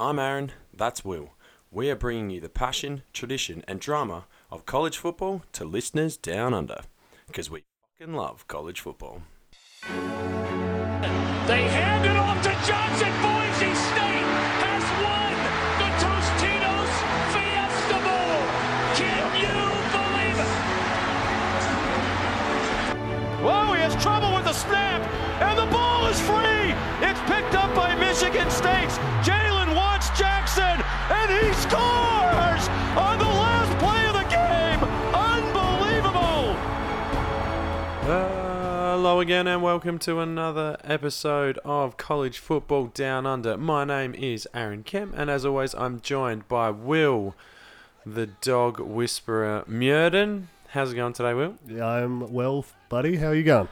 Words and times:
I'm 0.00 0.18
Aaron, 0.18 0.52
that's 0.72 1.04
Will. 1.04 1.34
We 1.70 1.90
are 1.90 1.94
bringing 1.94 2.30
you 2.30 2.40
the 2.40 2.48
passion, 2.48 3.02
tradition, 3.12 3.62
and 3.68 3.78
drama 3.78 4.24
of 4.50 4.64
college 4.64 4.96
football 4.96 5.42
to 5.52 5.66
listeners 5.66 6.16
down 6.16 6.54
under. 6.54 6.80
Because 7.26 7.50
we 7.50 7.64
fucking 7.98 8.14
love 8.14 8.48
college 8.48 8.80
football. 8.80 9.20
They 9.82 11.64
hand 11.68 12.06
it 12.06 12.16
off 12.16 12.42
to 12.42 12.66
Johnson. 12.66 13.29
Hello 39.20 39.26
again, 39.26 39.46
and 39.46 39.62
welcome 39.62 39.98
to 39.98 40.18
another 40.18 40.78
episode 40.82 41.58
of 41.62 41.98
College 41.98 42.38
Football 42.38 42.86
Down 42.86 43.26
Under. 43.26 43.58
My 43.58 43.84
name 43.84 44.14
is 44.14 44.48
Aaron 44.54 44.82
Kemp, 44.82 45.12
and 45.14 45.28
as 45.28 45.44
always, 45.44 45.74
I'm 45.74 46.00
joined 46.00 46.48
by 46.48 46.70
Will, 46.70 47.34
the 48.06 48.28
dog 48.28 48.80
whisperer 48.80 49.62
Murden. 49.66 50.48
How's 50.68 50.92
it 50.92 50.94
going 50.94 51.12
today, 51.12 51.34
Will? 51.34 51.56
Yeah, 51.68 51.86
I'm 51.86 52.32
well, 52.32 52.64
buddy. 52.88 53.16
How 53.16 53.26
are 53.26 53.34
you 53.34 53.42
going? 53.42 53.68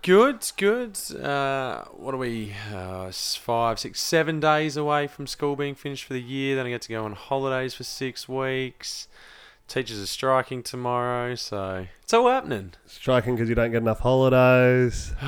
Good, 0.00 0.50
good. 0.56 0.98
Uh, 1.14 1.84
what 1.92 2.14
are 2.14 2.16
we? 2.16 2.54
Uh, 2.74 3.12
five, 3.12 3.78
six, 3.78 4.00
seven 4.00 4.40
days 4.40 4.78
away 4.78 5.08
from 5.08 5.26
school 5.26 5.56
being 5.56 5.74
finished 5.74 6.04
for 6.04 6.14
the 6.14 6.22
year. 6.22 6.56
Then 6.56 6.64
I 6.64 6.70
get 6.70 6.80
to 6.80 6.88
go 6.88 7.04
on 7.04 7.12
holidays 7.12 7.74
for 7.74 7.84
six 7.84 8.30
weeks. 8.30 9.08
Teachers 9.68 10.00
are 10.00 10.06
striking 10.06 10.62
tomorrow, 10.62 11.34
so 11.34 11.86
it's 12.02 12.14
all 12.14 12.28
happening. 12.28 12.72
Striking 12.86 13.34
because 13.34 13.48
you 13.48 13.54
don't 13.56 13.72
get 13.72 13.78
enough 13.82 14.00
holidays. 14.00 15.12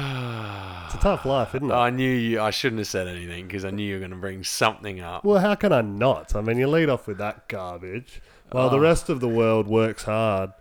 It's 0.89 0.95
a 0.95 1.01
tough 1.01 1.27
life, 1.27 1.55
isn't 1.55 1.71
it? 1.71 1.75
I 1.75 1.91
knew 1.91 2.11
you. 2.11 2.41
I 2.41 2.49
shouldn't 2.49 2.79
have 2.79 2.87
said 2.87 3.09
anything 3.09 3.47
because 3.47 3.63
I 3.67 3.71
knew 3.71 3.83
you 3.85 3.95
were 3.97 3.99
going 3.99 4.11
to 4.11 4.17
bring 4.17 4.43
something 4.43 5.01
up. 5.01 5.23
well, 5.23 5.39
how 5.39 5.55
can 5.55 5.71
I 5.71 5.83
not? 5.83 6.35
I 6.35 6.41
mean, 6.41 6.57
you 6.57 6.67
lead 6.67 6.89
off 6.89 7.07
with 7.07 7.19
that 7.19 7.47
garbage 7.47 8.23
while 8.53 8.69
Oh. 8.69 8.71
the 8.71 8.81
rest 8.81 9.11
of 9.11 9.21
the 9.21 9.29
world 9.29 9.67
works 9.69 10.05
hard 10.05 10.53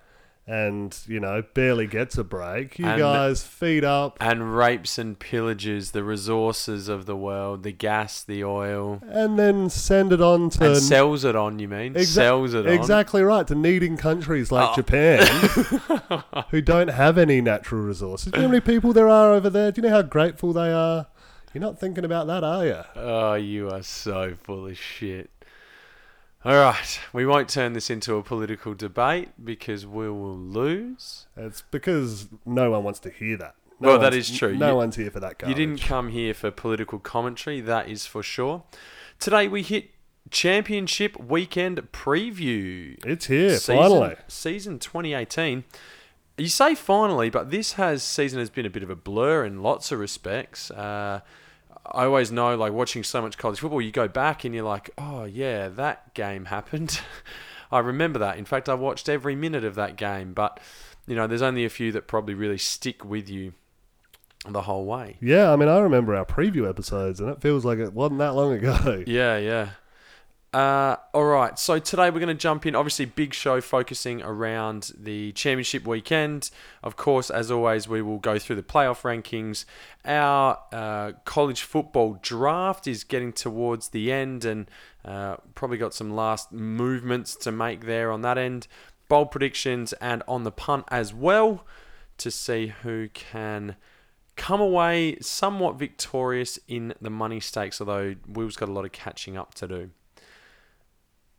and, 0.47 0.97
you 1.07 1.19
know, 1.19 1.43
barely 1.53 1.87
gets 1.87 2.17
a 2.17 2.23
break. 2.23 2.79
You 2.79 2.85
And- 2.85 2.99
guys 2.99 3.43
feed 3.43 3.83
up 3.83 4.17
And 4.21 4.55
rapes 4.55 4.97
and 4.97 5.19
pillages 5.19 5.91
the 5.91 6.03
resources 6.03 6.87
of 6.87 7.05
the 7.05 7.15
world, 7.17 7.63
the 7.63 7.73
gas, 7.73 8.23
the 8.23 8.43
oil, 8.45 9.01
and 9.09 9.37
then 9.37 9.69
send 9.69 10.13
it 10.13 10.21
on 10.21 10.49
to. 10.51 10.65
and 10.67 10.77
sells 10.77 11.25
it 11.25 11.35
on. 11.35 11.59
You 11.59 11.67
mean 11.67 11.95
Exa- 11.95 12.05
sells 12.05 12.53
it 12.53 12.65
on? 12.65 12.71
Exactly 12.73 13.21
right. 13.23 13.45
To 13.47 13.55
needing 13.55 13.97
countries 13.97 14.51
like 14.51 14.69
Oh. 14.71 14.75
Japan 14.75 15.25
who 16.51 16.61
don't 16.61 16.89
have 16.89 17.17
any 17.17 17.41
natural 17.41 17.81
resources. 17.81 18.31
Do 18.31 18.37
you 18.37 18.43
know 18.43 18.47
how 18.47 18.51
many 18.53 18.61
people 18.61 18.93
there 18.93 19.09
are 19.09 19.33
over 19.33 19.49
there? 19.49 19.71
Do 19.71 19.81
you 19.81 19.87
know 19.89 19.93
how 19.95 20.01
grateful 20.01 20.53
they 20.53 20.71
are? 20.71 21.07
You're 21.53 21.61
not 21.61 21.79
thinking 21.79 22.05
about 22.05 22.27
that, 22.27 22.43
are 22.43 22.65
you? 22.65 22.79
Oh, 22.95 23.33
you 23.33 23.69
are 23.69 23.81
so 23.81 24.35
full 24.43 24.67
of 24.67 24.77
shit. 24.77 25.29
All 26.45 26.53
right, 26.55 26.99
we 27.13 27.25
won't 27.25 27.49
turn 27.49 27.73
this 27.73 27.89
into 27.89 28.15
a 28.15 28.23
political 28.23 28.73
debate 28.73 29.29
because 29.43 29.85
we 29.85 30.09
will 30.09 30.37
lose. 30.37 31.27
It's 31.35 31.61
because 31.71 32.27
no 32.45 32.71
one 32.71 32.83
wants 32.83 32.99
to 33.01 33.09
hear 33.09 33.37
that. 33.37 33.55
Well, 33.79 33.99
that 33.99 34.13
is 34.13 34.35
true. 34.35 34.55
No 34.55 34.69
You- 34.71 34.75
one's 34.75 34.95
here 34.95 35.11
for 35.11 35.19
that 35.19 35.41
You 35.47 35.53
didn't 35.53 35.81
come 35.81 36.09
here 36.09 36.33
for 36.33 36.49
political 36.51 36.99
commentary, 36.99 37.59
that 37.61 37.89
is 37.89 38.05
for 38.05 38.23
sure. 38.23 38.63
Today 39.19 39.47
we 39.47 39.61
hit 39.61 39.91
championship 40.29 41.19
weekend 41.19 41.77
preview. 41.91 43.03
It's 43.05 43.25
here, 43.27 43.57
season, 43.57 43.77
finally. 43.77 44.15
Season 44.27 44.79
2018. 44.79 45.63
You 46.37 46.47
say 46.49 46.75
finally, 46.75 47.29
but 47.31 47.49
this 47.49 47.73
has 47.73 48.03
season 48.03 48.39
has 48.39 48.49
been 48.51 48.65
a 48.65 48.69
bit 48.69 48.83
of 48.83 48.89
a 48.91 48.95
blur 48.95 49.43
in 49.43 49.63
lots 49.63 49.91
of 49.91 49.99
respects. 49.99 50.69
Uh, 50.69 51.21
I 51.91 52.05
always 52.05 52.31
know, 52.31 52.55
like 52.55 52.73
watching 52.73 53.03
so 53.03 53.21
much 53.21 53.37
college 53.37 53.59
football, 53.59 53.81
you 53.81 53.91
go 53.91 54.07
back 54.07 54.43
and 54.43 54.53
you're 54.53 54.63
like, 54.63 54.89
oh 54.97 55.25
yeah, 55.25 55.69
that 55.69 56.13
game 56.13 56.45
happened. 56.45 56.99
I 57.71 57.79
remember 57.79 58.19
that. 58.19 58.37
In 58.37 58.45
fact, 58.45 58.69
I 58.69 58.73
watched 58.73 59.09
every 59.09 59.35
minute 59.35 59.63
of 59.63 59.75
that 59.75 59.97
game, 59.97 60.33
but 60.33 60.59
you 61.05 61.15
know, 61.15 61.27
there's 61.27 61.41
only 61.41 61.65
a 61.65 61.69
few 61.69 61.91
that 61.93 62.07
probably 62.07 62.33
really 62.33 62.57
stick 62.57 63.03
with 63.03 63.29
you 63.29 63.53
the 64.47 64.61
whole 64.61 64.85
way. 64.85 65.17
Yeah, 65.21 65.51
I 65.51 65.55
mean, 65.55 65.69
I 65.69 65.79
remember 65.79 66.15
our 66.15 66.25
preview 66.25 66.69
episodes, 66.69 67.19
and 67.19 67.29
it 67.29 67.41
feels 67.41 67.65
like 67.65 67.79
it 67.79 67.93
wasn't 67.93 68.19
that 68.19 68.35
long 68.35 68.53
ago. 68.53 69.03
Yeah, 69.07 69.37
yeah. 69.37 69.69
Uh, 70.53 70.95
all 71.13 71.25
right, 71.25 71.59
so 71.59 71.77
today 71.77 72.09
we're 72.09 72.21
going 72.21 72.27
to 72.27 72.33
jump 72.33 72.65
in. 72.65 72.73
Obviously, 72.73 73.05
big 73.05 73.33
show 73.33 73.59
focusing 73.59 74.21
around 74.21 74.91
the 74.97 75.33
championship 75.33 75.85
weekend. 75.85 76.49
Of 76.81 76.95
course, 76.95 77.29
as 77.29 77.51
always, 77.51 77.87
we 77.87 78.01
will 78.01 78.17
go 78.17 78.39
through 78.39 78.55
the 78.55 78.63
playoff 78.63 79.01
rankings. 79.01 79.65
Our 80.05 80.57
uh, 80.71 81.11
college 81.25 81.63
football 81.63 82.17
draft 82.21 82.87
is 82.87 83.03
getting 83.03 83.33
towards 83.33 83.89
the 83.89 84.11
end, 84.11 84.45
and 84.45 84.71
uh, 85.03 85.35
probably 85.53 85.77
got 85.77 85.93
some 85.93 86.15
last 86.15 86.53
movements 86.53 87.35
to 87.35 87.51
make 87.51 87.85
there 87.85 88.09
on 88.09 88.21
that 88.21 88.37
end. 88.37 88.67
Bold 89.09 89.31
predictions 89.31 89.91
and 89.93 90.23
on 90.29 90.43
the 90.43 90.51
punt 90.51 90.85
as 90.87 91.13
well 91.13 91.65
to 92.17 92.31
see 92.31 92.73
who 92.83 93.09
can 93.09 93.75
come 94.37 94.61
away 94.61 95.17
somewhat 95.19 95.77
victorious 95.77 96.57
in 96.69 96.93
the 97.01 97.09
money 97.09 97.41
stakes, 97.41 97.81
although 97.81 98.15
Will's 98.27 98.55
got 98.55 98.69
a 98.69 98.71
lot 98.71 98.85
of 98.85 98.93
catching 98.93 99.35
up 99.35 99.53
to 99.55 99.67
do. 99.67 99.89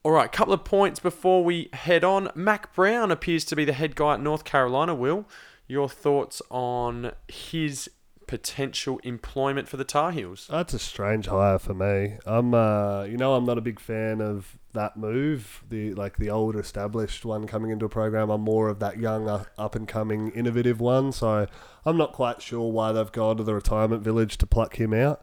All 0.09 0.15
right, 0.15 0.33
couple 0.33 0.55
of 0.55 0.65
points 0.65 1.01
before 1.01 1.45
we 1.45 1.69
head 1.75 2.03
on. 2.03 2.31
Mack 2.35 2.75
Brown 2.75 3.11
appears 3.11 3.45
to 3.45 3.55
be 3.55 3.67
the 3.67 3.75
head 3.75 3.95
guy 3.95 4.15
at 4.15 4.23
North 4.23 4.43
Carolina. 4.43 4.95
Will, 4.95 5.27
your 5.67 5.87
thoughts 5.87 6.41
on 6.51 7.13
his 7.29 7.91
potential 8.27 9.01
employment 9.05 9.69
for 9.69 9.77
the 9.77 9.85
Tar 9.85 10.13
Heels? 10.13 10.49
That's 10.51 10.73
a 10.73 10.79
strange 10.79 11.27
hire 11.27 11.59
for 11.59 11.75
me. 11.75 12.17
I'm, 12.25 12.55
uh, 12.55 13.03
you 13.03 13.19
know, 13.19 13.35
I'm 13.35 13.45
not 13.45 13.59
a 13.59 13.61
big 13.61 13.79
fan 13.79 14.23
of 14.23 14.57
that 14.73 14.97
move. 14.97 15.63
The 15.69 15.93
like 15.93 16.17
the 16.17 16.31
old 16.31 16.57
established 16.57 17.27
one 17.27 17.47
coming 17.47 17.71
into 17.71 17.85
a 17.85 17.91
program. 17.91 18.31
I'm 18.31 18.41
more 18.41 18.71
of 18.71 18.79
that 18.79 18.97
young, 18.97 19.29
uh, 19.29 19.45
up 19.59 19.75
and 19.75 19.87
coming, 19.87 20.31
innovative 20.31 20.81
one. 20.81 21.13
So 21.13 21.47
I'm 21.85 21.99
not 21.99 22.15
quite 22.15 22.41
sure 22.41 22.73
why 22.73 22.93
they've 22.93 23.13
gone 23.13 23.37
to 23.37 23.45
the 23.45 23.55
retirement 23.55 24.03
village 24.05 24.39
to 24.39 24.47
pluck 24.47 24.81
him 24.81 24.95
out. 24.95 25.23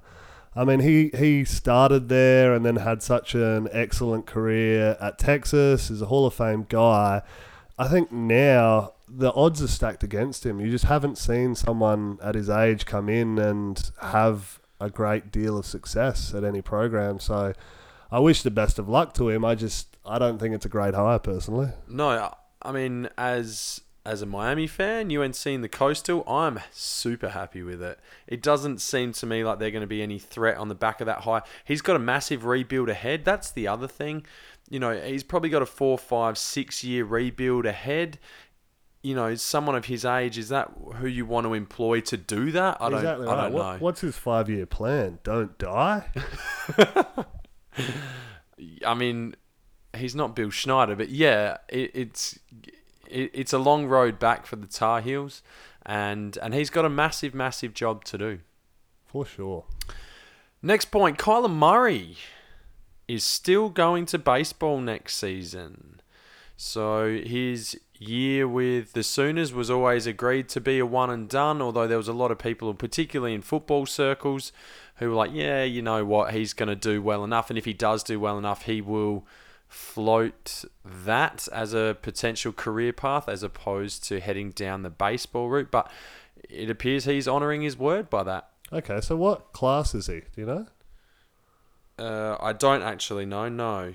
I 0.55 0.63
mean, 0.63 0.79
he, 0.79 1.11
he 1.17 1.43
started 1.43 2.07
there 2.07 2.53
and 2.53 2.65
then 2.65 2.77
had 2.77 3.03
such 3.03 3.35
an 3.35 3.67
excellent 3.71 4.25
career 4.25 4.97
at 5.01 5.19
Texas. 5.19 5.89
Is 5.89 6.01
a 6.01 6.05
Hall 6.05 6.25
of 6.25 6.33
Fame 6.33 6.65
guy. 6.69 7.21
I 7.77 7.87
think 7.87 8.11
now 8.11 8.93
the 9.07 9.33
odds 9.33 9.61
are 9.61 9.67
stacked 9.67 10.03
against 10.03 10.45
him. 10.45 10.59
You 10.59 10.71
just 10.71 10.85
haven't 10.85 11.17
seen 11.17 11.55
someone 11.55 12.17
at 12.21 12.35
his 12.35 12.49
age 12.49 12.85
come 12.85 13.09
in 13.09 13.37
and 13.37 13.91
have 14.01 14.59
a 14.79 14.89
great 14.89 15.31
deal 15.31 15.57
of 15.57 15.65
success 15.65 16.33
at 16.33 16.43
any 16.43 16.61
program. 16.61 17.19
So 17.19 17.53
I 18.11 18.19
wish 18.19 18.41
the 18.41 18.51
best 18.51 18.79
of 18.79 18.87
luck 18.87 19.13
to 19.15 19.29
him. 19.29 19.43
I 19.43 19.55
just 19.55 19.97
I 20.05 20.19
don't 20.19 20.39
think 20.39 20.55
it's 20.55 20.65
a 20.65 20.69
great 20.69 20.93
hire 20.93 21.19
personally. 21.19 21.69
No, 21.87 22.33
I 22.61 22.71
mean 22.71 23.09
as 23.17 23.81
as 24.05 24.21
a 24.21 24.25
Miami 24.25 24.67
fan, 24.67 25.15
UNC 25.15 25.45
in 25.47 25.61
the 25.61 25.69
Coastal, 25.69 26.23
I'm 26.29 26.59
super 26.71 27.29
happy 27.29 27.63
with 27.63 27.81
it. 27.81 27.99
It 28.27 28.41
doesn't 28.43 28.79
seem 28.79 29.13
to 29.13 29.25
me 29.25 29.43
like 29.43 29.59
they're 29.59 29.71
going 29.71 29.81
to 29.81 29.87
be 29.87 30.01
any 30.03 30.19
threat 30.19 30.57
on 30.57 30.67
the 30.69 30.75
back 30.75 31.01
of 31.01 31.07
that 31.07 31.21
high. 31.21 31.41
He's 31.65 31.81
got 31.81 31.95
a 31.95 31.99
massive 31.99 32.45
rebuild 32.45 32.89
ahead. 32.89 33.25
That's 33.25 33.49
the 33.51 33.67
other 33.67 33.87
thing. 33.87 34.25
You 34.69 34.79
know, 34.79 34.95
he's 34.99 35.23
probably 35.23 35.49
got 35.49 35.61
a 35.61 35.65
four, 35.65 35.97
five, 35.97 36.37
six 36.37 36.83
year 36.83 37.03
rebuild 37.05 37.65
ahead. 37.65 38.19
You 39.01 39.13
know, 39.15 39.35
someone 39.35 39.75
of 39.75 39.85
his 39.85 40.03
age, 40.05 40.37
is 40.37 40.49
that 40.49 40.71
who 40.95 41.07
you 41.07 41.25
want 41.27 41.45
to 41.45 41.53
employ 41.53 42.01
to 42.01 42.17
do 42.17 42.51
that? 42.51 42.77
I 42.79 42.89
don't, 42.89 42.99
exactly 42.99 43.27
I 43.27 43.35
don't 43.43 43.53
What- 43.53 43.73
know. 43.73 43.77
what's 43.79 44.01
his 44.01 44.17
five 44.17 44.49
year 44.49 44.65
plan? 44.65 45.19
Don't 45.23 45.57
die. 45.57 46.05
I 48.85 48.93
mean, 48.93 49.35
he's 49.95 50.15
not 50.15 50.35
Bill 50.35 50.51
Snyder, 50.51 50.95
but 50.95 51.09
yeah, 51.09 51.57
it, 51.69 51.91
it's 51.93 52.39
it, 53.09 53.31
it's 53.33 53.53
a 53.53 53.59
long 53.59 53.87
road 53.87 54.19
back 54.19 54.45
for 54.45 54.55
the 54.55 54.67
Tar 54.67 55.01
Heels, 55.01 55.41
and 55.85 56.37
and 56.41 56.53
he's 56.53 56.69
got 56.69 56.85
a 56.85 56.89
massive, 56.89 57.33
massive 57.33 57.73
job 57.73 58.03
to 58.05 58.17
do. 58.17 58.39
For 59.05 59.25
sure. 59.25 59.65
Next 60.61 60.85
point, 60.85 61.17
Kyler 61.17 61.51
Murray 61.51 62.17
is 63.07 63.23
still 63.23 63.69
going 63.69 64.05
to 64.07 64.17
baseball 64.17 64.79
next 64.79 65.17
season. 65.17 66.01
So 66.57 67.19
his 67.23 67.79
year 67.99 68.47
with 68.47 68.93
the 68.93 69.03
Sooners 69.03 69.53
was 69.53 69.69
always 69.69 70.07
agreed 70.07 70.49
to 70.49 70.61
be 70.61 70.79
a 70.79 70.85
one 70.85 71.09
and 71.09 71.29
done, 71.29 71.61
although 71.61 71.87
there 71.87 71.97
was 71.97 72.07
a 72.07 72.13
lot 72.13 72.31
of 72.31 72.39
people, 72.39 72.73
particularly 72.73 73.33
in 73.33 73.41
football 73.41 73.85
circles, 73.85 74.51
who 74.97 75.09
were 75.09 75.15
like, 75.15 75.31
yeah, 75.33 75.63
you 75.63 75.81
know 75.81 76.05
what, 76.05 76.33
he's 76.33 76.53
going 76.53 76.69
to 76.69 76.75
do 76.75 77.01
well 77.01 77.23
enough. 77.23 77.49
And 77.49 77.59
if 77.59 77.65
he 77.65 77.73
does 77.73 78.03
do 78.03 78.19
well 78.19 78.37
enough, 78.37 78.63
he 78.63 78.81
will 78.81 79.25
float 79.67 80.63
that 80.83 81.47
as 81.51 81.73
a 81.73 81.97
potential 82.01 82.51
career 82.53 82.93
path 82.93 83.27
as 83.27 83.43
opposed 83.43 84.03
to 84.05 84.19
heading 84.19 84.51
down 84.51 84.83
the 84.83 84.89
baseball 84.89 85.49
route. 85.49 85.71
But 85.71 85.91
it 86.49 86.69
appears 86.69 87.05
he's 87.05 87.27
honouring 87.27 87.61
his 87.61 87.77
word 87.77 88.09
by 88.09 88.23
that. 88.23 88.49
Okay, 88.73 89.01
so 89.01 89.15
what 89.15 89.53
class 89.53 89.93
is 89.95 90.07
he? 90.07 90.21
Do 90.33 90.41
you 90.41 90.45
know? 90.45 90.67
Uh, 91.97 92.37
I 92.41 92.53
don't 92.53 92.81
actually 92.81 93.25
know. 93.25 93.47
No, 93.49 93.93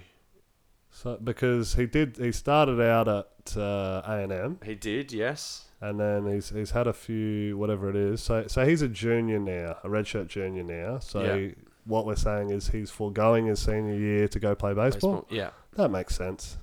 So 0.90 1.18
because 1.22 1.74
he 1.74 1.86
did, 1.86 2.16
he 2.16 2.32
started 2.32 2.80
out 2.80 3.08
at 3.08 3.56
uh, 3.56 4.02
A 4.04 4.18
and 4.22 4.32
M, 4.32 4.58
he 4.64 4.74
did. 4.74 5.12
Yes. 5.12 5.66
and 5.82 5.98
then 6.00 6.26
he's 6.32 6.48
he's 6.50 6.70
had 6.70 6.86
a 6.86 6.92
few 6.92 7.56
whatever 7.58 7.88
it 7.90 7.96
is. 7.96 8.22
So 8.22 8.46
so 8.46 8.66
he's 8.66 8.82
a 8.82 8.88
junior 8.88 9.38
now, 9.38 9.76
a 9.84 9.88
redshirt 9.88 10.28
junior 10.28 10.62
now. 10.62 10.98
So 11.00 11.22
Yeah. 11.22 11.52
what 11.84 12.06
we're 12.06 12.16
saying 12.16 12.50
is 12.50 12.68
he's 12.68 12.90
foregoing 12.90 13.46
his 13.46 13.60
senior 13.60 13.94
year 13.94 14.28
to 14.28 14.38
go 14.38 14.54
play 14.54 14.72
baseball. 14.72 15.22
Baseball. 15.22 15.26
Yeah. 15.36 15.50
That 15.76 15.90
makes 15.90 16.16
sense. 16.16 16.58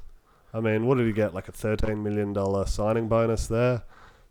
I 0.53 0.59
mean, 0.59 0.85
what 0.85 0.97
did 0.97 1.07
he 1.07 1.13
get? 1.13 1.33
Like 1.33 1.47
a 1.47 1.51
thirteen 1.51 2.03
million 2.03 2.33
dollar 2.33 2.65
signing 2.65 3.07
bonus 3.07 3.47
there. 3.47 3.83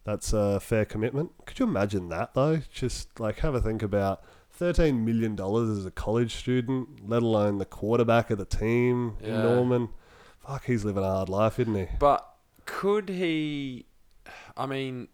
That's 0.04 0.32
a 0.32 0.60
fair 0.60 0.84
commitment. 0.84 1.32
Could 1.46 1.58
you 1.58 1.66
imagine 1.66 2.08
that 2.10 2.34
though? 2.34 2.58
Just 2.72 3.18
like 3.18 3.38
have 3.40 3.54
a 3.54 3.60
think 3.60 3.82
about 3.82 4.22
thirteen 4.50 5.04
million 5.04 5.34
dollars 5.36 5.68
as 5.78 5.84
a 5.86 5.90
college 5.90 6.34
student, 6.36 7.08
let 7.08 7.22
alone 7.22 7.58
the 7.58 7.64
quarterback 7.64 8.30
of 8.30 8.38
the 8.38 8.44
team 8.44 9.16
in 9.20 9.30
Yeah. 9.34 9.42
Norman. 9.42 9.88
Fuck, 10.46 10.64
he's 10.66 10.84
living 10.84 11.02
a 11.02 11.06
hard 11.06 11.28
life, 11.28 11.58
isn't 11.58 11.74
he? 11.74 11.86
But 11.98 12.26
could 12.66 13.08
he? 13.08 13.86
I 14.56 14.66
mean, 14.66 15.08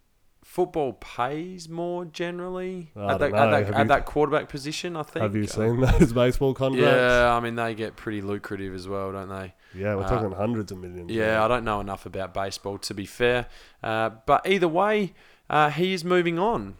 football 0.53 0.93
pays 0.93 1.67
more 1.67 2.05
generally 2.05 2.91
I 2.95 3.13
at, 3.15 3.19
that, 3.21 3.33
at, 3.33 3.51
that, 3.51 3.75
at 3.75 3.79
you- 3.79 3.85
that 3.89 4.05
quarterback 4.05 4.51
position. 4.51 4.97
I 4.97 5.03
think. 5.03 5.23
Have 5.23 5.35
you 5.35 5.47
seen 5.47 5.81
those 5.81 6.13
baseball 6.13 6.53
contracts? 6.53 6.85
Yeah, 6.87 7.35
I 7.35 7.41
mean 7.41 7.55
they 7.55 7.75
get 7.75 7.97
pretty 7.97 8.21
lucrative 8.21 8.75
as 8.75 8.87
well, 8.87 9.13
don't 9.13 9.31
they? 9.31 9.55
Yeah, 9.75 9.95
we're 9.95 10.03
Uh, 10.05 10.09
talking 10.09 10.33
hundreds 10.33 10.71
of 10.71 10.79
millions. 10.79 11.11
Yeah, 11.11 11.43
I 11.43 11.49
don't 11.49 11.65
know 11.65 11.81
enough 11.81 12.05
about 12.05 12.35
baseball 12.35 12.77
to 12.79 12.93
be 12.93 13.07
fair, 13.07 13.47
uh, 13.83 14.11
but 14.27 14.47
either 14.47 14.69
way, 14.69 15.15
uh, 15.49 15.71
he 15.71 15.95
is 15.95 16.05
moving 16.05 16.39
on, 16.39 16.77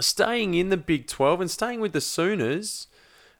staying 0.00 0.54
in 0.54 0.68
the 0.68 0.76
Big 0.76 1.06
Twelve 1.06 1.40
and 1.40 1.50
staying 1.50 1.80
with 1.80 1.92
the 1.92 2.00
Sooners. 2.00 2.86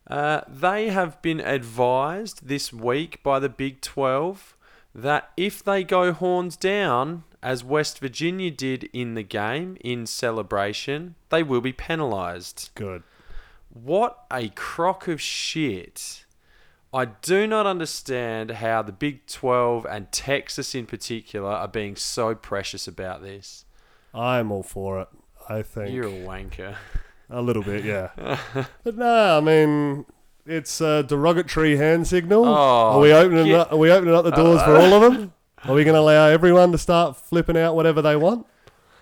Uh, 0.06 0.40
they 0.48 0.88
have 0.88 1.20
been 1.20 1.38
advised 1.40 2.48
this 2.48 2.72
week 2.72 3.22
by 3.22 3.38
the 3.38 3.50
Big 3.50 3.82
Twelve 3.82 4.56
that 5.02 5.30
if 5.36 5.62
they 5.62 5.84
go 5.84 6.12
horns 6.12 6.56
down, 6.56 7.24
as 7.42 7.62
West 7.62 8.00
Virginia 8.00 8.50
did 8.50 8.84
in 8.92 9.14
the 9.14 9.22
game 9.22 9.76
in 9.80 10.06
celebration, 10.06 11.14
they 11.30 11.42
will 11.42 11.60
be 11.60 11.72
penalised. 11.72 12.70
Good. 12.74 13.04
What 13.70 14.24
a 14.30 14.48
crock 14.50 15.06
of 15.06 15.20
shit. 15.20 16.24
I 16.92 17.04
do 17.04 17.46
not 17.46 17.66
understand 17.66 18.50
how 18.50 18.82
the 18.82 18.92
Big 18.92 19.26
12 19.26 19.86
and 19.86 20.10
Texas 20.10 20.74
in 20.74 20.86
particular 20.86 21.50
are 21.50 21.68
being 21.68 21.94
so 21.94 22.34
precious 22.34 22.88
about 22.88 23.22
this. 23.22 23.66
I'm 24.14 24.50
all 24.50 24.62
for 24.62 25.00
it. 25.02 25.08
I 25.48 25.62
think 25.62 25.94
You're 25.94 26.08
a 26.08 26.10
wanker. 26.10 26.76
a 27.30 27.42
little 27.42 27.62
bit, 27.62 27.84
yeah. 27.84 28.10
but 28.84 28.96
no, 28.96 29.38
I 29.38 29.40
mean 29.40 30.06
it's 30.48 30.80
a 30.80 31.02
derogatory 31.02 31.76
hand 31.76 32.06
signal. 32.06 32.44
Oh, 32.46 32.48
are 32.48 33.00
we 33.00 33.12
opening 33.12 33.52
up, 33.52 33.72
Are 33.72 33.76
we 33.76 33.90
opening 33.90 34.14
up 34.14 34.24
the 34.24 34.30
doors 34.30 34.62
for 34.62 34.76
all 34.76 34.94
of 34.94 35.12
them? 35.12 35.32
Are 35.64 35.74
we 35.74 35.84
going 35.84 35.94
to 35.94 36.00
allow 36.00 36.28
everyone 36.28 36.72
to 36.72 36.78
start 36.78 37.16
flipping 37.16 37.56
out 37.56 37.74
whatever 37.74 38.00
they 38.00 38.16
want? 38.16 38.46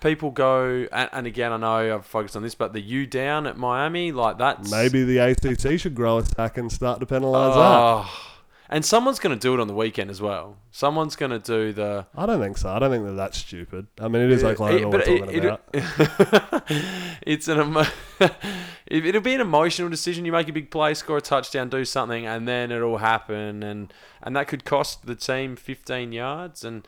People 0.01 0.31
go, 0.31 0.87
and, 0.91 1.09
and 1.11 1.27
again, 1.27 1.51
I 1.51 1.57
know 1.57 1.95
I've 1.95 2.05
focused 2.05 2.35
on 2.35 2.43
this, 2.43 2.53
but 2.53 2.73
the 2.73 2.81
U 2.81 3.07
down 3.07 3.47
at 3.47 3.57
Miami, 3.57 4.11
like 4.11 4.37
that's. 4.37 4.69
Maybe 4.69 5.03
the 5.03 5.17
ACC 5.17 5.79
should 5.79 5.95
grow 5.95 6.17
a 6.19 6.25
stack 6.25 6.57
and 6.57 6.71
start 6.71 6.99
to 6.99 7.05
penalise 7.05 7.53
ah. 7.55 8.03
that. 8.03 8.36
And 8.69 8.83
someone's 8.83 9.19
going 9.19 9.33
to 9.33 9.39
do 9.39 9.53
it 9.53 9.61
on 9.61 9.67
the 9.67 9.73
weekend 9.73 10.09
as 10.09 10.21
well. 10.21 10.57
Someone's 10.71 11.15
going 11.15 11.31
to 11.31 11.39
do 11.39 11.71
the. 11.71 12.05
I 12.15 12.25
don't 12.25 12.41
think 12.41 12.57
so. 12.57 12.69
I 12.69 12.79
don't 12.79 12.91
think 12.91 13.05
they're 13.05 13.13
that 13.13 13.33
stupid. 13.33 13.87
I 13.99 14.09
mean, 14.09 14.21
it 14.23 14.31
is 14.31 14.43
like 14.43 14.59
Oklahoma 14.59 14.97
It- 14.97 15.07
we're 15.09 15.19
talking 15.19 15.35
it- 15.35 15.45
about. 15.45 16.63
it's 17.21 17.47
an 17.47 17.59
emo- 17.61 17.85
it- 18.19 19.05
it'll 19.05 19.21
be 19.21 19.33
an 19.35 19.41
emotional 19.41 19.89
decision. 19.89 20.25
You 20.25 20.31
make 20.31 20.49
a 20.49 20.53
big 20.53 20.69
play, 20.69 20.93
score 20.95 21.17
a 21.17 21.21
touchdown, 21.21 21.69
do 21.69 21.85
something, 21.85 22.25
and 22.25 22.47
then 22.47 22.71
it'll 22.71 22.97
happen, 22.97 23.63
and 23.63 23.93
and 24.21 24.35
that 24.35 24.47
could 24.47 24.65
cost 24.65 25.05
the 25.05 25.15
team 25.15 25.55
15 25.55 26.11
yards. 26.11 26.63
And 26.65 26.85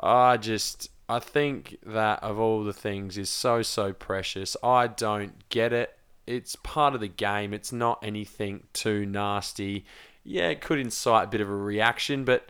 I 0.00 0.36
just 0.36 0.90
I 1.08 1.18
think 1.20 1.78
that 1.86 2.22
of 2.22 2.38
all 2.38 2.64
the 2.64 2.72
things 2.72 3.16
is 3.16 3.30
so 3.30 3.62
so 3.62 3.92
precious. 3.92 4.56
I 4.62 4.88
don't 4.88 5.48
get 5.48 5.72
it. 5.72 5.96
It's 6.26 6.56
part 6.56 6.94
of 6.94 7.00
the 7.00 7.08
game. 7.08 7.52
It's 7.52 7.72
not 7.72 7.98
anything 8.02 8.64
too 8.72 9.04
nasty. 9.06 9.84
Yeah, 10.24 10.48
it 10.48 10.60
could 10.60 10.78
incite 10.78 11.24
a 11.24 11.30
bit 11.30 11.40
of 11.40 11.48
a 11.48 11.54
reaction, 11.54 12.24
but 12.24 12.48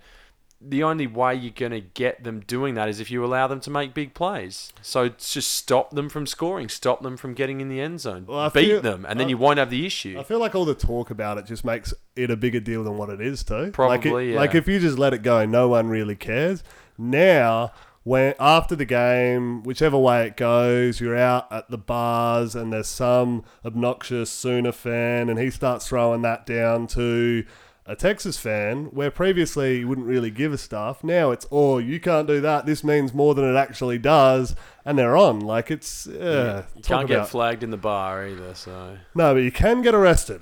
the 0.67 0.83
only 0.83 1.07
way 1.07 1.35
you're 1.35 1.53
going 1.53 1.73
to 1.73 1.81
get 1.81 2.25
them 2.25 2.41
doing 2.47 2.75
that 2.75 2.89
is 2.89 2.99
if 2.99 3.11
you 3.11 3.23
allow 3.23 3.47
them 3.49 3.61
to 3.61 3.71
make 3.71 3.93
big 3.93 4.15
plays. 4.15 4.73
So 4.81 5.03
it's 5.03 5.35
just 5.35 5.53
stop 5.53 5.91
them 5.91 6.09
from 6.09 6.27
scoring, 6.27 6.69
stop 6.71 7.03
them 7.03 7.17
from 7.19 7.35
getting 7.35 7.61
in 7.61 7.69
the 7.69 7.81
end 7.81 8.01
zone, 8.01 8.25
Well, 8.27 8.49
beat 8.49 8.69
feel- 8.69 8.81
them, 8.81 9.05
and 9.07 9.21
then 9.21 9.27
I- 9.27 9.31
you 9.31 9.37
won't 9.39 9.59
have 9.59 9.69
the 9.69 9.85
issue. 9.85 10.17
I 10.19 10.23
feel 10.23 10.39
like 10.39 10.55
all 10.55 10.65
the 10.65 10.75
talk 10.75 11.11
about 11.11 11.37
it 11.37 11.45
just 11.45 11.65
makes 11.67 11.93
it 12.17 12.31
a 12.31 12.37
bigger 12.37 12.61
deal 12.61 12.83
than 12.85 12.97
what 12.97 13.11
it 13.11 13.21
is 13.21 13.43
too. 13.45 13.55
like, 13.55 13.73
Probably, 13.75 14.31
it, 14.31 14.33
yeah. 14.35 14.39
like 14.41 14.55
if 14.55 14.67
you 14.67 14.79
just 14.81 14.99
let 14.99 15.13
it 15.13 15.23
go, 15.23 15.45
no 15.45 15.69
one 15.69 15.89
really 15.89 16.17
cares. 16.17 16.63
Now, 16.97 17.73
when 18.05 18.35
after 18.39 18.75
the 18.77 18.85
game, 18.85 19.63
whichever 19.65 19.99
way 19.99 20.27
it 20.27 20.37
goes, 20.37 21.01
you're 21.01 21.17
out 21.17 21.51
at 21.53 21.71
the 21.71 21.79
bars 21.79 22.55
and 22.55 22.73
there's 22.73 22.87
some 22.89 23.45
obnoxious 23.65 24.31
Sooner 24.31 24.73
fan, 24.73 25.29
and 25.29 25.39
he 25.39 25.51
starts 25.51 25.89
throwing 25.89 26.23
that 26.23 26.47
down 26.47 26.87
to 26.89 27.45
a 27.87 27.95
Texas 27.95 28.39
fan, 28.39 28.87
where 28.87 29.11
previously 29.11 29.81
you 29.81 29.89
wouldn't 29.89 30.07
really 30.07 30.31
give 30.31 30.53
a 30.53 30.59
stuff. 30.59 31.05
Now 31.05 31.31
it's, 31.33 31.47
oh, 31.51 31.79
you 31.79 32.01
can't 32.01 32.27
do 32.27 32.41
that. 32.41 32.65
This 32.65 32.83
means 32.83 33.13
more 33.13 33.35
than 33.35 33.45
it 33.45 33.59
actually 33.59 33.99
does, 33.99 34.57
and 34.87 34.99
they're 34.99 35.17
on. 35.17 35.41
Like 35.41 35.71
it's, 35.71 36.07
uh, 36.07 36.65
you 36.75 36.83
can't 36.83 37.07
get 37.07 37.17
about- 37.17 37.29
flagged 37.29 37.63
in 37.63 37.71
the 37.71 37.77
bar 37.77 38.27
either. 38.27 38.55
So 38.55 38.97
No, 39.15 39.35
but 39.35 39.43
you 39.43 39.53
can 39.53 39.83
get 39.83 39.95
arrested. 39.95 40.41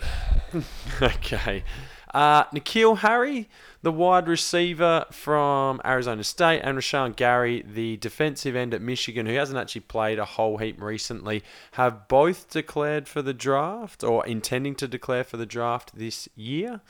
okay, 1.03 1.65
uh, 2.15 2.45
N'Keal 2.45 2.99
Harry, 2.99 3.49
the 3.83 3.91
wide 3.91 4.29
receiver 4.29 5.07
from 5.11 5.81
Arizona 5.85 6.23
State, 6.23 6.61
and 6.61 6.79
Rashan 6.79 7.17
Gary, 7.17 7.65
the 7.67 7.97
defensive 7.97 8.55
end 8.55 8.73
at 8.73 8.81
Michigan, 8.83 9.27
who 9.27 9.35
hasn't 9.35 9.59
actually 9.59 9.81
played 9.81 10.21
a 10.21 10.25
whole 10.25 10.59
heap 10.59 10.81
recently, 10.81 11.43
have 11.73 12.07
both 12.07 12.51
declared 12.51 13.09
for 13.09 13.21
the 13.23 13.35
draft 13.35 14.05
or 14.05 14.25
intending 14.27 14.77
to 14.77 14.87
declare 14.87 15.25
for 15.25 15.39
the 15.39 15.47
draft 15.47 15.97
this 15.97 16.29
year. 16.37 16.83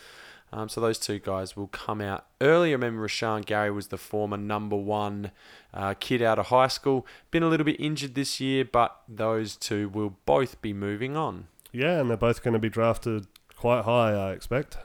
Um, 0.52 0.68
so 0.68 0.80
those 0.80 0.98
two 0.98 1.18
guys 1.18 1.56
will 1.56 1.68
come 1.68 2.00
out 2.00 2.26
early. 2.40 2.72
Remember, 2.72 3.06
Rashan 3.06 3.46
Gary 3.46 3.70
was 3.70 3.88
the 3.88 3.96
former 3.96 4.36
number 4.36 4.76
one 4.76 5.30
uh, 5.72 5.94
kid 5.98 6.20
out 6.20 6.38
of 6.38 6.46
high 6.46 6.68
school. 6.68 7.06
Been 7.30 7.42
a 7.42 7.48
little 7.48 7.64
bit 7.64 7.80
injured 7.80 8.14
this 8.14 8.38
year, 8.38 8.64
but 8.64 9.00
those 9.08 9.56
two 9.56 9.88
will 9.88 10.16
both 10.26 10.60
be 10.60 10.74
moving 10.74 11.16
on. 11.16 11.46
Yeah, 11.72 12.00
and 12.00 12.10
they're 12.10 12.18
both 12.18 12.42
going 12.42 12.52
to 12.52 12.60
be 12.60 12.68
drafted 12.68 13.26
quite 13.56 13.84
high, 13.84 14.12
I 14.12 14.32
expect. 14.32 14.76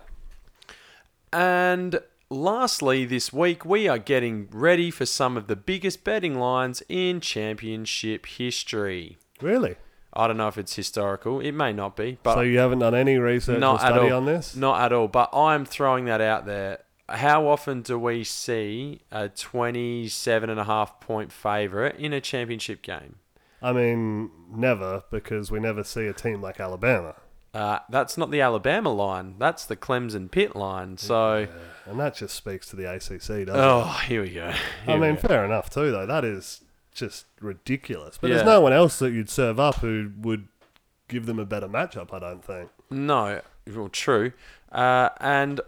And 1.34 2.00
lastly, 2.30 3.04
this 3.04 3.34
week 3.34 3.66
we 3.66 3.90
are 3.90 3.98
getting 3.98 4.48
ready 4.52 4.90
for 4.90 5.06
some 5.06 5.36
of 5.36 5.48
the 5.48 5.58
biggest 5.58 6.06
betting 6.06 6.40
lines 6.40 6.82
in 6.88 7.20
championship 7.20 8.26
history. 8.26 9.18
Really? 9.42 9.76
I 10.14 10.28
don't 10.28 10.38
know 10.38 10.48
if 10.48 10.58
it's 10.58 10.76
historical. 10.76 11.40
It 11.40 11.52
may 11.52 11.74
not 11.74 11.96
be, 11.96 12.18
but 12.24 12.36
so 12.36 12.42
you 12.42 12.58
haven't 12.60 12.80
done 12.80 12.96
any 12.96 13.18
research 13.18 13.62
or 13.62 13.80
study 13.80 14.10
all. 14.10 14.18
on 14.18 14.26
this? 14.26 14.56
Not 14.56 14.82
at 14.82 14.94
all. 14.94 15.08
But 15.08 15.30
I'm 15.36 15.66
throwing 15.66 16.06
that 16.06 16.22
out 16.22 16.46
there. 16.46 16.80
How 17.10 17.48
often 17.48 17.84
do 17.84 17.98
we 17.98 18.24
see 18.24 19.02
a 19.12 19.30
27 19.30 20.50
and 20.50 20.60
a 20.60 20.66
half 20.66 21.00
point 21.00 21.32
favorite 21.32 21.96
in 21.98 22.14
a 22.14 22.20
championship 22.20 22.82
game? 22.82 23.18
I 23.62 23.74
mean, 23.74 24.30
never, 24.50 25.04
because 25.10 25.50
we 25.52 25.60
never 25.60 25.84
see 25.84 26.06
a 26.06 26.14
team 26.14 26.42
like 26.42 26.60
Alabama. 26.60 27.16
Uh, 27.54 27.80
that's 27.90 28.18
not 28.18 28.30
the 28.30 28.42
Alabama 28.42 28.94
line. 28.94 29.36
That's 29.40 29.66
the 29.66 29.76
Clemson 29.76 30.30
Pitt 30.30 30.56
line. 30.56 30.98
So, 30.98 31.48
And 31.86 32.00
that 32.00 32.16
just 32.16 32.36
speaks 32.36 32.68
to 32.70 32.76
the 32.76 32.92
ACC, 32.92 33.48
doesn't 33.48 33.50
oh, 33.50 33.80
it? 33.80 33.84
Oh, 33.86 34.02
here 34.08 34.22
we 34.22 34.30
go. 34.30 34.48
I 34.48 34.52
Here 34.86 34.96
we 34.96 35.08
mean, 35.08 35.16
go. 35.16 35.28
fair 35.28 35.46
enough, 35.46 35.70
too, 35.70 35.92
though. 35.92 36.06
That 36.06 36.24
is 36.24 36.62
just 36.98 37.26
ridiculous. 37.40 38.18
But 38.20 38.30
Yeah. 38.30 38.38
there's 38.38 38.46
no 38.46 38.62
one 38.62 38.74
else 38.74 39.00
that 39.00 39.12
you'd 39.12 39.30
serve 39.30 39.60
up 39.60 39.76
who 39.76 40.12
would 40.20 40.48
give 41.08 41.26
them 41.26 41.40
a 41.40 41.46
better 41.46 41.68
matchup, 41.68 42.14
I 42.14 42.20
don't 42.20 42.44
think. 42.44 42.70
No, 42.90 43.42
well, 43.74 43.90
true. 43.90 44.34
Uh, 44.72 45.10
and 45.20 45.62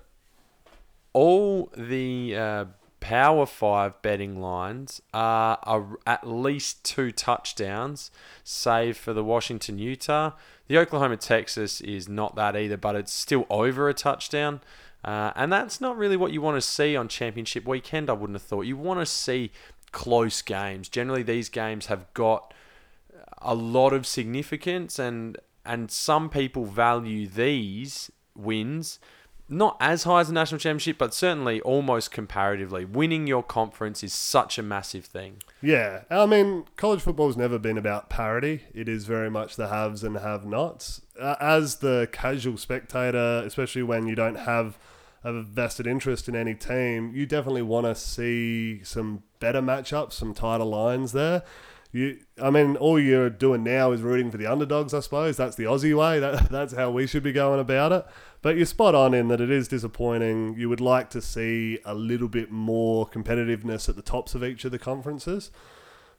all 1.13 1.71
the 1.75 2.35
uh, 2.35 2.65
Power 2.99 3.45
Five 3.45 4.01
betting 4.01 4.41
lines 4.41 5.01
are, 5.13 5.59
are 5.63 5.97
at 6.05 6.27
least 6.27 6.83
two 6.83 7.11
touchdowns, 7.11 8.11
save 8.43 8.97
for 8.97 9.13
the 9.13 9.23
Washington 9.23 9.79
Utah. 9.79 10.31
The 10.67 10.77
Oklahoma 10.77 11.17
Texas 11.17 11.81
is 11.81 12.07
not 12.07 12.35
that 12.35 12.55
either, 12.55 12.77
but 12.77 12.95
it's 12.95 13.13
still 13.13 13.45
over 13.49 13.89
a 13.89 13.93
touchdown. 13.93 14.61
Uh, 15.03 15.31
and 15.35 15.51
that's 15.51 15.79
not 15.79 15.97
really 15.97 16.17
what 16.17 16.33
you 16.33 16.41
want 16.41 16.57
to 16.57 16.61
see 16.61 16.95
on 16.95 17.07
championship 17.07 17.65
weekend, 17.65 18.09
I 18.09 18.13
wouldn't 18.13 18.35
have 18.35 18.43
thought. 18.43 18.63
You 18.63 18.75
want 18.75 18.99
to 18.99 19.05
see 19.05 19.51
close 19.91 20.41
games. 20.41 20.89
Generally, 20.89 21.23
these 21.23 21.49
games 21.49 21.87
have 21.87 22.13
got 22.13 22.53
a 23.41 23.55
lot 23.55 23.93
of 23.93 24.05
significance 24.05 24.99
and 24.99 25.37
and 25.65 25.91
some 25.91 26.29
people 26.29 26.65
value 26.65 27.27
these 27.27 28.11
wins 28.35 28.99
not 29.51 29.75
as 29.79 30.03
high 30.03 30.19
as 30.19 30.27
the 30.27 30.33
national 30.33 30.59
championship 30.59 30.97
but 30.97 31.13
certainly 31.13 31.59
almost 31.61 32.11
comparatively 32.11 32.85
winning 32.85 33.27
your 33.27 33.41
conference 33.41 34.03
is 34.03 34.13
such 34.13 34.57
a 34.57 34.63
massive 34.63 35.05
thing 35.05 35.41
Yeah, 35.61 36.03
I 36.09 36.25
mean, 36.25 36.65
college 36.75 37.01
football's 37.01 37.35
never 37.37 37.57
been 37.57 37.77
about 37.77 38.09
parity. 38.09 38.63
It 38.73 38.87
is 38.87 39.05
very 39.05 39.29
much 39.29 39.55
the 39.55 39.67
haves 39.67 40.03
and 40.03 40.17
have-nots. 40.17 41.01
as 41.19 41.77
the 41.77 42.07
casual 42.11 42.57
spectator, 42.57 43.41
especially 43.45 43.83
when 43.83 44.07
you 44.07 44.15
don't 44.15 44.35
have 44.35 44.77
a 45.23 45.41
vested 45.41 45.87
interest 45.87 46.27
in 46.27 46.35
any 46.35 46.55
team, 46.55 47.11
you 47.13 47.25
definitely 47.25 47.61
want 47.61 47.85
to 47.85 47.95
see 47.95 48.83
some 48.83 49.23
better 49.39 49.61
matchups, 49.61 50.13
some 50.13 50.33
tighter 50.33 50.63
lines 50.63 51.11
there. 51.11 51.43
You, 51.91 52.19
I 52.39 52.51
mean, 52.51 52.75
all 52.77 52.99
you're 52.99 53.31
doing 53.31 53.63
now 53.63 53.91
is 53.91 54.01
rooting 54.01 54.29
for 54.29 54.37
the 54.37 54.45
underdogs. 54.45 54.93
I 54.93 54.99
suppose 54.99 55.37
that's 55.37 55.55
the 55.55 55.63
Aussie 55.63 55.97
way. 55.97 56.19
That, 56.19 56.49
that's 56.51 56.73
how 56.73 56.91
we 56.91 57.07
should 57.07 57.23
be 57.23 57.31
going 57.31 57.59
about 57.59 57.91
it. 57.91 58.05
But 58.41 58.55
you're 58.57 58.65
spot 58.65 58.95
on 58.95 59.13
in 59.13 59.27
that 59.29 59.41
it 59.41 59.49
is 59.49 59.67
disappointing. 59.67 60.55
You 60.57 60.69
would 60.69 60.81
like 60.81 61.09
to 61.11 61.21
see 61.21 61.79
a 61.83 61.95
little 61.95 62.27
bit 62.27 62.51
more 62.51 63.07
competitiveness 63.07 63.89
at 63.89 63.95
the 63.95 64.01
tops 64.01 64.35
of 64.35 64.43
each 64.43 64.65
of 64.65 64.71
the 64.71 64.79
conferences. 64.79 65.51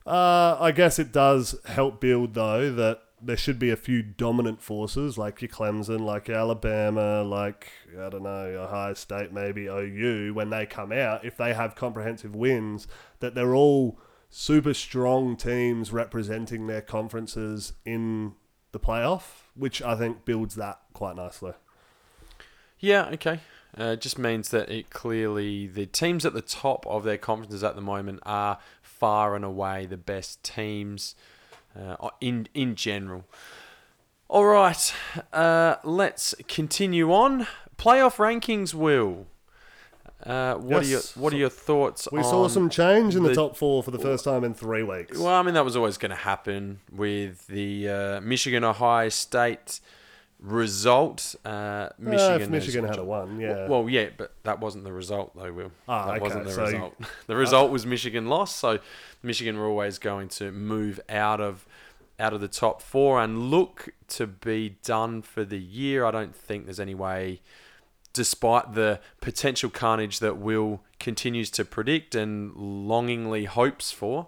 Uh, 0.06 0.56
I 0.58 0.72
guess 0.72 0.98
it 0.98 1.12
does 1.12 1.56
help 1.66 2.00
build 2.00 2.34
though 2.34 2.72
that 2.72 3.02
there 3.22 3.36
should 3.36 3.58
be 3.58 3.70
a 3.70 3.76
few 3.76 4.02
dominant 4.02 4.62
forces 4.62 5.18
like 5.18 5.42
your 5.42 5.48
Clemson, 5.48 6.00
like 6.00 6.28
Alabama, 6.28 7.22
like 7.22 7.70
I 7.98 8.08
don't 8.08 8.22
know, 8.22 8.64
Ohio 8.64 8.94
State, 8.94 9.32
maybe 9.32 9.66
OU. 9.66 10.32
When 10.34 10.50
they 10.50 10.66
come 10.66 10.92
out, 10.92 11.24
if 11.24 11.36
they 11.36 11.54
have 11.54 11.74
comprehensive 11.74 12.34
wins, 12.34 12.86
that 13.20 13.34
they're 13.34 13.54
all 13.54 13.98
super 14.30 14.72
strong 14.72 15.36
teams 15.36 15.92
representing 15.92 16.66
their 16.66 16.80
conferences 16.80 17.72
in 17.84 18.34
the 18.72 18.78
playoff, 18.78 19.22
which 19.54 19.82
I 19.82 19.96
think 19.96 20.24
builds 20.24 20.54
that 20.54 20.80
quite 20.92 21.16
nicely. 21.16 21.52
Yeah, 22.78 23.06
okay. 23.12 23.40
Uh, 23.76 23.94
just 23.94 24.18
means 24.18 24.48
that 24.48 24.68
it 24.68 24.90
clearly 24.90 25.66
the 25.66 25.86
teams 25.86 26.24
at 26.24 26.32
the 26.32 26.42
top 26.42 26.86
of 26.86 27.04
their 27.04 27.18
conferences 27.18 27.62
at 27.62 27.76
the 27.76 27.80
moment 27.80 28.20
are 28.24 28.58
far 28.82 29.36
and 29.36 29.44
away 29.44 29.86
the 29.86 29.96
best 29.96 30.42
teams 30.42 31.14
uh, 31.78 32.08
in 32.20 32.48
in 32.54 32.74
general. 32.74 33.24
All 34.28 34.44
right, 34.44 34.94
uh, 35.32 35.76
let's 35.82 36.34
continue 36.46 37.12
on. 37.12 37.46
Playoff 37.76 38.16
rankings, 38.16 38.72
Will. 38.74 39.26
Uh, 40.24 40.54
what 40.56 40.84
Yes. 40.84 40.86
are 40.86 40.88
your 41.18 41.24
What 41.24 41.32
are 41.32 41.36
your 41.36 41.48
thoughts? 41.48 42.06
We 42.12 42.22
saw 42.22 42.46
some 42.46 42.68
change 42.68 43.16
in 43.16 43.22
the, 43.22 43.30
the- 43.30 43.34
top 43.34 43.56
four 43.56 43.82
for 43.82 43.90
the 43.90 43.98
first 43.98 44.24
time 44.24 44.44
in 44.44 44.52
three 44.54 44.82
weeks. 44.82 45.18
Well, 45.18 45.28
I 45.34 45.42
mean 45.42 45.54
that 45.54 45.64
was 45.64 45.76
always 45.76 45.96
going 45.96 46.10
to 46.10 46.16
happen 46.16 46.80
with 46.92 47.46
the 47.46 47.88
uh, 47.88 48.20
Michigan 48.20 48.62
Ohio 48.62 49.08
State 49.08 49.80
result. 50.40 51.34
Uh, 51.44 51.48
Uh, 51.48 51.88
Michigan, 51.98 52.42
if 52.42 52.48
Michigan 52.50 52.84
had 52.84 52.98
a 52.98 53.04
one, 53.04 53.38
yeah. 53.40 53.68
Well, 53.68 53.88
yeah, 53.88 54.08
but 54.16 54.32
that 54.44 54.60
wasn't 54.60 54.84
the 54.84 54.92
result, 54.92 55.32
though, 55.36 55.52
Will. 55.52 55.72
Ah, 55.88 56.06
that 56.06 56.12
okay, 56.14 56.20
wasn't 56.22 56.44
the 56.44 56.52
so- 56.52 56.62
result. 56.64 56.94
The 57.26 57.36
result 57.36 57.70
was 57.70 57.86
Michigan 57.86 58.26
lost, 58.26 58.56
so 58.56 58.78
Michigan 59.22 59.58
were 59.58 59.66
always 59.66 59.98
going 59.98 60.28
to 60.30 60.50
move 60.50 61.00
out 61.08 61.40
of 61.40 61.66
out 62.18 62.34
of 62.34 62.40
the 62.42 62.48
top 62.48 62.82
four 62.82 63.18
and 63.22 63.50
look 63.50 63.88
to 64.08 64.26
be 64.26 64.76
done 64.84 65.22
for 65.22 65.42
the 65.42 65.58
year. 65.58 66.04
I 66.04 66.10
don't 66.10 66.36
think 66.36 66.66
there's 66.66 66.78
any 66.80 66.94
way, 66.94 67.40
despite 68.12 68.74
the 68.74 69.00
potential 69.22 69.70
carnage 69.70 70.18
that 70.18 70.36
Will 70.36 70.82
continues 70.98 71.50
to 71.52 71.64
predict 71.64 72.14
and 72.14 72.54
longingly 72.54 73.46
hopes 73.46 73.90
for. 73.90 74.26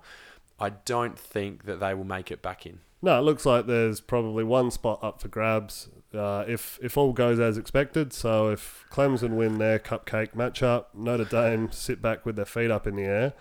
I 0.59 0.71
don't 0.71 1.19
think 1.19 1.65
that 1.65 1.81
they 1.81 1.93
will 1.93 2.05
make 2.05 2.31
it 2.31 2.41
back 2.41 2.65
in. 2.65 2.79
No, 3.03 3.19
it 3.19 3.23
looks 3.23 3.45
like 3.45 3.67
there's 3.67 4.01
probably 4.01 4.45
one 4.45 4.71
spot 4.71 5.01
up 5.03 5.21
for 5.21 5.29
grabs 5.29 5.91
uh, 6.15 6.45
if 6.47 6.79
if 6.83 6.97
all 6.97 7.13
goes 7.13 7.41
as 7.41 7.57
expected. 7.59 8.13
So 8.13 8.51
if 8.51 8.85
Clemson 8.91 9.37
win 9.37 9.59
their 9.59 9.79
cupcake 9.79 10.35
matchup, 10.35 10.87
Notre 10.95 11.25
Dame 11.25 11.71
sit 11.73 12.03
back 12.03 12.25
with 12.27 12.37
their 12.37 12.45
feet 12.45 12.71
up 12.71 12.87
in 12.87 12.97
the 12.97 13.05
air, 13.05 13.33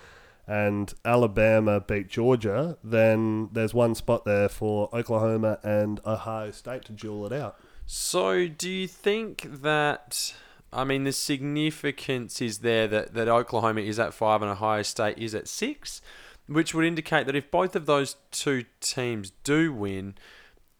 and 0.47 0.93
Alabama 1.05 1.79
beat 1.79 2.09
Georgia, 2.09 2.77
then 2.83 3.49
there's 3.51 3.73
one 3.73 3.95
spot 3.95 4.25
there 4.25 4.49
for 4.49 4.89
Oklahoma 4.93 5.59
and 5.63 5.99
Ohio 6.05 6.51
State 6.51 6.85
to 6.85 6.91
duel 6.91 7.25
it 7.25 7.33
out. 7.33 7.57
So, 7.85 8.47
do 8.47 8.69
you 8.69 8.87
think 8.87 9.61
that? 9.61 10.33
I 10.73 10.85
mean, 10.85 11.03
the 11.03 11.11
significance 11.11 12.41
is 12.41 12.59
there 12.59 12.87
that, 12.87 13.13
that 13.13 13.27
Oklahoma 13.27 13.81
is 13.81 13.99
at 13.99 14.13
five 14.13 14.41
and 14.41 14.49
Ohio 14.49 14.83
State 14.83 15.17
is 15.17 15.35
at 15.35 15.49
six, 15.49 16.01
which 16.47 16.73
would 16.73 16.85
indicate 16.85 17.25
that 17.25 17.35
if 17.35 17.51
both 17.51 17.75
of 17.75 17.85
those 17.85 18.15
two 18.31 18.63
teams 18.79 19.33
do 19.43 19.73
win, 19.73 20.15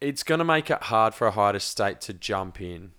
it's 0.02 0.24
going 0.24 0.40
to 0.40 0.46
make 0.46 0.70
it 0.70 0.84
hard 0.84 1.14
for 1.14 1.28
Ohio 1.28 1.58
State 1.60 2.02
to 2.02 2.14
jump 2.14 2.60
in. 2.60 2.92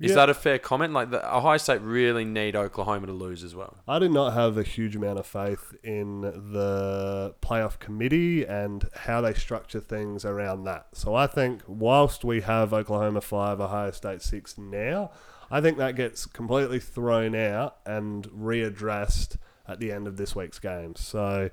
Is 0.00 0.10
Yeah. 0.10 0.16
that 0.16 0.30
a 0.30 0.34
fair 0.34 0.58
comment? 0.58 0.92
Like, 0.92 1.10
the 1.10 1.24
Ohio 1.34 1.56
State 1.58 1.80
really 1.80 2.24
need 2.24 2.56
Oklahoma 2.56 3.06
to 3.06 3.12
lose 3.12 3.44
as 3.44 3.54
well. 3.54 3.76
I 3.86 4.00
do 4.00 4.08
not 4.08 4.32
have 4.32 4.58
a 4.58 4.64
huge 4.64 4.96
amount 4.96 5.20
of 5.20 5.26
faith 5.26 5.72
in 5.84 6.22
the 6.22 7.36
playoff 7.40 7.78
committee 7.78 8.44
and 8.44 8.84
how 8.94 9.20
they 9.20 9.32
structure 9.34 9.78
things 9.78 10.24
around 10.24 10.64
that. 10.64 10.88
So 10.94 11.14
I 11.14 11.28
think 11.28 11.62
whilst 11.68 12.24
we 12.24 12.40
have 12.40 12.72
Oklahoma 12.74 13.20
5, 13.20 13.60
Ohio 13.60 13.92
State 13.92 14.22
6 14.22 14.58
now, 14.58 15.12
I 15.52 15.60
think 15.60 15.78
that 15.78 15.94
gets 15.94 16.26
completely 16.26 16.80
thrown 16.80 17.36
out 17.36 17.76
and 17.86 18.26
readdressed 18.30 19.36
at 19.68 19.78
the 19.78 19.92
end 19.92 20.08
of 20.08 20.16
this 20.16 20.34
week's 20.34 20.58
games. 20.58 21.00
So 21.00 21.50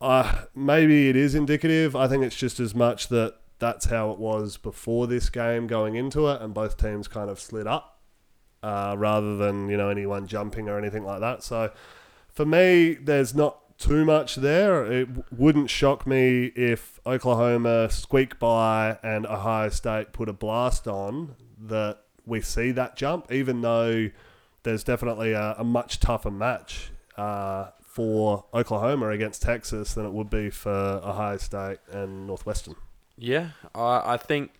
uh, 0.00 0.42
maybe 0.54 1.08
it 1.08 1.16
is 1.16 1.34
indicative. 1.34 1.96
I 1.96 2.06
think 2.06 2.22
it's 2.22 2.36
just 2.36 2.60
as 2.60 2.74
much 2.74 3.08
that 3.08 3.34
that's 3.62 3.86
how 3.86 4.10
it 4.10 4.18
was 4.18 4.56
before 4.56 5.06
this 5.06 5.30
game 5.30 5.68
going 5.68 5.94
into 5.94 6.26
it, 6.26 6.42
and 6.42 6.52
both 6.52 6.76
teams 6.76 7.06
kind 7.06 7.30
of 7.30 7.38
slid 7.38 7.68
up 7.68 8.00
uh, 8.60 8.96
rather 8.98 9.36
than 9.36 9.68
you 9.68 9.76
know 9.76 9.88
anyone 9.88 10.26
jumping 10.26 10.68
or 10.68 10.76
anything 10.76 11.04
like 11.04 11.20
that. 11.20 11.44
So 11.44 11.70
for 12.28 12.44
me, 12.44 12.94
there's 12.94 13.36
not 13.36 13.78
too 13.78 14.04
much 14.04 14.34
there. 14.34 14.84
It 14.84 15.08
wouldn't 15.32 15.70
shock 15.70 16.08
me 16.08 16.46
if 16.56 16.98
Oklahoma 17.06 17.88
squeak 17.88 18.40
by 18.40 18.98
and 19.00 19.26
Ohio 19.26 19.68
State 19.68 20.12
put 20.12 20.28
a 20.28 20.32
blast 20.32 20.88
on 20.88 21.36
that 21.60 22.00
we 22.26 22.40
see 22.40 22.72
that 22.72 22.96
jump, 22.96 23.30
even 23.30 23.60
though 23.60 24.10
there's 24.64 24.82
definitely 24.82 25.34
a, 25.34 25.54
a 25.56 25.64
much 25.64 26.00
tougher 26.00 26.32
match 26.32 26.90
uh, 27.16 27.68
for 27.80 28.44
Oklahoma 28.52 29.10
against 29.10 29.42
Texas 29.42 29.94
than 29.94 30.04
it 30.04 30.12
would 30.12 30.30
be 30.30 30.50
for 30.50 30.70
Ohio 31.04 31.36
State 31.36 31.78
and 31.92 32.26
Northwestern. 32.26 32.74
Yeah, 33.16 33.50
I, 33.74 34.14
I 34.14 34.16
think 34.16 34.52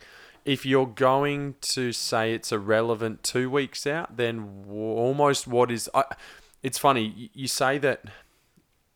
if 0.44 0.66
you're 0.66 0.86
going 0.86 1.54
to 1.60 1.92
say 1.92 2.34
it's 2.34 2.52
irrelevant 2.52 3.22
two 3.22 3.50
weeks 3.50 3.86
out, 3.86 4.16
then 4.16 4.64
almost 4.68 5.46
what 5.46 5.70
is. 5.70 5.88
I, 5.94 6.04
it's 6.62 6.78
funny, 6.78 7.30
you 7.34 7.48
say 7.48 7.78
that, 7.78 8.04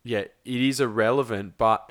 yeah, 0.04 0.20
it 0.20 0.30
is 0.44 0.80
irrelevant, 0.80 1.54
but 1.58 1.90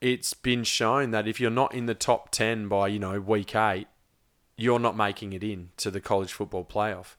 it's 0.00 0.34
been 0.34 0.62
shown 0.62 1.10
that 1.12 1.26
if 1.26 1.40
you're 1.40 1.50
not 1.50 1.74
in 1.74 1.86
the 1.86 1.94
top 1.94 2.30
10 2.30 2.68
by, 2.68 2.88
you 2.88 2.98
know, 2.98 3.18
week 3.18 3.56
eight, 3.56 3.86
you're 4.56 4.78
not 4.78 4.96
making 4.96 5.32
it 5.32 5.42
in 5.42 5.70
to 5.78 5.90
the 5.90 6.00
college 6.00 6.32
football 6.32 6.64
playoff. 6.64 7.16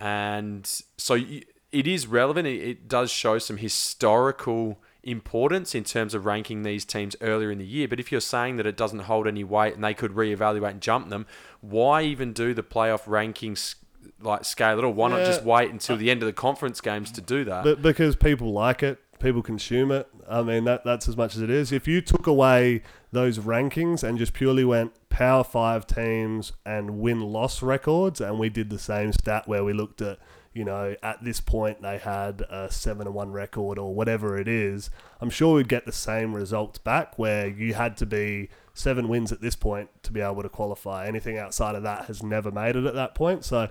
And 0.00 0.66
so 0.96 1.14
it 1.14 1.86
is 1.86 2.06
relevant. 2.08 2.48
It, 2.48 2.60
it 2.60 2.88
does 2.88 3.10
show 3.10 3.38
some 3.38 3.56
historical 3.58 4.80
importance 5.06 5.74
in 5.74 5.84
terms 5.84 6.14
of 6.14 6.26
ranking 6.26 6.62
these 6.62 6.84
teams 6.84 7.16
earlier 7.20 7.50
in 7.50 7.58
the 7.58 7.66
year. 7.66 7.88
But 7.88 8.00
if 8.00 8.10
you're 8.10 8.20
saying 8.20 8.56
that 8.56 8.66
it 8.66 8.76
doesn't 8.76 9.00
hold 9.00 9.26
any 9.26 9.44
weight 9.44 9.74
and 9.74 9.84
they 9.84 9.94
could 9.94 10.12
reevaluate 10.12 10.70
and 10.70 10.80
jump 10.80 11.08
them, 11.08 11.26
why 11.60 12.02
even 12.02 12.32
do 12.32 12.52
the 12.52 12.62
playoff 12.62 13.04
rankings 13.04 13.76
like 14.20 14.44
scale 14.44 14.78
at 14.78 14.84
all? 14.84 14.92
Why 14.92 15.10
not 15.10 15.24
just 15.24 15.44
wait 15.44 15.70
until 15.70 15.96
the 15.96 16.10
end 16.10 16.22
of 16.22 16.26
the 16.26 16.32
conference 16.32 16.80
games 16.80 17.10
to 17.12 17.20
do 17.20 17.44
that? 17.44 17.64
But 17.64 17.82
because 17.82 18.16
people 18.16 18.52
like 18.52 18.82
it, 18.82 18.98
people 19.18 19.42
consume 19.42 19.90
it. 19.90 20.08
I 20.28 20.42
mean, 20.42 20.64
that 20.64 20.84
that's 20.84 21.08
as 21.08 21.16
much 21.16 21.36
as 21.36 21.42
it 21.42 21.50
is. 21.50 21.72
If 21.72 21.86
you 21.86 22.00
took 22.00 22.26
away 22.26 22.82
those 23.12 23.38
rankings 23.38 24.02
and 24.02 24.18
just 24.18 24.32
purely 24.32 24.64
went 24.64 24.92
Power 25.08 25.44
Five 25.44 25.86
teams 25.86 26.52
and 26.64 26.98
win 26.98 27.20
loss 27.20 27.62
records, 27.62 28.20
and 28.20 28.38
we 28.38 28.48
did 28.48 28.70
the 28.70 28.78
same 28.78 29.12
stat 29.12 29.46
where 29.46 29.64
we 29.64 29.72
looked 29.72 30.02
at, 30.02 30.18
you 30.56 30.64
know, 30.64 30.96
at 31.02 31.22
this 31.22 31.38
point 31.38 31.82
they 31.82 31.98
had 31.98 32.40
a 32.48 32.70
seven 32.70 33.06
and 33.06 33.14
one 33.14 33.30
record 33.30 33.78
or 33.78 33.94
whatever 33.94 34.38
it 34.38 34.48
is, 34.48 34.88
I'm 35.20 35.28
sure 35.28 35.56
we'd 35.56 35.68
get 35.68 35.84
the 35.84 35.92
same 35.92 36.34
results 36.34 36.78
back 36.78 37.18
where 37.18 37.46
you 37.46 37.74
had 37.74 37.98
to 37.98 38.06
be 38.06 38.48
seven 38.72 39.08
wins 39.08 39.32
at 39.32 39.42
this 39.42 39.54
point 39.54 39.90
to 40.04 40.12
be 40.12 40.22
able 40.22 40.42
to 40.42 40.48
qualify. 40.48 41.06
Anything 41.06 41.36
outside 41.36 41.74
of 41.74 41.82
that 41.82 42.06
has 42.06 42.22
never 42.22 42.50
made 42.50 42.74
it 42.74 42.86
at 42.86 42.94
that 42.94 43.14
point. 43.14 43.44
So 43.44 43.68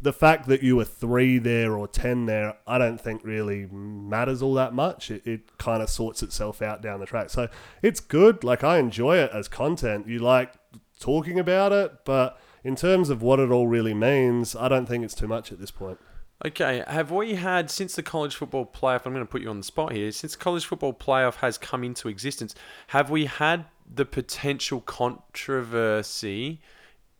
the 0.00 0.12
fact 0.12 0.46
that 0.46 0.62
you 0.62 0.76
were 0.76 0.84
three 0.84 1.38
there 1.38 1.76
or 1.76 1.88
ten 1.88 2.26
there, 2.26 2.56
I 2.64 2.78
don't 2.78 3.00
think 3.00 3.24
really 3.24 3.66
matters 3.66 4.40
all 4.40 4.54
that 4.54 4.72
much. 4.72 5.10
It, 5.10 5.26
it 5.26 5.58
kind 5.58 5.82
of 5.82 5.90
sorts 5.90 6.22
itself 6.22 6.62
out 6.62 6.80
down 6.80 7.00
the 7.00 7.06
track. 7.06 7.30
So 7.30 7.48
it's 7.82 7.98
good. 7.98 8.44
Like 8.44 8.62
I 8.62 8.78
enjoy 8.78 9.16
it 9.16 9.32
as 9.34 9.48
content. 9.48 10.06
You 10.06 10.20
like 10.20 10.52
talking 11.00 11.40
about 11.40 11.72
it, 11.72 12.04
but 12.04 12.40
in 12.62 12.76
terms 12.76 13.10
of 13.10 13.20
what 13.20 13.40
it 13.40 13.50
all 13.50 13.66
really 13.66 13.94
means, 13.94 14.54
I 14.54 14.68
don't 14.68 14.86
think 14.86 15.02
it's 15.02 15.14
too 15.16 15.26
much 15.26 15.50
at 15.50 15.58
this 15.58 15.72
point. 15.72 15.98
Okay, 16.44 16.82
have 16.86 17.10
we 17.10 17.34
had 17.34 17.70
since 17.70 17.94
the 17.94 18.02
college 18.02 18.34
football 18.34 18.64
playoff? 18.64 19.04
I'm 19.04 19.12
going 19.12 19.24
to 19.24 19.30
put 19.30 19.42
you 19.42 19.50
on 19.50 19.58
the 19.58 19.64
spot 19.64 19.92
here. 19.92 20.10
Since 20.10 20.32
the 20.32 20.38
college 20.38 20.64
football 20.64 20.94
playoff 20.94 21.36
has 21.36 21.58
come 21.58 21.84
into 21.84 22.08
existence, 22.08 22.54
have 22.88 23.10
we 23.10 23.26
had 23.26 23.66
the 23.92 24.06
potential 24.06 24.80
controversy 24.80 26.60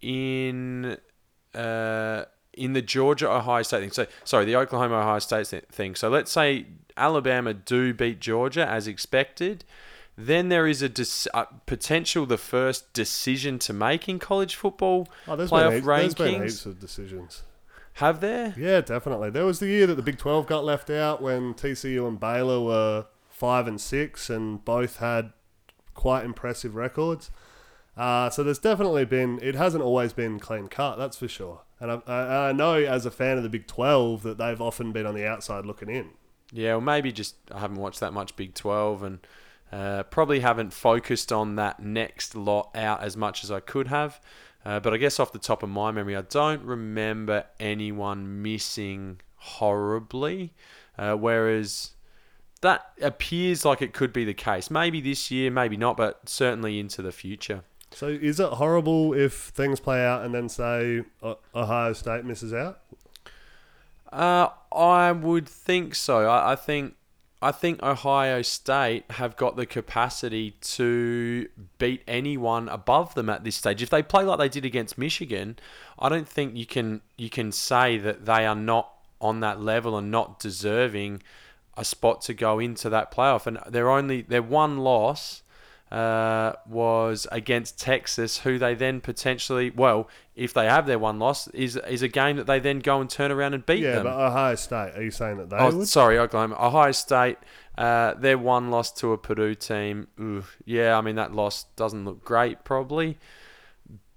in 0.00 0.96
uh, 1.54 2.24
in 2.54 2.72
the 2.72 2.80
Georgia 2.80 3.30
Ohio 3.30 3.62
State 3.62 3.80
thing? 3.80 3.90
So, 3.90 4.06
sorry, 4.24 4.46
the 4.46 4.56
Oklahoma 4.56 4.96
Ohio 4.96 5.18
State 5.18 5.48
thing. 5.70 5.94
So, 5.94 6.08
let's 6.08 6.32
say 6.32 6.66
Alabama 6.96 7.52
do 7.52 7.92
beat 7.92 8.20
Georgia 8.20 8.66
as 8.66 8.86
expected, 8.86 9.64
then 10.16 10.48
there 10.48 10.66
is 10.66 10.80
a 10.80 10.88
dis- 10.88 11.28
uh, 11.34 11.44
potential 11.66 12.24
the 12.24 12.38
first 12.38 12.90
decision 12.94 13.58
to 13.58 13.74
make 13.74 14.08
in 14.08 14.18
college 14.18 14.54
football 14.54 15.08
Oh, 15.28 15.36
there's 15.36 15.50
been, 15.50 15.58
playoff 15.58 15.74
heaps, 15.74 15.86
there's 15.86 16.14
been 16.14 16.42
heaps 16.42 16.66
of 16.66 16.80
decisions. 16.80 17.42
Have 17.94 18.20
there? 18.20 18.54
Yeah, 18.56 18.80
definitely. 18.80 19.30
There 19.30 19.44
was 19.44 19.58
the 19.58 19.68
year 19.68 19.86
that 19.86 19.94
the 19.94 20.02
Big 20.02 20.18
12 20.18 20.46
got 20.46 20.64
left 20.64 20.90
out 20.90 21.20
when 21.20 21.54
TCU 21.54 22.06
and 22.06 22.18
Baylor 22.18 22.60
were 22.60 23.06
5 23.28 23.66
and 23.66 23.80
6 23.80 24.30
and 24.30 24.64
both 24.64 24.98
had 24.98 25.32
quite 25.94 26.24
impressive 26.24 26.74
records. 26.74 27.30
Uh, 27.96 28.30
so 28.30 28.42
there's 28.42 28.58
definitely 28.58 29.04
been, 29.04 29.38
it 29.42 29.54
hasn't 29.54 29.82
always 29.82 30.12
been 30.12 30.38
clean 30.38 30.68
cut, 30.68 30.96
that's 30.96 31.18
for 31.18 31.28
sure. 31.28 31.60
And 31.78 31.90
I, 31.90 32.00
I, 32.06 32.48
I 32.48 32.52
know 32.52 32.74
as 32.74 33.04
a 33.04 33.10
fan 33.10 33.36
of 33.36 33.42
the 33.42 33.48
Big 33.48 33.66
12 33.66 34.22
that 34.22 34.38
they've 34.38 34.60
often 34.60 34.92
been 34.92 35.06
on 35.06 35.14
the 35.14 35.26
outside 35.26 35.66
looking 35.66 35.90
in. 35.90 36.10
Yeah, 36.52 36.74
or 36.74 36.80
maybe 36.80 37.12
just 37.12 37.36
I 37.52 37.60
haven't 37.60 37.78
watched 37.78 38.00
that 38.00 38.12
much 38.12 38.36
Big 38.36 38.54
12 38.54 39.02
and 39.02 39.26
uh, 39.72 40.02
probably 40.04 40.40
haven't 40.40 40.72
focused 40.72 41.32
on 41.32 41.56
that 41.56 41.80
next 41.80 42.34
lot 42.34 42.70
out 42.74 43.02
as 43.02 43.16
much 43.16 43.44
as 43.44 43.50
I 43.50 43.60
could 43.60 43.88
have. 43.88 44.20
Uh, 44.64 44.78
but 44.80 44.92
I 44.92 44.98
guess 44.98 45.18
off 45.18 45.32
the 45.32 45.38
top 45.38 45.62
of 45.62 45.68
my 45.68 45.90
memory, 45.90 46.16
I 46.16 46.22
don't 46.22 46.62
remember 46.62 47.44
anyone 47.58 48.42
missing 48.42 49.20
horribly. 49.36 50.52
Uh, 50.98 51.14
whereas 51.14 51.92
that 52.60 52.92
appears 53.00 53.64
like 53.64 53.80
it 53.80 53.94
could 53.94 54.12
be 54.12 54.24
the 54.24 54.34
case. 54.34 54.70
Maybe 54.70 55.00
this 55.00 55.30
year, 55.30 55.50
maybe 55.50 55.76
not, 55.76 55.96
but 55.96 56.28
certainly 56.28 56.78
into 56.78 57.00
the 57.00 57.12
future. 57.12 57.62
So 57.92 58.06
is 58.06 58.38
it 58.38 58.50
horrible 58.50 59.14
if 59.14 59.32
things 59.32 59.80
play 59.80 60.04
out 60.04 60.24
and 60.24 60.34
then 60.34 60.48
say 60.48 61.02
Ohio 61.54 61.92
State 61.92 62.24
misses 62.24 62.52
out? 62.52 62.80
Uh, 64.12 64.48
I 64.72 65.12
would 65.12 65.48
think 65.48 65.94
so. 65.94 66.28
I, 66.28 66.52
I 66.52 66.56
think 66.56 66.94
I 67.42 67.52
think 67.52 67.82
Ohio 67.82 68.42
State 68.42 69.04
have 69.12 69.36
got 69.36 69.56
the 69.56 69.64
capacity 69.64 70.56
to 70.60 71.48
beat 71.78 72.02
anyone 72.06 72.68
above 72.68 73.14
them 73.14 73.30
at 73.30 73.44
this 73.44 73.56
stage. 73.56 73.82
If 73.82 73.88
they 73.88 74.02
play 74.02 74.24
like 74.24 74.38
they 74.38 74.48
did 74.50 74.66
against 74.66 74.98
Michigan, 74.98 75.58
I 75.98 76.10
don't 76.10 76.28
think 76.28 76.54
you 76.54 76.66
can 76.66 77.00
you 77.16 77.30
can 77.30 77.50
say 77.50 77.96
that 77.96 78.26
they 78.26 78.44
are 78.44 78.54
not 78.54 78.92
on 79.22 79.40
that 79.40 79.60
level 79.60 79.96
and 79.96 80.10
not 80.10 80.38
deserving 80.38 81.22
a 81.76 81.84
spot 81.84 82.20
to 82.22 82.34
go 82.34 82.58
into 82.58 82.90
that 82.90 83.10
playoff. 83.10 83.46
And 83.46 83.58
they're 83.66 83.90
only 83.90 84.20
they're 84.20 84.42
one 84.42 84.78
loss 84.78 85.42
uh, 85.90 86.52
was 86.68 87.26
against 87.32 87.78
Texas, 87.78 88.38
who 88.38 88.58
they 88.58 88.74
then 88.74 89.00
potentially 89.00 89.70
well, 89.70 90.08
if 90.36 90.54
they 90.54 90.66
have 90.66 90.86
their 90.86 90.98
one 90.98 91.18
loss, 91.18 91.48
is 91.48 91.76
is 91.76 92.02
a 92.02 92.08
game 92.08 92.36
that 92.36 92.46
they 92.46 92.60
then 92.60 92.78
go 92.78 93.00
and 93.00 93.10
turn 93.10 93.30
around 93.32 93.54
and 93.54 93.66
beat 93.66 93.82
Yeah, 93.82 93.96
them. 93.96 94.04
but 94.04 94.14
Ohio 94.18 94.54
State, 94.54 94.92
are 94.96 95.02
you 95.02 95.10
saying 95.10 95.38
that 95.38 95.50
they 95.50 95.56
Oh, 95.56 95.76
would? 95.76 95.88
sorry, 95.88 96.18
Oklahoma. 96.18 96.56
Ohio 96.60 96.92
State, 96.92 97.38
uh, 97.76 98.14
their 98.14 98.38
one 98.38 98.70
loss 98.70 98.92
to 99.00 99.12
a 99.12 99.18
Purdue 99.18 99.54
team. 99.54 100.06
Ooh, 100.20 100.44
yeah, 100.64 100.96
I 100.96 101.00
mean, 101.00 101.16
that 101.16 101.32
loss 101.34 101.64
doesn't 101.76 102.04
look 102.04 102.24
great, 102.24 102.64
probably. 102.64 103.18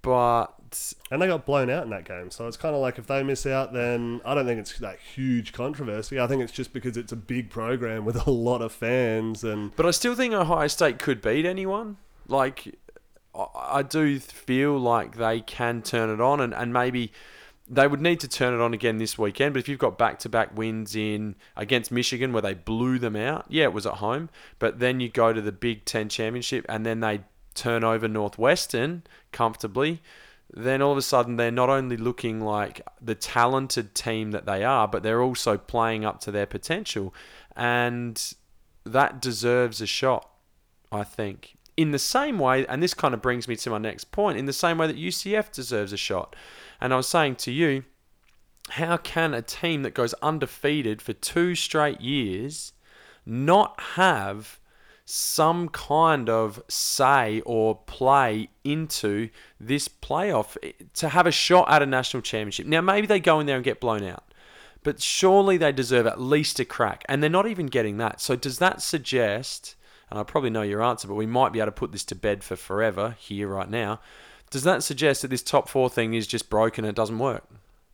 But 0.02 0.63
And 1.10 1.20
they 1.20 1.26
got 1.26 1.44
blown 1.46 1.70
out 1.70 1.84
in 1.84 1.90
that 1.90 2.04
game. 2.04 2.30
So 2.30 2.46
it's 2.46 2.56
kind 2.56 2.74
of 2.74 2.80
like 2.80 2.98
if 2.98 3.06
they 3.06 3.22
miss 3.22 3.46
out, 3.46 3.72
then 3.72 4.20
I 4.24 4.34
don't 4.34 4.46
think 4.46 4.60
it's 4.60 4.78
that 4.78 4.98
huge 5.14 5.52
controversy. 5.52 6.18
I 6.18 6.26
think 6.26 6.42
it's 6.42 6.52
just 6.52 6.72
because 6.72 6.96
it's 6.96 7.12
a 7.12 7.16
big 7.16 7.50
program 7.50 8.04
with 8.04 8.26
a 8.26 8.30
lot 8.30 8.62
of 8.62 8.72
fans. 8.72 9.44
And 9.44 9.74
but 9.76 9.86
I 9.86 9.90
still 9.90 10.14
think 10.14 10.34
Ohio 10.34 10.66
State 10.68 10.98
could 10.98 11.20
beat 11.22 11.44
anyone. 11.46 11.96
Like, 12.26 12.74
I- 13.34 13.78
I 13.78 13.82
do 13.82 14.18
feel 14.20 14.78
like 14.78 15.16
they 15.16 15.40
can 15.40 15.82
turn 15.82 16.08
it 16.10 16.20
on, 16.20 16.40
and, 16.40 16.54
and 16.54 16.72
maybe 16.72 17.12
they 17.68 17.86
would 17.86 18.00
need 18.00 18.20
to 18.20 18.28
turn 18.28 18.52
it 18.52 18.60
on 18.60 18.74
again 18.74 18.98
this 18.98 19.16
weekend. 19.16 19.54
But 19.54 19.60
if 19.60 19.68
you've 19.68 19.78
got 19.78 19.96
back 19.96 20.18
to 20.20 20.28
back 20.28 20.56
wins 20.56 20.94
in 20.94 21.34
against 21.56 21.90
Michigan 21.90 22.32
where 22.32 22.42
they 22.42 22.52
blew 22.54 22.98
them 22.98 23.16
out, 23.16 23.46
yeah, 23.48 23.64
it 23.64 23.72
was 23.72 23.86
at 23.86 23.94
home. 23.94 24.28
But 24.58 24.80
then 24.80 25.00
you 25.00 25.08
go 25.08 25.32
to 25.32 25.40
the 25.40 25.50
Big 25.52 25.84
Ten 25.86 26.08
championship 26.10 26.66
and 26.68 26.84
then 26.84 27.00
they 27.00 27.22
turn 27.54 27.82
over 27.84 28.06
Northwestern 28.08 29.02
comfortably. 29.32 30.02
Then 30.56 30.80
all 30.80 30.92
of 30.92 30.98
a 30.98 31.02
sudden 31.02 31.36
they're 31.36 31.50
not 31.50 31.68
only 31.68 31.96
looking 31.96 32.40
like 32.40 32.80
the 33.00 33.16
talented 33.16 33.94
team 33.94 34.30
that 34.30 34.46
they 34.46 34.62
are, 34.62 34.86
but 34.86 35.02
they're 35.02 35.22
also 35.22 35.58
playing 35.58 36.04
up 36.04 36.20
to 36.20 36.30
their 36.30 36.46
potential. 36.46 37.12
And 37.56 38.34
that 38.84 39.20
deserves 39.20 39.80
a 39.80 39.86
shot, 39.86 40.30
I 40.92 41.02
think. 41.02 41.56
In 41.76 41.90
the 41.90 41.98
same 41.98 42.38
way, 42.38 42.64
and 42.66 42.80
this 42.80 42.94
kind 42.94 43.14
of 43.14 43.20
brings 43.20 43.48
me 43.48 43.56
to 43.56 43.70
my 43.70 43.78
next 43.78 44.12
point, 44.12 44.38
in 44.38 44.46
the 44.46 44.52
same 44.52 44.78
way 44.78 44.86
that 44.86 44.96
UCF 44.96 45.50
deserves 45.50 45.92
a 45.92 45.96
shot. 45.96 46.36
And 46.80 46.94
I 46.94 46.96
was 46.98 47.08
saying 47.08 47.36
to 47.36 47.50
you, 47.50 47.82
how 48.70 48.96
can 48.96 49.34
a 49.34 49.42
team 49.42 49.82
that 49.82 49.92
goes 49.92 50.14
undefeated 50.22 51.02
for 51.02 51.12
two 51.12 51.56
straight 51.56 52.00
years 52.00 52.72
not 53.26 53.78
have 53.96 54.60
some 55.04 55.68
kind 55.68 56.30
of 56.30 56.62
say 56.68 57.40
or 57.44 57.76
play 57.86 58.48
into 58.64 59.28
this 59.60 59.88
playoff 59.88 60.56
eh, 60.62 60.72
to 60.94 61.10
have 61.10 61.26
a 61.26 61.30
shot 61.30 61.70
at 61.70 61.82
a 61.82 61.86
national 61.86 62.22
championship? 62.22 62.66
Now, 62.66 62.80
maybe 62.80 63.06
they 63.06 63.20
go 63.20 63.40
in 63.40 63.46
there 63.46 63.56
and 63.56 63.64
get 63.64 63.80
blown 63.80 64.04
out, 64.04 64.24
but 64.82 65.00
surely 65.00 65.56
they 65.56 65.72
deserve 65.72 66.06
at 66.06 66.20
least 66.20 66.60
a 66.60 66.64
crack, 66.64 67.04
and 67.08 67.22
they're 67.22 67.30
not 67.30 67.46
even 67.46 67.66
getting 67.66 67.98
that. 67.98 68.20
So, 68.20 68.36
does 68.36 68.58
that 68.58 68.82
suggest? 68.82 69.76
And 70.10 70.18
I 70.18 70.22
probably 70.22 70.50
know 70.50 70.62
your 70.62 70.82
answer, 70.82 71.08
but 71.08 71.14
we 71.14 71.26
might 71.26 71.52
be 71.52 71.60
able 71.60 71.66
to 71.66 71.72
put 71.72 71.92
this 71.92 72.04
to 72.04 72.14
bed 72.14 72.44
for 72.44 72.56
forever 72.56 73.16
here 73.18 73.48
right 73.48 73.68
now. 73.68 74.00
Does 74.50 74.62
that 74.62 74.82
suggest 74.82 75.22
that 75.22 75.28
this 75.28 75.42
top 75.42 75.68
four 75.68 75.90
thing 75.90 76.14
is 76.14 76.26
just 76.26 76.48
broken 76.48 76.84
and 76.84 76.90
it 76.90 76.96
doesn't 76.96 77.18
work? 77.18 77.44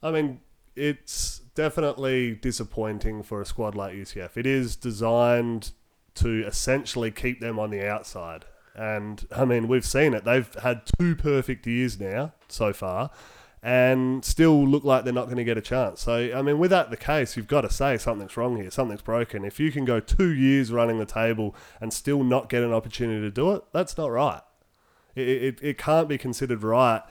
I 0.03 0.11
mean, 0.11 0.41
it's 0.77 1.39
definitely 1.55 2.35
disappointing 2.35 3.23
for 3.23 3.41
a 3.41 3.47
squad 3.47 3.75
like 3.75 3.95
UCF. 3.95 4.37
It 4.37 4.47
is 4.47 4.77
designed 4.77 5.71
to 6.17 6.45
essentially 6.47 7.11
keep 7.11 7.41
them 7.41 7.59
on 7.59 7.71
the 7.71 7.87
outside. 7.87 8.45
And 8.75 9.27
I 9.35 9.45
mean, 9.45 9.69
we've 9.69 9.85
seen 9.85 10.15
it. 10.15 10.25
They've 10.25 10.53
had 10.63 10.83
two 10.99 11.15
perfect 11.17 11.67
years 11.67 11.99
now 12.01 12.33
so 12.49 12.73
far 12.73 13.11
and 13.63 14.25
still 14.25 14.67
look 14.67 14.85
like 14.85 15.05
they're 15.05 15.13
not 15.13 15.27
going 15.27 15.37
to 15.37 15.45
get 15.45 15.59
a 15.59 15.63
chance. 15.63 16.01
So, 16.01 16.33
I 16.35 16.41
mean, 16.41 16.59
with 16.59 16.71
that 16.71 16.91
the 16.91 16.97
case, 16.97 17.37
you've 17.37 17.47
got 17.47 17.61
to 17.63 17.71
say 17.71 17.99
something's 17.99 18.37
wrong 18.37 18.57
here, 18.57 18.71
something's 18.71 19.03
broken. 19.03 19.45
If 19.45 19.61
you 19.61 19.71
can 19.71 19.85
go 19.85 20.01
two 20.01 20.33
years 20.33 20.73
running 20.73 20.99
the 20.99 21.05
table 21.05 21.55
and 21.81 21.93
still 21.93 22.25
not 22.25 22.49
get 22.49 22.63
an 22.63 22.73
opportunity 22.73 23.21
to 23.21 23.31
do 23.31 23.53
it, 23.53 23.63
that's 23.73 23.99
not 23.99 24.11
right. 24.11 24.41
It, 25.15 25.29
it, 25.29 25.59
it 25.61 25.79
can't 25.79 26.09
be 26.09 26.17
considered 26.17 26.63
right 26.63 27.03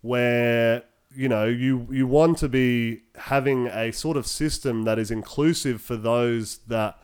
where 0.00 0.84
you 1.14 1.28
know 1.28 1.46
you 1.46 1.88
you 1.90 2.06
want 2.06 2.38
to 2.38 2.48
be 2.48 3.02
having 3.16 3.66
a 3.66 3.90
sort 3.92 4.16
of 4.16 4.26
system 4.26 4.84
that 4.84 4.98
is 4.98 5.10
inclusive 5.10 5.80
for 5.82 5.96
those 5.96 6.58
that 6.68 6.96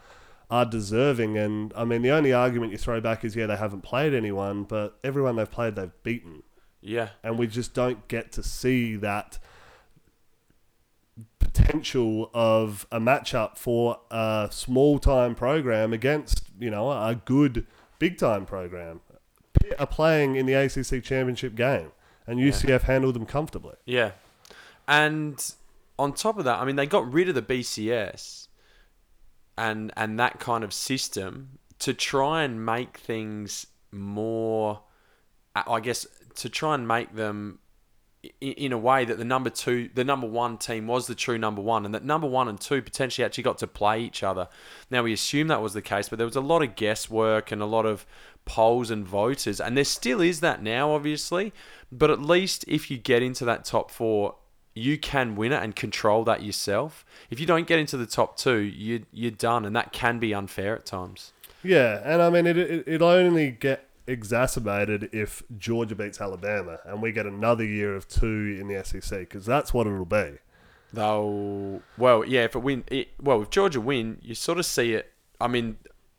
are 0.50 0.64
deserving. 0.64 1.36
And 1.36 1.72
I 1.76 1.84
mean 1.84 2.02
the 2.02 2.10
only 2.10 2.32
argument 2.32 2.72
you 2.72 2.78
throw 2.78 3.00
back 3.00 3.24
is 3.24 3.36
yeah 3.36 3.46
they 3.46 3.56
haven't 3.56 3.82
played 3.82 4.14
anyone 4.14 4.64
but 4.64 4.98
everyone 5.02 5.36
they've 5.36 5.50
played 5.50 5.76
they've 5.76 6.02
beaten. 6.02 6.42
Yeah. 6.80 7.10
and 7.22 7.38
we 7.38 7.46
just 7.46 7.72
don't 7.72 8.06
get 8.08 8.30
to 8.32 8.42
see 8.42 8.96
that 8.96 9.38
potential 11.38 12.30
of 12.34 12.86
a 12.92 13.00
matchup 13.00 13.56
for 13.56 14.00
a 14.10 14.48
small 14.50 14.98
time 14.98 15.34
program 15.34 15.94
against 15.94 16.42
you 16.58 16.70
know 16.70 16.90
a 16.90 17.18
good 17.24 17.66
big 17.98 18.18
time 18.18 18.44
program 18.44 19.00
are 19.78 19.86
playing 19.86 20.36
in 20.36 20.44
the 20.44 20.52
ACC 20.52 21.02
championship 21.02 21.54
game 21.54 21.92
and 22.26 22.38
UCF 22.38 22.82
handled 22.82 23.14
them 23.14 23.26
comfortably. 23.26 23.76
Yeah. 23.84 24.12
And 24.88 25.54
on 25.98 26.12
top 26.12 26.38
of 26.38 26.44
that, 26.44 26.58
I 26.60 26.64
mean, 26.64 26.76
they 26.76 26.86
got 26.86 27.10
rid 27.10 27.28
of 27.28 27.34
the 27.34 27.42
BCS 27.42 28.43
and 29.56 29.92
and 29.96 30.18
that 30.18 30.40
kind 30.40 30.64
of 30.64 30.72
system 30.72 31.58
to 31.80 31.92
try 31.92 32.42
and 32.42 32.64
make 32.64 32.98
things 32.98 33.66
more, 33.92 34.80
I 35.54 35.80
guess, 35.80 36.06
to 36.36 36.48
try 36.48 36.74
and 36.74 36.86
make 36.86 37.14
them 37.14 37.58
in 38.40 38.72
a 38.72 38.78
way 38.78 39.04
that 39.04 39.18
the 39.18 39.24
number 39.24 39.50
two, 39.50 39.90
the 39.94 40.04
number 40.04 40.26
one 40.26 40.56
team 40.56 40.86
was 40.86 41.06
the 41.06 41.14
true 41.14 41.38
number 41.38 41.60
one, 41.60 41.84
and 41.84 41.94
that 41.94 42.04
number 42.04 42.26
one 42.26 42.48
and 42.48 42.60
two 42.60 42.80
potentially 42.80 43.24
actually 43.24 43.44
got 43.44 43.58
to 43.58 43.66
play 43.66 44.00
each 44.00 44.22
other. 44.22 44.48
Now 44.90 45.02
we 45.02 45.12
assume 45.12 45.48
that 45.48 45.62
was 45.62 45.74
the 45.74 45.82
case, 45.82 46.08
but 46.08 46.18
there 46.18 46.26
was 46.26 46.36
a 46.36 46.40
lot 46.40 46.62
of 46.62 46.74
guesswork 46.74 47.52
and 47.52 47.60
a 47.60 47.66
lot 47.66 47.86
of 47.86 48.06
polls 48.44 48.90
and 48.90 49.06
voters, 49.06 49.60
and 49.60 49.76
there 49.76 49.84
still 49.84 50.20
is 50.20 50.40
that 50.40 50.62
now, 50.62 50.92
obviously. 50.92 51.52
But 51.92 52.10
at 52.10 52.20
least 52.20 52.64
if 52.66 52.90
you 52.90 52.98
get 52.98 53.22
into 53.22 53.44
that 53.44 53.64
top 53.64 53.90
four, 53.90 54.36
you 54.74 54.98
can 54.98 55.36
win 55.36 55.52
it 55.52 55.62
and 55.62 55.74
control 55.74 56.24
that 56.24 56.42
yourself. 56.42 57.04
If 57.30 57.38
you 57.38 57.46
don't 57.46 57.66
get 57.66 57.78
into 57.78 57.96
the 57.96 58.06
top 58.06 58.36
two, 58.36 58.58
you 58.58 59.06
you're 59.12 59.30
done, 59.30 59.64
and 59.64 59.74
that 59.76 59.92
can 59.92 60.18
be 60.18 60.34
unfair 60.34 60.76
at 60.76 60.84
times. 60.84 61.32
Yeah, 61.62 62.02
and 62.04 62.20
I 62.20 62.30
mean, 62.30 62.46
it, 62.46 62.58
it, 62.58 62.84
it'll 62.86 63.08
only 63.08 63.50
get 63.50 63.88
exacerbated 64.06 65.08
if 65.12 65.42
Georgia 65.56 65.94
beats 65.94 66.20
Alabama 66.20 66.78
and 66.84 67.00
we 67.00 67.10
get 67.10 67.24
another 67.24 67.64
year 67.64 67.96
of 67.96 68.06
two 68.06 68.58
in 68.60 68.68
the 68.68 68.84
SEC 68.84 69.20
because 69.20 69.46
that's 69.46 69.72
what 69.72 69.86
it'll 69.86 70.04
be. 70.04 70.38
They'll 70.92 71.80
well, 71.96 72.24
yeah, 72.24 72.44
if 72.44 72.54
it 72.54 72.60
win, 72.60 72.84
it, 72.88 73.08
well, 73.20 73.42
if 73.42 73.50
Georgia 73.50 73.80
win, 73.80 74.18
you 74.22 74.34
sort 74.34 74.58
of 74.58 74.66
see 74.66 74.92
it. 74.94 75.12
I 75.40 75.48
mean, 75.48 75.78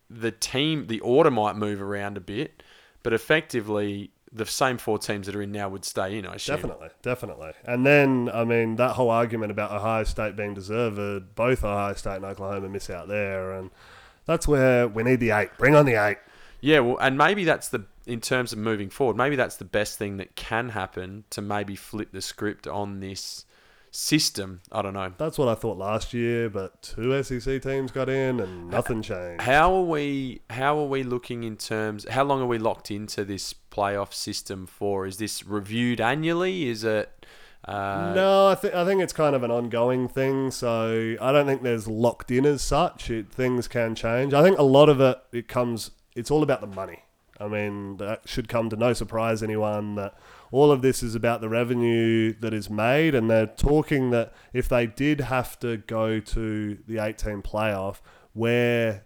the 0.10 0.32
team, 0.32 0.88
the 0.88 1.00
order 1.00 1.32
might 1.32 1.56
move 1.56 1.82
around 1.82 2.18
a 2.18 2.22
bit, 2.22 2.64
but 3.04 3.14
effectively, 3.14 4.12
the 4.36 4.46
same 4.46 4.78
four 4.78 5.00
teams 5.00 5.28
that 5.28 5.36
are 5.36 5.42
in 5.42 5.52
now 5.52 5.70
would 5.70 5.86
stay 5.86 6.18
in. 6.18 6.26
I 6.26 6.36
assume. 6.36 6.58
Definitely, 6.58 6.90
definitely. 7.02 7.52
And 7.64 7.86
then, 7.86 8.30
I 8.34 8.44
mean, 8.44 8.76
that 8.76 8.92
whole 8.92 9.10
argument 9.10 9.52
about 9.52 9.72
Ohio 9.72 10.04
State 10.04 10.36
being 10.36 10.54
deserved, 10.54 11.36
both 11.36 11.64
Ohio 11.64 11.94
State 11.94 12.18
and 12.18 12.26
Oklahoma 12.26 12.70
miss 12.70 12.90
out 12.90 13.08
there. 13.08 13.54
And 13.54 13.72
that's 14.26 14.48
where 14.48 14.88
we 14.88 15.04
need 15.04 15.20
the 15.20 15.32
eight. 15.32 15.52
Bring 15.58 15.76
on 15.76 15.86
the 15.86 15.96
eight. 15.96 16.18
Yeah, 16.62 16.80
well, 16.80 16.98
and 16.98 17.18
maybe 17.18 17.46
that's 17.46 17.70
the 17.70 17.86
in 18.06 18.22
terms 18.22 18.54
of 18.54 18.60
moving 18.60 18.90
forward. 18.90 19.18
Maybe 19.18 19.36
that's 19.36 19.56
the 19.56 19.66
best 19.66 19.98
thing 19.98 20.18
that 20.18 20.36
can 20.36 20.70
happen 20.70 21.24
to 21.32 21.42
maybe 21.42 21.76
flip 21.76 22.12
the 22.12 22.22
script 22.22 22.68
on 22.68 23.00
this 23.00 23.46
system. 23.92 24.62
I 24.72 24.82
don't 24.82 24.94
know. 24.94 25.14
That's 25.18 25.38
what 25.38 25.48
I 25.48 25.56
thought 25.56 25.78
last 25.78 26.14
year, 26.14 26.50
but 26.50 26.82
two 26.82 27.22
SEC 27.24 27.62
teams 27.62 27.92
got 27.92 28.10
in 28.10 28.40
and 28.40 28.70
nothing 28.70 29.02
changed. 29.02 29.42
How 29.42 29.74
are 29.76 29.84
we? 29.84 30.42
How 30.50 30.78
are 30.80 30.86
we 30.86 31.04
looking 31.04 31.44
in 31.44 31.56
terms? 31.58 32.08
How 32.10 32.24
long 32.24 32.42
are 32.42 32.48
we 32.48 32.58
locked 32.58 32.92
into 32.92 33.24
this 33.24 33.54
playoff 33.76 34.14
system 34.14 34.66
for? 34.66 35.06
Is 35.06 35.18
this 35.18 35.46
reviewed 35.46 36.00
annually? 36.00 36.68
Is 36.68 36.84
it? 36.84 37.26
Uh, 37.64 38.14
no, 38.16 38.48
I 38.48 38.56
think 38.56 38.76
I 38.76 38.86
think 38.86 39.02
it's 39.02 39.14
kind 39.14 39.36
of 39.36 39.44
an 39.44 39.52
ongoing 39.52 40.08
thing. 40.08 40.52
So 40.52 41.16
I 41.20 41.32
don't 41.32 41.48
think 41.48 41.64
there's 41.64 41.88
locked 41.88 42.30
in 42.32 42.46
as 42.46 42.62
such. 42.62 43.10
It, 43.10 43.32
things 43.32 43.68
can 43.68 43.96
change. 43.96 44.34
I 44.34 44.44
think 44.44 44.58
a 44.60 44.64
lot 44.64 44.88
of 44.88 45.02
it 45.02 45.18
it 45.32 45.48
comes. 45.48 45.92
It's 46.16 46.30
all 46.30 46.44
about 46.44 46.62
the 46.62 46.68
money. 46.68 47.00
I 47.40 47.48
mean, 47.48 47.98
that 47.98 48.22
should 48.30 48.48
come 48.48 48.70
to 48.70 48.78
no 48.78 48.94
surprise 48.94 49.44
anyone 49.44 49.96
that 49.96 50.14
all 50.52 50.72
of 50.72 50.82
this 50.82 51.04
is 51.04 51.16
about 51.16 51.42
the 51.42 51.50
revenue 51.50 52.34
that 52.40 52.54
is 52.54 52.70
made, 52.70 53.14
and 53.14 53.30
they're 53.30 53.48
talking 53.48 54.12
that 54.12 54.34
if 54.54 54.70
they 54.70 54.88
did 54.88 55.22
have 55.22 55.60
to 55.60 55.78
go 55.78 56.20
to 56.22 56.78
the 56.88 57.00
18 57.00 57.42
playoff, 57.42 57.98
where 58.32 59.04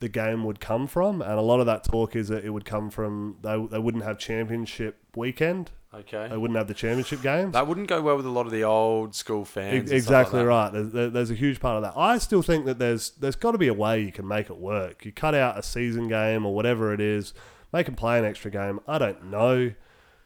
the 0.00 0.08
game 0.08 0.44
would 0.44 0.60
come 0.60 0.86
from, 0.86 1.22
and 1.22 1.32
a 1.32 1.42
lot 1.42 1.60
of 1.60 1.66
that 1.66 1.84
talk 1.84 2.16
is 2.16 2.28
that 2.28 2.44
it 2.44 2.50
would 2.50 2.64
come 2.64 2.90
from 2.90 3.36
they, 3.42 3.56
they 3.70 3.78
wouldn't 3.78 4.02
have 4.04 4.18
championship 4.18 4.98
weekend, 5.14 5.70
Okay. 5.92 6.28
they 6.28 6.36
wouldn't 6.36 6.56
have 6.56 6.68
the 6.68 6.74
championship 6.74 7.20
games. 7.22 7.52
That 7.52 7.66
wouldn't 7.66 7.88
go 7.88 8.00
well 8.00 8.16
with 8.16 8.24
a 8.26 8.30
lot 8.30 8.46
of 8.46 8.52
the 8.52 8.64
old 8.64 9.14
school 9.14 9.44
fans. 9.44 9.88
stuff 9.88 9.96
Exactly 9.96 10.40
like 10.40 10.48
right. 10.48 10.70
There's, 10.72 11.12
there's 11.12 11.30
a 11.30 11.34
huge 11.34 11.60
part 11.60 11.76
of 11.76 11.82
that. 11.82 12.00
I 12.00 12.18
still 12.18 12.42
think 12.42 12.64
that 12.66 12.78
there's 12.78 13.10
there's 13.10 13.36
got 13.36 13.52
to 13.52 13.58
be 13.58 13.68
a 13.68 13.74
way 13.74 14.00
you 14.00 14.12
can 14.12 14.26
make 14.26 14.48
it 14.50 14.56
work. 14.56 15.04
You 15.04 15.12
cut 15.12 15.34
out 15.34 15.58
a 15.58 15.62
season 15.62 16.08
game 16.08 16.46
or 16.46 16.54
whatever 16.54 16.94
it 16.94 17.00
is, 17.00 17.34
make 17.72 17.86
them 17.86 17.94
play 17.96 18.18
an 18.18 18.24
extra 18.24 18.50
game. 18.50 18.80
I 18.88 18.98
don't 18.98 19.30
know, 19.30 19.72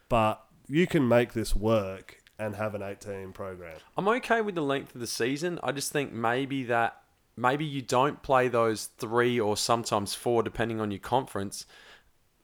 but 0.08 0.44
you 0.68 0.86
can 0.86 1.08
make 1.08 1.32
this 1.32 1.56
work 1.56 2.22
and 2.38 2.56
have 2.56 2.74
an 2.74 2.82
18 2.82 3.32
program. 3.32 3.76
I'm 3.96 4.08
okay 4.08 4.40
with 4.40 4.54
the 4.54 4.62
length 4.62 4.94
of 4.94 5.00
the 5.00 5.06
season. 5.06 5.58
I 5.62 5.72
just 5.72 5.92
think 5.92 6.12
maybe 6.12 6.64
that 6.64 7.00
maybe 7.36 7.64
you 7.64 7.82
don't 7.82 8.22
play 8.22 8.48
those 8.48 8.86
three 8.98 9.38
or 9.38 9.56
sometimes 9.56 10.14
four, 10.14 10.42
depending 10.42 10.80
on 10.80 10.90
your 10.90 11.00
conference, 11.00 11.66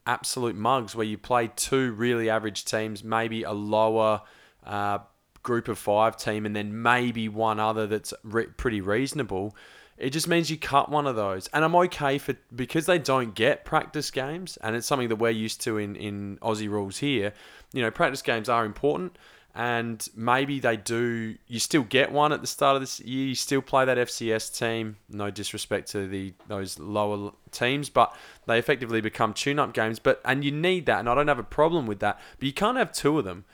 absolute 0.06 0.56
mugs 0.56 0.94
where 0.94 1.06
you 1.06 1.18
play 1.18 1.50
two 1.54 1.92
really 1.92 2.28
average 2.28 2.64
teams, 2.64 3.04
maybe 3.04 3.42
a 3.42 3.52
lower 3.52 4.22
uh, 4.66 4.98
group 5.42 5.68
of 5.68 5.78
five 5.78 6.16
team, 6.16 6.46
and 6.46 6.54
then 6.54 6.82
maybe 6.82 7.28
one 7.28 7.60
other 7.60 7.86
that's 7.86 8.12
re- 8.24 8.46
pretty 8.46 8.80
reasonable. 8.80 9.56
It 9.96 10.10
just 10.10 10.28
means 10.28 10.50
you 10.50 10.56
cut 10.56 10.90
one 10.90 11.06
of 11.06 11.14
those, 11.14 11.46
and 11.48 11.64
I'm 11.64 11.76
okay 11.76 12.16
for 12.16 12.34
because 12.54 12.86
they 12.86 12.98
don't 12.98 13.34
get 13.34 13.66
practice 13.66 14.10
games, 14.10 14.56
and 14.62 14.74
it's 14.74 14.86
something 14.86 15.08
that 15.08 15.16
we're 15.16 15.30
used 15.30 15.60
to 15.62 15.76
in 15.76 15.94
in 15.94 16.38
Aussie 16.38 16.70
rules 16.70 16.98
here. 16.98 17.34
You 17.72 17.82
know, 17.82 17.90
practice 17.90 18.22
games 18.22 18.48
are 18.48 18.64
important 18.64 19.16
and 19.54 20.06
maybe 20.14 20.60
they 20.60 20.76
do. 20.76 21.36
You 21.48 21.58
still 21.58 21.82
get 21.82 22.12
one 22.12 22.32
at 22.32 22.40
the 22.40 22.46
start 22.46 22.76
of 22.76 22.82
this 22.82 23.00
year. 23.00 23.28
You 23.28 23.34
still 23.34 23.62
play 23.62 23.84
that 23.84 23.98
FCS 23.98 24.56
team. 24.56 24.96
No 25.08 25.30
disrespect 25.30 25.90
to 25.92 26.06
the 26.06 26.34
those 26.48 26.78
lower 26.78 27.32
teams, 27.50 27.88
but 27.88 28.14
they 28.46 28.58
effectively 28.58 29.00
become 29.00 29.32
tune-up 29.32 29.72
games. 29.72 29.98
But 29.98 30.20
and 30.24 30.44
you 30.44 30.52
need 30.52 30.86
that, 30.86 31.00
and 31.00 31.08
I 31.08 31.14
don't 31.14 31.28
have 31.28 31.38
a 31.38 31.44
problem 31.44 31.86
with 31.86 32.00
that. 32.00 32.20
But 32.38 32.46
you 32.46 32.52
can't 32.52 32.78
have 32.78 32.92
two 32.92 33.18
of 33.18 33.24
them, 33.24 33.44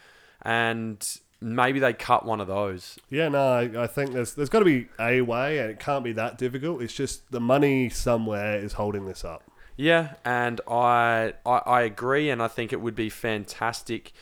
and 0.42 1.06
maybe 1.40 1.78
they 1.78 1.92
cut 1.92 2.26
one 2.26 2.40
of 2.40 2.46
those. 2.46 2.98
Yeah, 3.08 3.28
no, 3.28 3.48
I, 3.48 3.84
I 3.84 3.86
think 3.86 4.12
there's 4.12 4.34
there's 4.34 4.50
got 4.50 4.58
to 4.60 4.64
be 4.64 4.88
a 5.00 5.22
way, 5.22 5.58
and 5.58 5.70
it 5.70 5.80
can't 5.80 6.04
be 6.04 6.12
that 6.12 6.36
difficult. 6.36 6.82
It's 6.82 6.94
just 6.94 7.30
the 7.30 7.40
money 7.40 7.88
somewhere 7.88 8.58
is 8.58 8.74
holding 8.74 9.06
this 9.06 9.24
up. 9.24 9.42
Yeah, 9.78 10.14
and 10.24 10.60
I, 10.68 11.34
I 11.44 11.58
I 11.58 11.82
agree, 11.82 12.30
and 12.30 12.42
I 12.42 12.48
think 12.48 12.72
it 12.72 12.80
would 12.80 12.94
be 12.94 13.10
fantastic 13.10 14.12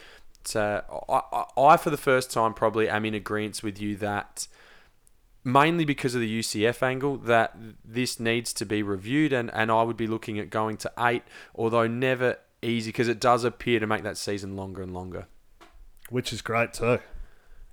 Uh, 0.54 0.82
I, 1.08 1.20
I, 1.32 1.44
I 1.60 1.76
for 1.76 1.90
the 1.90 1.96
first 1.96 2.30
time 2.30 2.54
probably 2.54 2.88
am 2.88 3.04
in 3.04 3.14
agreement 3.14 3.62
with 3.62 3.80
you 3.80 3.96
that 3.96 4.46
mainly 5.44 5.84
because 5.84 6.14
of 6.14 6.20
the 6.20 6.38
UCF 6.40 6.82
angle 6.82 7.16
that 7.18 7.56
this 7.84 8.18
needs 8.18 8.52
to 8.54 8.64
be 8.64 8.82
reviewed, 8.82 9.32
and 9.32 9.50
and 9.52 9.70
I 9.70 9.82
would 9.82 9.96
be 9.96 10.06
looking 10.06 10.38
at 10.38 10.50
going 10.50 10.76
to 10.78 10.92
eight, 10.98 11.22
although 11.54 11.86
never 11.86 12.38
easy 12.62 12.88
because 12.88 13.08
it 13.08 13.20
does 13.20 13.44
appear 13.44 13.78
to 13.78 13.86
make 13.86 14.02
that 14.04 14.16
season 14.16 14.56
longer 14.56 14.82
and 14.82 14.92
longer. 14.94 15.26
which 16.10 16.32
is 16.32 16.42
great 16.42 16.72
too. 16.72 16.98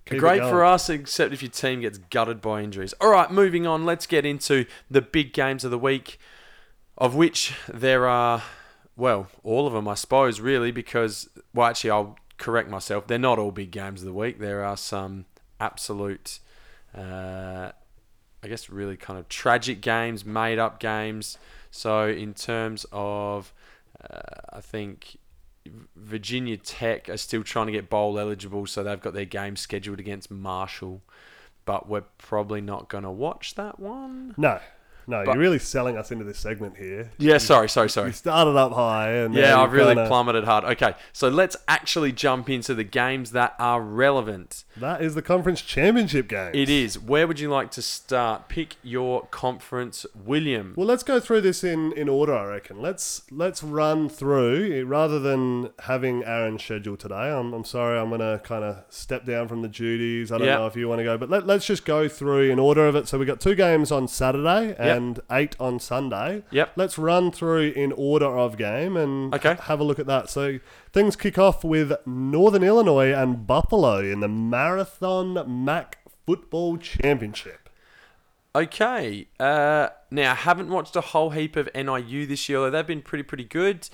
Keep 0.06 0.20
Great 0.20 0.42
for 0.42 0.66
us, 0.66 0.90
except 0.90 1.32
if 1.32 1.44
your 1.44 1.52
team 1.52 1.82
gets 1.82 2.00
gutted 2.00 2.42
by 2.42 2.62
injuries. 2.64 2.94
All 3.00 3.12
right, 3.12 3.30
moving 3.30 3.68
on. 3.68 3.86
Let's 3.86 4.08
get 4.08 4.26
into 4.26 4.66
the 4.90 5.02
big 5.02 5.32
games 5.32 5.64
of 5.64 5.70
the 5.70 5.78
week, 5.78 6.18
of 6.98 7.14
which 7.14 7.54
there 7.72 8.08
are, 8.08 8.42
well, 8.98 9.28
all 9.44 9.68
of 9.68 9.74
them, 9.74 9.88
I 9.88 9.94
suppose, 9.94 10.40
really, 10.40 10.72
because, 10.72 11.30
well, 11.54 11.68
actually, 11.68 11.92
I'll 11.92 12.18
correct 12.42 12.70
myself. 12.70 13.06
They're 13.06 13.20
not 13.20 13.38
all 13.40 13.52
big 13.52 13.72
games 13.72 14.02
of 14.02 14.08
the 14.08 14.14
week. 14.14 14.40
There 14.40 14.66
are 14.66 14.76
some 14.76 15.26
absolute, 15.60 16.40
uh, 16.98 17.72
I 18.44 18.48
guess, 18.48 18.70
really 18.70 18.98
kind 18.98 19.20
of 19.20 19.30
tragic 19.30 19.80
games, 19.80 20.26
made 20.26 20.58
up 20.58 20.80
games. 20.80 21.38
So, 21.70 22.08
in 22.08 22.34
terms 22.34 22.86
of, 22.92 23.54
uh, 24.04 24.20
I 24.52 24.60
think 24.60 25.18
Virginia 25.96 26.58
Tech 26.58 27.10
are 27.10 27.18
still 27.18 27.44
trying 27.44 27.68
to 27.68 27.72
get 27.72 27.90
bowl 27.90 28.18
eligible, 28.18 28.66
so 28.66 28.84
they've 28.84 29.00
got 29.00 29.14
their 29.14 29.26
game 29.26 29.56
scheduled 29.56 30.00
against 30.00 30.32
Marshall. 30.32 31.04
But 31.64 31.88
we're 31.88 32.06
probably 32.18 32.60
not 32.60 32.90
going 32.90 33.04
to 33.04 33.12
watch 33.12 33.54
that 33.54 33.80
one. 33.80 34.34
No, 34.36 34.60
no, 35.12 35.24
But- 35.26 35.34
you're 35.36 35.42
really 35.42 35.60
selling 35.60 35.98
us 35.98 36.12
into 36.12 36.24
this 36.24 36.40
segment 36.40 36.78
here. 36.78 37.12
Yeah, 37.20 37.38
sorry, 37.38 37.70
sorry, 37.70 37.86
You 37.86 37.90
sorry. 37.90 38.14
started 38.14 38.56
up 38.58 38.72
high, 38.74 39.10
and 39.12 39.34
Yeah, 39.36 39.60
I've 39.62 39.72
really 39.74 39.94
kinda- 39.96 40.08
plummeted 40.08 40.46
hard. 40.46 40.64
Okay, 40.64 40.94
so 41.14 41.28
let's 41.30 41.56
actually 41.68 42.12
jump 42.12 42.50
into 42.50 42.74
the 42.74 42.84
games 42.84 43.32
that 43.32 43.54
are 43.60 43.82
relevant. 43.82 44.64
That 44.78 45.02
is 45.02 45.16
the 45.16 45.22
conference 45.22 45.62
championship 45.62 46.28
game. 46.28 46.52
It 46.54 46.70
is. 46.70 46.98
Where 46.98 47.28
would 47.28 47.40
you 47.40 47.50
like 47.50 47.72
to 47.72 47.82
start? 47.82 48.48
Pick 48.50 48.76
your 48.84 49.28
conference, 49.32 50.06
William. 50.16 50.74
Well, 50.78 50.88
let's 50.88 51.04
go 51.04 51.20
through 51.20 51.42
this 51.42 51.64
in, 51.64 51.92
in 51.94 52.08
order. 52.10 52.34
I 52.34 52.46
reckon. 52.46 52.82
Let's 52.82 53.24
let's 53.32 53.62
run 53.64 54.10
through 54.10 54.72
eh, 54.74 54.84
rather 54.86 55.20
than 55.20 55.70
having 55.80 56.24
Aaron's 56.24 56.64
schedule 56.64 56.96
today. 56.98 57.16
I'm, 57.32 57.54
I'm 57.54 57.66
sorry. 57.66 58.00
I'm 58.00 58.10
gonna 58.10 58.40
kind 58.44 58.64
of 58.64 58.78
step 58.90 59.26
down 59.26 59.48
from 59.48 59.62
the 59.62 59.68
duties. 59.68 60.32
I 60.32 60.38
don't 60.38 60.48
Yeah. 60.48 60.58
know 60.60 60.68
if 60.68 60.76
you 60.76 60.88
want 60.88 61.00
to 61.00 61.04
go, 61.04 61.18
but 61.18 61.30
let, 61.30 61.46
let's 61.46 61.66
just 61.66 61.86
go 61.86 62.08
through 62.08 62.50
in 62.50 62.60
order 62.60 62.88
of 62.88 62.96
it. 62.96 63.08
So 63.08 63.18
we 63.20 63.26
got 63.26 63.40
two 63.42 63.56
games 63.56 63.92
on 63.92 64.08
Saturday 64.08 64.76
and 64.80 65.01
eight 65.32 65.56
on 65.60 65.80
Sunday. 65.80 66.44
Yep. 66.52 66.74
Let's 66.76 66.98
run 66.98 67.32
through 67.32 67.72
in 67.76 67.92
order 67.92 68.26
of 68.38 68.58
game 68.58 68.96
and 68.98 69.34
Okay. 69.34 69.58
have 69.64 69.80
a 69.80 69.84
look 69.84 70.00
at 70.00 70.06
that. 70.08 70.30
So 70.30 70.60
things 70.94 71.16
kick 71.16 71.38
off 71.38 71.64
with 71.64 71.94
Northern 72.06 72.64
Illinois 72.64 73.14
and 73.14 73.46
Buffalo 73.48 74.00
in 74.00 74.20
the 74.20 74.28
Marathon 74.28 75.44
MAC 75.66 75.98
Football 76.26 76.78
Championship. 76.78 77.70
Okay. 78.56 79.28
Uh, 79.40 79.90
now, 80.10 80.32
I 80.32 80.36
haven't 80.36 80.70
watched 80.70 80.96
a 80.96 81.02
whole 81.02 81.30
heap 81.32 81.56
of 81.56 81.70
NIU 81.74 82.26
this 82.26 82.50
year, 82.50 82.60
although 82.60 82.72
they've 82.72 82.88
been 82.88 83.02
pretty, 83.02 83.24
pretty 83.24 83.46
good 83.46 83.90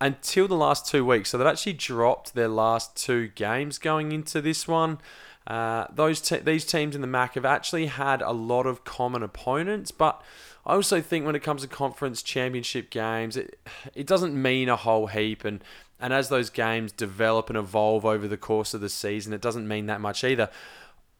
until 0.00 0.48
the 0.48 0.56
last 0.56 0.86
two 0.86 1.04
weeks. 1.04 1.30
So 1.30 1.38
they've 1.38 1.46
actually 1.46 1.74
dropped 1.74 2.34
their 2.34 2.48
last 2.48 2.96
two 2.96 3.28
games 3.28 3.78
going 3.78 4.12
into 4.12 4.40
this 4.40 4.66
one. 4.66 4.98
Uh, 5.46 5.86
those 5.94 6.20
te- 6.20 6.38
these 6.38 6.64
teams 6.64 6.94
in 6.94 7.00
the 7.00 7.06
MAC 7.06 7.34
have 7.34 7.44
actually 7.44 7.86
had 7.86 8.20
a 8.22 8.32
lot 8.32 8.66
of 8.66 8.84
common 8.84 9.22
opponents, 9.22 9.90
but 9.90 10.22
I 10.68 10.74
also 10.74 11.00
think 11.00 11.24
when 11.24 11.34
it 11.34 11.42
comes 11.42 11.62
to 11.62 11.68
conference 11.68 12.22
championship 12.22 12.90
games, 12.90 13.36
it 13.38 13.58
it 13.94 14.06
doesn't 14.06 14.40
mean 14.40 14.68
a 14.68 14.76
whole 14.76 15.06
heap, 15.06 15.44
and 15.44 15.64
and 15.98 16.12
as 16.12 16.28
those 16.28 16.50
games 16.50 16.92
develop 16.92 17.48
and 17.48 17.58
evolve 17.58 18.04
over 18.04 18.28
the 18.28 18.36
course 18.36 18.74
of 18.74 18.82
the 18.82 18.90
season, 18.90 19.32
it 19.32 19.40
doesn't 19.40 19.66
mean 19.66 19.86
that 19.86 20.00
much 20.00 20.22
either. 20.22 20.50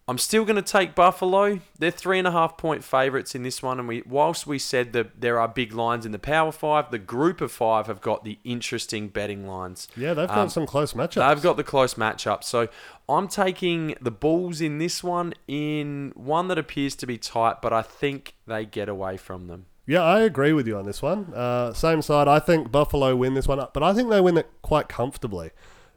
I'm 0.08 0.16
still 0.16 0.46
going 0.46 0.56
to 0.56 0.62
take 0.62 0.94
Buffalo. 0.94 1.60
They're 1.78 1.90
three 1.90 2.18
and 2.18 2.26
a 2.26 2.30
half 2.30 2.56
point 2.56 2.82
favourites 2.82 3.34
in 3.34 3.42
this 3.42 3.62
one, 3.62 3.78
and 3.78 3.86
we 3.86 4.02
whilst 4.06 4.46
we 4.46 4.58
said 4.58 4.94
that 4.94 5.20
there 5.20 5.38
are 5.38 5.46
big 5.46 5.74
lines 5.74 6.06
in 6.06 6.12
the 6.12 6.18
Power 6.18 6.50
Five, 6.50 6.90
the 6.90 6.98
Group 6.98 7.42
of 7.42 7.52
Five 7.52 7.88
have 7.88 8.00
got 8.00 8.24
the 8.24 8.38
interesting 8.42 9.08
betting 9.08 9.46
lines. 9.46 9.86
Yeah, 9.98 10.14
they've 10.14 10.26
got 10.26 10.38
Um, 10.38 10.48
some 10.48 10.66
close 10.66 10.94
matchups. 10.94 11.28
They've 11.28 11.42
got 11.42 11.58
the 11.58 11.64
close 11.64 11.94
matchups. 11.94 12.44
So 12.44 12.68
I'm 13.06 13.28
taking 13.28 13.96
the 14.00 14.10
Bulls 14.10 14.62
in 14.62 14.78
this 14.78 15.04
one, 15.04 15.34
in 15.46 16.12
one 16.16 16.48
that 16.48 16.56
appears 16.58 16.96
to 16.96 17.06
be 17.06 17.18
tight, 17.18 17.60
but 17.60 17.74
I 17.74 17.82
think 17.82 18.34
they 18.46 18.64
get 18.64 18.88
away 18.88 19.18
from 19.18 19.46
them. 19.46 19.66
Yeah, 19.86 20.02
I 20.02 20.20
agree 20.20 20.52
with 20.54 20.66
you 20.66 20.76
on 20.78 20.84
this 20.86 21.00
one. 21.02 21.32
Uh, 21.34 21.72
same 21.74 22.00
side. 22.02 22.28
I 22.28 22.38
think 22.40 22.70
Buffalo 22.72 23.14
win 23.16 23.34
this 23.34 23.46
one, 23.48 23.58
but 23.72 23.82
I 23.82 23.92
think 23.94 24.08
they 24.10 24.20
win 24.20 24.36
it 24.38 24.48
quite 24.62 24.88
comfortably. 24.88 25.50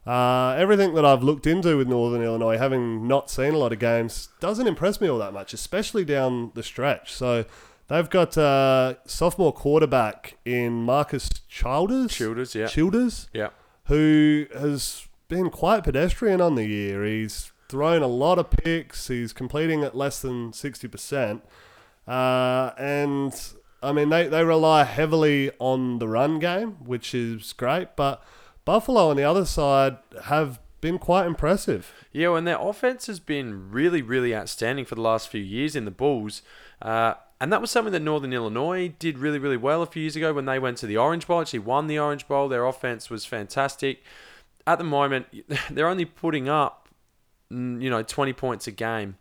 Uh, 0.05 0.55
everything 0.57 0.95
that 0.95 1.05
I've 1.05 1.21
looked 1.21 1.45
into 1.45 1.77
with 1.77 1.87
Northern 1.87 2.23
Illinois, 2.23 2.57
having 2.57 3.07
not 3.07 3.29
seen 3.29 3.53
a 3.53 3.57
lot 3.57 3.71
of 3.71 3.77
games, 3.79 4.29
doesn't 4.39 4.67
impress 4.67 4.99
me 4.99 5.07
all 5.07 5.19
that 5.19 5.33
much, 5.33 5.53
especially 5.53 6.03
down 6.03 6.51
the 6.55 6.63
stretch. 6.63 7.13
So 7.13 7.45
they've 7.87 8.09
got 8.09 8.35
uh, 8.37 8.95
sophomore 9.05 9.53
quarterback 9.53 10.37
in 10.43 10.83
Marcus 10.83 11.29
Childers. 11.47 12.13
Childers, 12.15 12.55
yeah. 12.55 12.65
Childers, 12.67 13.29
Yeah. 13.31 13.49
who 13.85 14.47
has 14.57 15.05
been 15.27 15.49
quite 15.51 15.83
pedestrian 15.83 16.41
on 16.41 16.55
the 16.55 16.65
year. 16.65 17.05
He's 17.05 17.51
thrown 17.69 18.01
a 18.01 18.07
lot 18.07 18.39
of 18.39 18.49
picks. 18.49 19.07
He's 19.07 19.33
completing 19.33 19.83
at 19.83 19.95
less 19.95 20.19
than 20.21 20.51
sixty 20.51 20.87
percent, 20.87 21.43
uh, 22.07 22.71
and 22.77 23.33
I 23.83 23.91
mean, 23.93 24.09
they, 24.09 24.27
they 24.27 24.43
rely 24.43 24.83
heavily 24.83 25.51
on 25.59 25.99
the 25.99 26.07
run 26.07 26.39
game, 26.39 26.77
which 26.85 27.13
is 27.15 27.53
great, 27.53 27.95
but 27.95 28.21
Buffalo 28.65 29.09
on 29.09 29.17
the 29.17 29.23
other 29.23 29.45
side 29.45 29.97
have 30.25 30.59
been 30.81 30.97
quite 30.97 31.25
impressive. 31.25 31.93
Yeah, 32.11 32.35
and 32.35 32.45
their 32.45 32.59
offense 32.59 33.07
has 33.07 33.19
been 33.19 33.71
really, 33.71 34.01
really 34.01 34.35
outstanding 34.35 34.85
for 34.85 34.95
the 34.95 35.01
last 35.01 35.29
few 35.29 35.41
years 35.41 35.75
in 35.75 35.85
the 35.85 35.91
Bulls. 35.91 36.41
Uh, 36.81 37.13
and 37.39 37.51
that 37.51 37.61
was 37.61 37.71
something 37.71 37.93
that 37.93 38.01
Northern 38.01 38.33
Illinois 38.33 38.93
did 38.99 39.17
really, 39.17 39.39
really 39.39 39.57
well 39.57 39.81
a 39.81 39.87
few 39.87 40.01
years 40.01 40.15
ago 40.15 40.33
when 40.33 40.45
they 40.45 40.59
went 40.59 40.77
to 40.79 40.87
the 40.87 40.97
Orange 40.97 41.25
Bowl. 41.27 41.41
Actually, 41.41 41.59
won 41.59 41.87
the 41.87 41.97
Orange 41.97 42.27
Bowl. 42.27 42.47
Their 42.47 42.65
offense 42.65 43.09
was 43.09 43.25
fantastic. 43.25 44.03
At 44.67 44.77
the 44.77 44.83
moment, 44.83 45.27
they're 45.71 45.87
only 45.87 46.05
putting 46.05 46.49
up, 46.49 46.89
you 47.49 47.89
know, 47.89 48.03
20 48.03 48.33
points 48.33 48.67
a 48.67 48.71
game. 48.71 49.17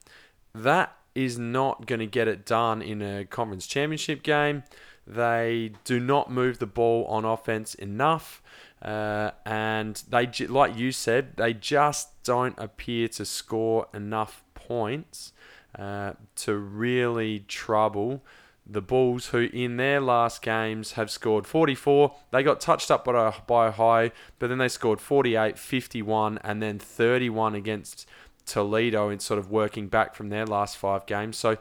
That 0.55 0.97
is 1.15 1.39
not 1.39 1.87
going 1.87 1.99
to 1.99 2.07
get 2.07 2.29
it 2.29 2.45
done 2.45 2.83
in 2.83 3.03
a 3.03 3.25
conference 3.25 3.67
championship 3.67 4.23
game. 4.23 4.65
They 5.07 5.73
do 5.85 5.99
not 5.99 6.31
move 6.31 6.59
the 6.59 6.67
ball 6.67 7.05
on 7.07 7.25
offense 7.25 7.75
enough. 7.75 8.43
Uh, 8.83 9.33
and 9.45 10.03
they, 10.09 10.27
like 10.47 10.77
you 10.77 10.93
said, 10.93 11.37
they 11.37 11.53
just 11.53 12.23
don't 12.23 12.55
appear 12.59 13.09
to 13.09 13.25
score 13.25 13.89
enough 13.93 14.43
points 14.55 15.33
uh, 15.79 16.15
to 16.37 16.57
really 16.57 17.41
trouble 17.41 18.23
the 18.67 18.81
Bulls, 18.81 19.27
who 19.27 19.49
in 19.53 19.77
their 19.77 20.01
last 20.01 20.43
games 20.43 20.93
have 20.93 21.11
scored 21.11 21.47
44. 21.47 22.15
They 22.31 22.43
got 22.43 22.61
touched 22.61 22.91
up 22.91 23.05
by 23.05 23.29
a, 23.29 23.33
by 23.47 23.69
a 23.69 23.71
high, 23.73 24.13
but 24.39 24.49
then 24.49 24.59
they 24.59 24.69
scored 24.69 25.01
48, 25.01 25.59
51, 25.59 26.39
and 26.45 26.63
then 26.63 26.79
31 26.79 27.55
against 27.55 28.09
Toledo 28.47 29.09
in 29.09 29.19
sort 29.19 29.39
of 29.39 29.51
working 29.51 29.89
back 29.89 30.15
from 30.15 30.29
their 30.29 30.47
last 30.47 30.77
five 30.77 31.05
games. 31.07 31.37
So 31.37 31.59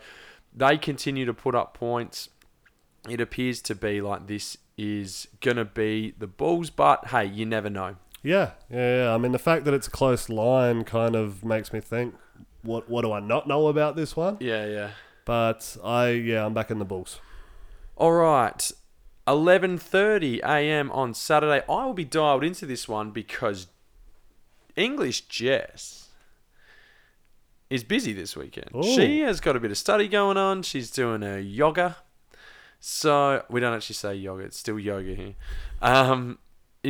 they 0.56 0.78
continue 0.78 1.26
to 1.26 1.34
put 1.34 1.56
up 1.56 1.74
points. 1.74 2.30
It 3.10 3.20
appears 3.20 3.62
to 3.64 3.76
be 3.76 4.02
like 4.02 4.28
this 4.28 4.58
is 4.80 5.28
going 5.42 5.58
to 5.58 5.66
be 5.66 6.14
the 6.18 6.28
Bulls, 6.28 6.70
but 6.70 7.08
hey, 7.08 7.26
you 7.26 7.46
never 7.46 7.70
know. 7.70 7.98
Yeah, 8.24 8.52
yeah, 8.72 9.04
yeah. 9.04 9.14
I 9.14 9.18
mean, 9.18 9.34
the 9.34 9.40
fact 9.40 9.66
that 9.66 9.74
it's 9.74 9.88
a 9.88 9.92
close 9.92 10.30
line 10.30 10.86
kind 10.86 11.16
of 11.16 11.44
makes 11.44 11.74
me 11.74 11.82
think, 11.82 12.16
what 12.62 12.90
what 12.90 13.04
do 13.04 13.12
I 13.12 13.20
not 13.20 13.48
know 13.48 13.68
about 13.68 13.96
this 13.96 14.16
one? 14.16 14.38
Yeah, 14.40 14.66
yeah. 14.66 14.92
But 15.26 15.78
I, 15.84 16.10
yeah, 16.12 16.46
I'm 16.46 16.54
back 16.54 16.72
in 16.72 16.80
the 16.80 16.86
Bulls. 16.86 17.20
All 17.96 18.14
right. 18.14 18.72
11:30 19.28 20.40
a.m. 20.44 20.90
on 20.92 21.14
Saturday. 21.14 21.64
I 21.70 21.86
will 21.86 21.94
be 21.94 22.06
dialed 22.06 22.44
into 22.44 22.66
this 22.66 22.88
one 22.88 23.12
because 23.12 23.68
English 24.76 25.28
Jess 25.28 26.10
is 27.70 27.84
busy 27.84 28.14
this 28.14 28.36
weekend. 28.36 28.70
Ooh. 28.76 28.84
She 28.84 29.20
has 29.22 29.40
got 29.40 29.56
a 29.56 29.60
bit 29.60 29.72
of 29.72 29.78
study 29.78 30.08
going 30.08 30.38
on. 30.38 30.64
She's 30.64 30.90
doing 30.90 31.22
her 31.22 31.40
yoga. 31.40 31.98
So, 32.80 33.44
we 33.50 33.60
don't 33.60 33.74
actually 33.74 33.96
say 33.96 34.16
yoga, 34.16 34.44
it's 34.44 34.58
still 34.58 34.80
yoga 34.80 35.14
here. 35.14 35.36
Um 35.82 36.40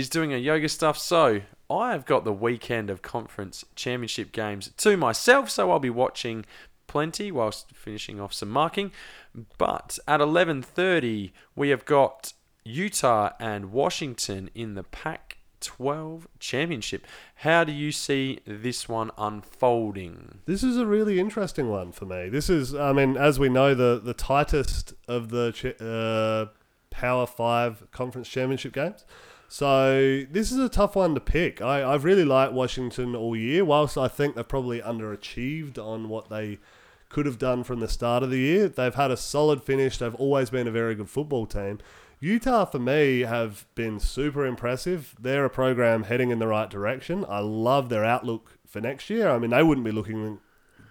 doing 0.09 0.33
a 0.33 0.37
yoga 0.37 0.69
stuff. 0.69 0.97
So, 0.97 1.41
I 1.69 1.91
have 1.91 2.05
got 2.05 2.23
the 2.23 2.33
weekend 2.33 2.89
of 2.89 3.01
conference 3.01 3.65
championship 3.75 4.31
games 4.31 4.71
to 4.77 4.97
myself, 4.97 5.49
so 5.49 5.71
I'll 5.71 5.79
be 5.79 5.89
watching 5.89 6.45
plenty 6.87 7.31
whilst 7.31 7.71
finishing 7.75 8.19
off 8.19 8.33
some 8.33 8.49
marking. 8.49 8.91
But 9.57 9.99
at 10.07 10.19
11:30, 10.19 11.31
we 11.55 11.69
have 11.69 11.85
got 11.85 12.33
Utah 12.63 13.31
and 13.39 13.71
Washington 13.71 14.49
in 14.53 14.73
the 14.73 14.83
Pac-12 15.59 16.25
championship. 16.39 17.05
How 17.35 17.63
do 17.63 17.71
you 17.71 17.91
see 17.91 18.39
this 18.45 18.87
one 18.87 19.11
unfolding? 19.17 20.39
This 20.45 20.63
is 20.63 20.77
a 20.77 20.85
really 20.85 21.19
interesting 21.19 21.69
one 21.69 21.91
for 21.91 22.05
me. 22.05 22.29
This 22.29 22.49
is, 22.49 22.75
I 22.75 22.93
mean, 22.93 23.17
as 23.17 23.39
we 23.39 23.49
know, 23.49 23.73
the 23.73 23.99
the 24.03 24.13
tightest 24.13 24.93
of 25.07 25.29
the 25.29 25.75
uh, 25.79 26.53
Power 26.89 27.25
Five 27.25 27.89
conference 27.91 28.27
championship 28.27 28.73
games. 28.73 29.05
So 29.47 30.25
this 30.29 30.51
is 30.51 30.59
a 30.59 30.69
tough 30.69 30.95
one 30.95 31.15
to 31.15 31.19
pick. 31.19 31.61
I, 31.61 31.83
I've 31.83 32.03
really 32.03 32.25
liked 32.25 32.53
Washington 32.53 33.15
all 33.15 33.35
year. 33.35 33.65
Whilst 33.65 33.97
I 33.97 34.07
think 34.07 34.35
they've 34.35 34.47
probably 34.47 34.79
underachieved 34.79 35.79
on 35.79 36.07
what 36.07 36.29
they 36.29 36.59
could 37.09 37.25
have 37.25 37.39
done 37.39 37.63
from 37.63 37.79
the 37.79 37.87
start 37.87 38.21
of 38.21 38.29
the 38.29 38.37
year, 38.37 38.67
they've 38.67 38.93
had 38.93 39.09
a 39.09 39.17
solid 39.17 39.63
finish. 39.63 39.97
They've 39.97 40.13
always 40.15 40.51
been 40.51 40.67
a 40.67 40.71
very 40.71 40.93
good 40.93 41.09
football 41.09 41.47
team. 41.47 41.79
Utah, 42.21 42.65
for 42.65 42.79
me, 42.79 43.21
have 43.21 43.65
been 43.75 43.99
super 43.99 44.45
impressive. 44.45 45.15
They're 45.19 45.45
a 45.45 45.49
program 45.49 46.03
heading 46.03 46.31
in 46.31 46.39
the 46.39 46.47
right 46.47 46.69
direction. 46.69 47.25
I 47.29 47.39
love 47.39 47.89
their 47.89 48.03
outlook 48.03 48.57
for 48.67 48.81
next 48.81 49.09
year. 49.09 49.29
I 49.29 49.39
mean, 49.39 49.51
they 49.51 49.63
wouldn't 49.63 49.85
be 49.85 49.91
looking 49.91 50.39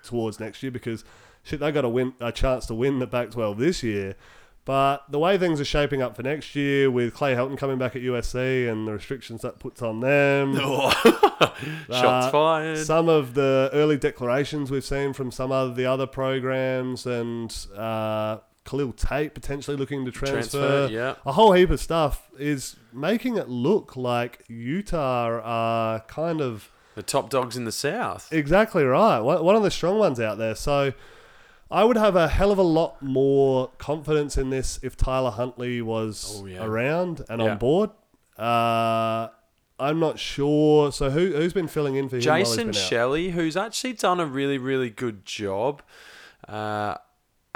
towards 0.03 0.41
next 0.41 0.62
year 0.62 0.73
because 0.73 1.05
shit, 1.43 1.61
they 1.61 1.71
got 1.71 1.85
a 1.85 1.88
win 1.88 2.14
a 2.21 2.33
chance 2.33 2.64
to 2.67 2.75
win 2.75 2.99
the 2.99 3.07
Pac-12 3.07 3.59
this 3.59 3.83
year. 3.83 4.17
But 4.64 5.05
the 5.11 5.19
way 5.19 5.38
things 5.38 5.62
are 5.62 5.64
shaping 5.64 6.03
up 6.03 6.14
for 6.14 6.23
next 6.23 6.55
year, 6.55 6.91
with 6.91 7.14
Clay 7.14 7.35
Helton 7.35 7.57
coming 7.57 7.79
back 7.79 7.97
at 7.97 8.03
USC 8.03 8.71
and 8.71 8.87
the 8.87 8.93
restrictions 8.93 9.41
that 9.41 9.59
puts 9.59 9.81
on 9.81 10.01
them, 10.01 10.57
Shots 10.59 11.57
uh, 11.88 12.31
fired. 12.31 12.79
some 12.79 13.09
of 13.09 13.33
the 13.33 13.71
early 13.73 13.97
declarations 13.97 14.71
we've 14.71 14.85
seen 14.85 15.14
from 15.14 15.31
some 15.31 15.53
of 15.53 15.75
the 15.75 15.87
other 15.87 16.07
programs, 16.07 17.07
and 17.07 17.55
uh, 17.77 18.38
Khalil 18.68 18.92
Tate 18.92 19.35
potentially 19.35 19.76
looking 19.76 20.04
to 20.04 20.11
transfer, 20.11 20.59
Transfer, 20.59 20.88
yeah. 20.92 21.14
a 21.24 21.33
whole 21.33 21.52
heap 21.52 21.70
of 21.70 21.81
stuff 21.81 22.28
is 22.38 22.76
making 22.92 23.37
it 23.37 23.48
look 23.48 23.96
like 23.96 24.44
Utah 24.48 25.40
are 25.42 26.00
kind 26.00 26.40
of 26.40 26.70
the 26.94 27.02
top 27.02 27.31
dogs 27.31 27.57
in 27.57 27.64
the 27.64 27.72
South. 27.72 28.28
Exactly 28.33 28.85
right. 28.85 29.20
One 29.20 29.54
of 29.57 29.62
the 29.62 29.70
strong 29.70 29.98
ones 29.98 30.18
out 30.20 30.37
there. 30.37 30.54
So 30.54 30.92
I 31.70 31.85
would 31.85 31.96
have 31.96 32.16
a 32.16 32.28
hell 32.28 32.50
of 32.50 32.59
a 32.59 32.62
lot 32.62 33.00
more 33.00 33.70
confidence 33.78 34.37
in 34.37 34.50
this 34.50 34.81
if 34.83 34.96
Tyler 34.96 35.31
Huntley 35.31 35.81
was 35.81 36.40
Oh, 36.42 36.46
yeah. 36.46 36.64
around 36.64 37.24
and 37.28 37.40
Yeah. 37.40 37.52
on 37.52 37.59
board. 37.59 37.90
Uh, 38.37 39.28
I'm 39.81 40.00
not 40.00 40.18
sure. 40.18 40.90
So 40.92 41.11
who 41.11 41.33
who's 41.35 41.52
been 41.52 41.68
filling 41.68 41.94
in 41.94 42.09
for 42.09 42.16
him? 42.16 42.22
Jason? 42.22 42.72
Shelley, 42.72 43.31
who's 43.31 43.57
actually 43.57 43.92
done 43.92 44.18
a 44.18 44.26
really, 44.26 44.59
really 44.59 44.90
good 44.90 45.24
job 45.24 45.83
uh, 46.48 46.96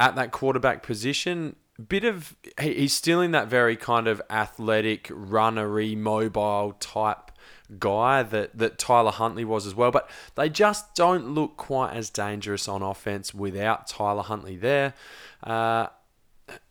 at 0.02 0.16
that 0.16 0.32
quarterback 0.32 0.82
position. 0.82 1.54
Bit 1.88 2.04
of 2.04 2.36
he's 2.60 2.92
still 2.92 3.20
in 3.20 3.30
that 3.30 3.46
very 3.46 3.76
kind 3.76 4.08
of 4.08 4.20
athletic, 4.28 5.04
runnery, 5.04 5.96
mobile 5.96 6.74
type 6.80 7.30
guy 7.78 8.24
that 8.24 8.58
that 8.58 8.78
Tyler 8.78 9.12
Huntley 9.12 9.44
was 9.44 9.64
as 9.64 9.76
well. 9.76 9.92
But 9.92 10.10
they 10.34 10.48
just 10.48 10.96
don't 10.96 11.30
look 11.30 11.56
quite 11.56 11.94
as 11.94 12.10
dangerous 12.10 12.66
on 12.66 12.82
offense 12.82 13.32
without 13.32 13.86
Tyler 13.86 14.22
Huntley 14.22 14.56
there. 14.56 14.94
Uh, 15.42 15.86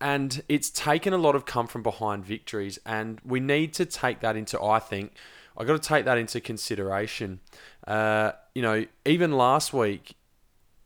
and 0.01 0.43
it's 0.49 0.69
taken 0.69 1.13
a 1.13 1.17
lot 1.17 1.33
of 1.33 1.45
come 1.45 1.67
from 1.67 1.83
behind 1.83 2.25
victories, 2.25 2.79
and 2.85 3.21
we 3.23 3.39
need 3.39 3.73
to 3.75 3.85
take 3.85 4.19
that 4.19 4.35
into. 4.35 4.61
I 4.61 4.79
think 4.79 5.13
I 5.57 5.63
got 5.63 5.81
to 5.81 5.87
take 5.87 6.03
that 6.03 6.17
into 6.17 6.41
consideration. 6.41 7.39
Uh, 7.87 8.33
you 8.53 8.61
know, 8.61 8.85
even 9.05 9.31
last 9.31 9.71
week, 9.73 10.15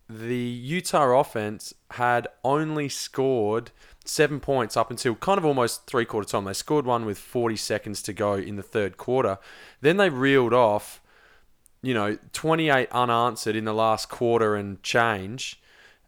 the 0.10 0.38
Utah 0.38 1.20
offense 1.20 1.74
had 1.92 2.28
only 2.44 2.90
scored 2.90 3.72
seven 4.04 4.40
points 4.40 4.78
up 4.78 4.92
until 4.92 5.16
kind 5.16 5.38
of 5.38 5.46
almost 5.46 5.88
three 5.88 6.06
quarter 6.06 6.30
time. 6.30 6.46
They 6.46 6.54
scored 6.54 6.86
one 6.86 7.06
with 7.06 7.18
40 7.18 7.56
seconds 7.56 8.02
to 8.04 8.14
go 8.14 8.34
in 8.36 8.56
the 8.56 8.64
third 8.64 8.98
quarter. 8.98 9.40
Then 9.82 9.98
they 9.98 10.10
reeled 10.10 10.54
off, 10.54 11.02
you 11.82 11.94
know, 11.94 12.18
28 12.34 12.88
unanswered 12.92 13.56
in 13.56 13.66
the 13.66 13.74
last 13.74 14.10
quarter 14.10 14.56
and 14.56 14.82
change. 14.84 15.62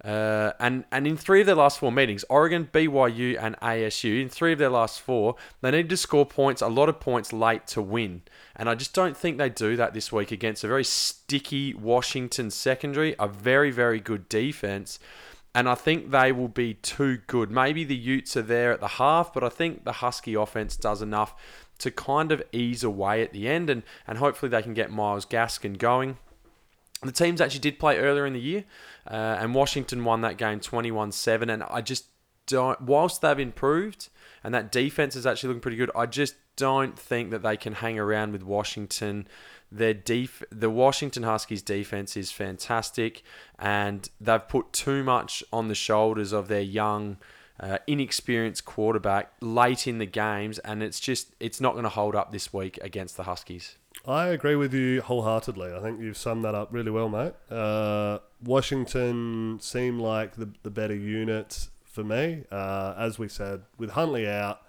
Uh, 0.04 0.52
and 0.60 0.86
and 0.92 1.08
in 1.08 1.18
three 1.18 1.42
of 1.42 1.48
their 1.48 1.56
last 1.56 1.80
four 1.80 1.92
meetings, 1.92 2.24
Oregon, 2.30 2.70
BYU, 2.72 3.38
and 3.42 3.58
ASU, 3.62 4.22
in 4.22 4.30
three 4.30 4.54
of 4.54 4.60
their 4.60 4.70
last 4.70 5.02
four, 5.02 5.36
they 5.62 5.72
needed 5.72 5.90
to 5.90 5.98
score 5.98 6.26
points, 6.26 6.62
a 6.62 6.68
lot 6.68 6.88
of 6.88 7.00
points 7.00 7.34
late 7.34 7.66
to 7.68 7.82
win. 7.82 8.22
And 8.56 8.70
I 8.70 8.76
just 8.76 8.94
don't 8.94 9.18
think 9.18 9.38
they 9.38 9.50
do 9.50 9.76
that 9.76 9.94
this 9.94 10.12
week 10.12 10.32
against 10.32 10.64
a 10.64 10.68
very 10.68 10.84
sticky 10.84 11.74
Washington 11.74 12.52
secondary, 12.52 13.16
a 13.20 13.28
very 13.28 13.72
very 13.72 14.00
good 14.00 14.30
defense. 14.30 15.00
And 15.56 15.68
I 15.68 15.74
think 15.74 16.12
they 16.12 16.32
will 16.32 16.50
be 16.50 16.76
too 16.76 17.18
good. 17.26 17.50
Maybe 17.50 17.84
the 17.84 17.96
Utes 17.96 18.38
are 18.38 18.44
there 18.44 18.72
at 18.72 18.80
the 18.80 18.88
half, 18.88 19.34
but 19.34 19.44
I 19.44 19.50
think 19.50 19.86
the 19.86 19.94
Husky 19.94 20.36
offense 20.36 20.78
does 20.78 21.02
enough 21.02 21.34
to 21.80 21.90
kind 21.90 22.32
of 22.32 22.44
ease 22.52 22.84
away 22.84 23.24
at 23.24 23.34
the 23.34 23.48
end, 23.48 23.70
and 23.70 23.82
and 24.06 24.20
hopefully 24.20 24.50
they 24.50 24.62
can 24.62 24.76
get 24.76 24.92
Myles 24.92 25.26
Gaskin 25.26 25.78
going. 25.78 26.18
The 27.04 27.12
teams 27.12 27.42
actually 27.42 27.60
did 27.60 27.78
play 27.78 28.00
earlier 28.00 28.26
in 28.26 28.34
the 28.34 28.40
year, 28.40 28.66
uh, 29.10 29.38
and 29.40 29.56
Washington 29.56 30.04
won 30.04 30.22
that 30.22 30.38
game 30.38 30.60
21 30.60 31.12
7. 31.12 31.50
And 31.50 31.64
I 31.64 31.82
just 31.82 32.06
don't, 32.46 32.80
whilst 32.82 33.22
they've 33.22 33.40
improved 33.40 34.10
and 34.44 34.54
that 34.54 34.72
defense 34.72 35.16
is 35.16 35.26
actually 35.26 35.50
looking 35.50 35.62
pretty 35.62 35.78
good, 35.78 35.92
I 35.96 36.06
just 36.06 36.36
don't 36.56 36.98
think 36.98 37.32
that 37.32 37.44
they 37.44 37.56
can 37.56 37.74
hang 37.74 37.98
around 37.98 38.34
with 38.34 38.44
Washington. 38.44 39.28
Their 39.72 39.94
def- 39.94 40.44
the 40.52 40.70
Washington 40.70 41.24
Huskies 41.24 41.62
defense 41.62 42.18
is 42.18 42.32
fantastic, 42.32 43.24
and 43.60 44.10
they've 44.20 44.48
put 44.48 44.74
too 44.74 45.04
much 45.04 45.44
on 45.54 45.68
the 45.68 45.76
shoulders 45.76 46.32
of 46.32 46.48
their 46.48 46.62
young, 46.62 47.18
uh, 47.60 47.78
inexperienced 47.86 48.66
quarterback 48.66 49.34
late 49.42 49.88
in 49.88 49.98
the 49.98 50.06
games, 50.06 50.58
and 50.60 50.82
it's 50.82 51.00
just 51.00 51.36
it's 51.40 51.62
not 51.62 51.74
going 51.74 51.84
to 51.84 51.90
hold 51.90 52.16
up 52.16 52.32
this 52.32 52.54
week 52.54 52.80
against 52.82 53.18
the 53.18 53.24
Huskies. 53.24 53.76
I 54.08 54.28
agree 54.28 54.56
with 54.56 54.74
you 54.74 55.02
wholeheartedly. 55.02 55.74
I 55.74 55.82
think 55.82 56.00
you've 56.00 56.16
summed 56.18 56.46
that 56.46 56.56
up 56.56 56.70
really 56.72 56.92
well, 56.92 57.10
mate. 57.10 57.34
Uh, 57.52 58.20
Washington 58.44 59.60
seemed 59.62 60.00
like 60.00 60.36
the, 60.36 60.50
the 60.64 60.70
better 60.70 60.96
unit 60.96 61.68
for 61.84 62.04
me. 62.04 62.44
Uh, 62.52 62.94
as 62.98 63.20
we 63.20 63.28
said, 63.28 63.64
with 63.78 63.92
Huntley 63.92 64.28
out, 64.28 64.62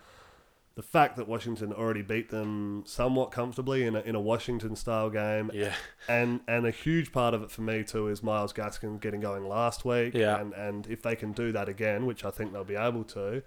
the 0.74 0.82
fact 0.82 1.16
that 1.16 1.28
Washington 1.28 1.72
already 1.72 2.02
beat 2.02 2.30
them 2.30 2.82
somewhat 2.86 3.30
comfortably 3.30 3.84
in 3.84 3.94
a, 3.96 4.00
in 4.00 4.14
a 4.14 4.20
Washington 4.20 4.74
style 4.76 5.10
game, 5.10 5.50
Yeah. 5.52 5.74
and 6.08 6.40
and 6.46 6.66
a 6.66 6.70
huge 6.70 7.10
part 7.12 7.34
of 7.34 7.42
it 7.42 7.50
for 7.50 7.62
me 7.62 7.82
too 7.82 8.06
is 8.08 8.22
Myles 8.22 8.52
Gaskin 8.52 9.00
getting 9.00 9.20
going 9.20 9.44
last 9.48 9.84
week, 9.84 10.14
Yeah. 10.14 10.40
and 10.40 10.52
and 10.54 10.86
if 10.86 11.02
they 11.02 11.16
can 11.16 11.32
do 11.32 11.50
that 11.52 11.68
again, 11.68 12.06
which 12.06 12.24
I 12.24 12.30
think 12.30 12.52
they'll 12.52 12.62
be 12.64 12.76
able 12.76 13.02
to, 13.04 13.42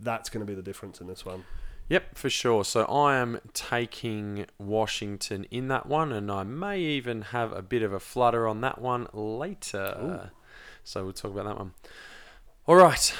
that's 0.00 0.28
going 0.28 0.44
to 0.44 0.50
be 0.50 0.54
the 0.54 0.62
difference 0.62 1.00
in 1.00 1.06
this 1.06 1.24
one. 1.24 1.44
Yep, 1.90 2.16
for 2.16 2.30
sure. 2.30 2.64
So 2.64 2.84
I 2.84 3.16
am 3.16 3.40
taking 3.52 4.46
Washington 4.58 5.44
in 5.50 5.66
that 5.68 5.86
one, 5.86 6.12
and 6.12 6.30
I 6.30 6.44
may 6.44 6.78
even 6.78 7.22
have 7.22 7.52
a 7.52 7.62
bit 7.62 7.82
of 7.82 7.92
a 7.92 7.98
flutter 7.98 8.46
on 8.46 8.60
that 8.60 8.80
one 8.80 9.08
later. 9.12 10.30
So 10.84 11.02
we'll 11.02 11.12
talk 11.12 11.32
about 11.32 11.46
that 11.46 11.58
one. 11.58 11.72
All 12.66 12.76
right, 12.76 13.12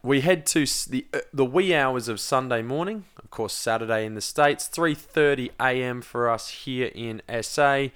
we 0.00 0.20
head 0.20 0.46
to 0.46 0.64
the 0.88 1.06
uh, 1.12 1.20
the 1.32 1.44
wee 1.44 1.74
hours 1.74 2.06
of 2.06 2.20
Sunday 2.20 2.62
morning. 2.62 3.06
Of 3.20 3.30
course, 3.30 3.52
Saturday 3.52 4.06
in 4.06 4.14
the 4.14 4.20
states, 4.20 4.68
3:30 4.68 5.50
a.m. 5.60 6.00
for 6.00 6.30
us 6.30 6.50
here 6.50 6.92
in 6.94 7.20
SA. 7.42 7.88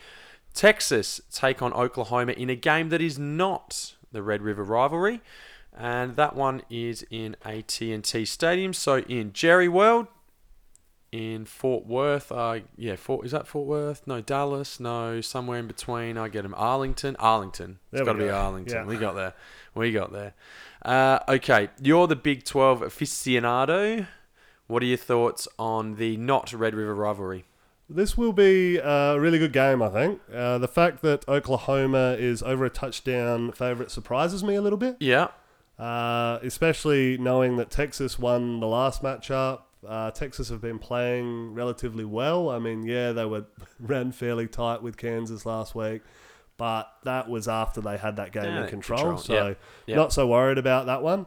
Texas 0.53 1.21
take 1.31 1.63
on 1.63 1.73
Oklahoma 1.75 2.33
in 2.33 2.51
a 2.51 2.57
game 2.57 2.89
that 2.89 3.01
is 3.01 3.21
not 3.21 3.95
the 4.11 4.23
Red 4.23 4.43
River 4.43 4.65
rivalry, 4.65 5.21
and 5.77 6.17
that 6.17 6.35
one 6.37 6.63
is 6.71 7.05
in 7.11 7.37
AT&T 7.45 8.25
Stadium. 8.25 8.73
So 8.73 8.99
in 8.99 9.33
Jerry 9.33 9.69
World, 9.69 10.07
in 11.13 11.45
Fort 11.45 11.87
Worth. 11.87 12.33
Uh, 12.33 12.61
yeah, 12.77 12.97
Fort 12.97 13.27
is 13.27 13.33
that 13.33 13.47
Fort 13.47 13.67
Worth? 13.67 14.07
No, 14.07 14.21
Dallas. 14.23 14.81
No, 14.81 15.21
somewhere 15.21 15.59
in 15.59 15.67
between. 15.67 16.17
I 16.17 16.29
get 16.29 16.43
them. 16.43 16.55
Arlington. 16.57 17.17
Arlington. 17.19 17.79
There 17.91 18.01
It's 18.01 18.07
got 18.07 18.15
to 18.15 18.19
be. 18.25 18.31
Arlington. 18.31 18.75
Yeah. 18.75 18.85
We 18.87 18.97
got 18.97 19.15
there. 19.15 19.35
We 19.75 19.93
got 19.93 20.13
there. 20.13 20.35
Uh, 20.85 21.21
okay, 21.29 21.69
you're 21.81 22.07
the 22.07 22.17
Big 22.17 22.45
Twelve 22.45 22.81
aficionado. 22.81 24.07
What 24.67 24.83
are 24.83 24.87
your 24.87 24.97
thoughts 24.97 25.47
on 25.59 25.97
the 25.97 26.17
not 26.17 26.53
Red 26.53 26.75
River 26.75 26.95
rivalry? 26.95 27.45
This 27.91 28.17
will 28.17 28.33
be 28.33 28.79
a 28.79 29.21
really 29.21 29.39
good 29.39 29.53
game, 29.53 29.83
I 29.83 29.91
think. 29.91 30.21
Uh, 30.35 30.57
the 30.57 30.69
fact 30.69 31.03
that 31.03 31.29
Oklahoma 31.29 32.17
is 32.19 32.43
over 32.43 32.65
a 32.65 32.71
touchdown 32.71 33.53
favourite 33.53 33.91
surprises 33.91 34.43
me 34.43 34.55
a 34.55 34.63
little 34.63 34.79
bit, 34.79 34.97
Yeah. 34.99 35.29
Uh, 35.83 36.39
especially 36.43 37.19
knowing 37.19 37.57
that 37.57 37.71
Texas 37.71 38.19
won 38.19 38.61
the 38.61 38.67
last 38.67 39.03
matchup. 39.03 39.63
Uh, 39.87 40.11
Texas 40.13 40.49
have 40.49 40.61
been 40.61 40.79
playing 40.79 41.55
relatively 41.55 42.05
well. 42.05 42.51
I 42.51 42.59
mean, 42.61 42.85
yeah, 42.85 43.11
they 43.13 43.25
were 43.25 43.47
ran 43.81 44.13
fairly 44.13 44.47
tight 44.47 44.81
with 44.83 44.97
Kansas 44.97 45.45
last 45.45 45.75
week, 45.75 46.03
but 46.57 46.89
that 47.03 47.29
was 47.29 47.49
after 47.49 47.81
they 47.81 47.97
had 47.97 48.15
that 48.17 48.31
game 48.33 48.45
Yeah, 48.45 48.63
in 48.63 48.69
control. 48.69 48.99
control. 48.99 49.19
So, 49.19 49.35
Yep. 49.49 49.59
Yep. 49.89 49.97
not 49.97 50.13
so 50.13 50.27
worried 50.29 50.59
about 50.59 50.87
that 50.87 51.03
one. 51.03 51.27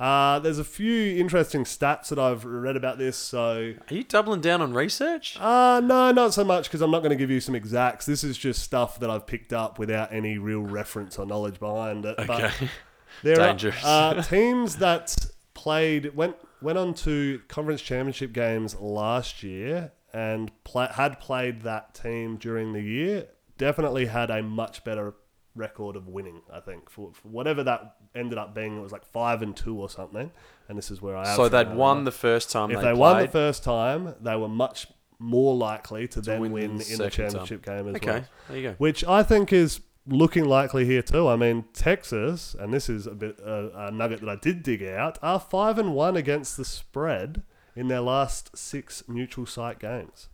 Uh, 0.00 0.40
there's 0.40 0.58
a 0.58 0.64
few 0.64 1.16
interesting 1.16 1.62
stats 1.62 2.08
that 2.08 2.18
I've 2.18 2.44
read 2.44 2.76
about 2.76 2.98
this. 2.98 3.16
So, 3.16 3.74
Are 3.88 3.94
you 3.94 4.02
doubling 4.02 4.40
down 4.40 4.60
on 4.60 4.72
research? 4.74 5.36
uh, 5.38 5.80
no, 5.84 6.10
not 6.10 6.34
so 6.34 6.42
much 6.42 6.64
because 6.64 6.80
I'm 6.80 6.90
not 6.90 7.00
going 7.00 7.10
to 7.10 7.16
give 7.16 7.30
you 7.30 7.38
some 7.38 7.54
exacts. 7.54 8.04
This 8.06 8.24
is 8.24 8.36
just 8.36 8.62
stuff 8.62 8.98
that 8.98 9.10
I've 9.10 9.28
picked 9.28 9.52
up 9.52 9.78
without 9.78 10.12
any 10.12 10.38
real 10.38 10.62
reference 10.62 11.20
or 11.20 11.26
knowledge 11.26 11.60
behind 11.60 12.04
it. 12.04 12.16
But 12.26 12.30
Okay. 12.42 12.68
there 13.22 13.36
Dangerous. 13.36 13.82
are 13.84 14.16
uh, 14.16 14.22
teams 14.22 14.76
that 14.76 15.16
played 15.54 16.14
went 16.14 16.36
went 16.60 16.78
on 16.78 16.94
to 16.94 17.40
conference 17.48 17.82
championship 17.82 18.32
games 18.32 18.74
last 18.76 19.42
year 19.42 19.92
and 20.12 20.50
pla 20.64 20.88
had 20.88 21.18
played 21.20 21.62
that 21.62 21.94
team 21.94 22.36
during 22.36 22.72
the 22.72 22.82
year. 22.82 23.28
Definitely 23.58 24.06
had 24.06 24.30
a 24.30 24.42
much 24.42 24.84
better 24.84 25.14
record 25.54 25.96
of 25.96 26.08
winning. 26.08 26.42
I 26.52 26.60
think 26.60 26.90
for, 26.90 27.12
for 27.12 27.28
whatever 27.28 27.62
that 27.64 27.96
ended 28.14 28.38
up 28.38 28.54
being, 28.54 28.78
it 28.78 28.80
was 28.80 28.92
like 28.92 29.04
five 29.04 29.42
and 29.42 29.56
two 29.56 29.78
or 29.78 29.88
something. 29.88 30.30
And 30.68 30.78
this 30.78 30.90
is 30.90 31.00
where 31.00 31.16
I 31.16 31.36
so 31.36 31.48
they'd 31.48 31.74
won 31.74 32.04
the 32.04 32.10
first 32.10 32.50
time 32.50 32.70
If 32.70 32.80
they, 32.80 32.88
they, 32.88 32.92
won 32.92 33.22
the 33.22 33.28
first 33.28 33.64
time, 33.64 34.14
they 34.20 34.36
were 34.36 34.48
much 34.48 34.86
more 35.18 35.54
likely 35.54 36.08
to, 36.08 36.20
then 36.20 36.40
win 36.40 36.52
win, 36.52 36.62
the 36.62 36.70
in 36.70 36.78
the 36.78 37.10
second 37.10 37.10
time. 37.10 37.10
championship 37.10 37.64
game 37.64 37.74
as 37.78 37.84
well. 37.84 37.96
okay, 37.96 38.06
well. 38.06 38.24
there 38.48 38.56
you 38.56 38.68
go. 38.70 38.74
Which 38.78 39.04
I 39.04 39.22
think 39.22 39.52
is 39.52 39.80
looking 40.06 40.44
likely 40.44 40.84
here 40.84 41.02
too. 41.02 41.28
I 41.28 41.36
mean, 41.36 41.64
Texas, 41.72 42.54
and 42.58 42.72
this 42.72 42.88
is 42.88 43.06
a 43.06 43.14
bit 43.14 43.40
uh, 43.44 43.70
a 43.74 43.90
nugget 43.90 44.20
that 44.20 44.28
I 44.28 44.36
did 44.36 44.62
dig 44.62 44.82
out, 44.82 45.18
are 45.22 45.38
five 45.40 45.78
and 45.78 45.94
one 45.94 46.16
against 46.16 46.56
the 46.56 46.64
spread 46.64 47.42
in 47.76 47.88
their 47.88 48.00
last 48.00 48.56
six 48.56 49.02
neutral 49.08 49.46
site 49.46 49.78
games. 49.78 50.28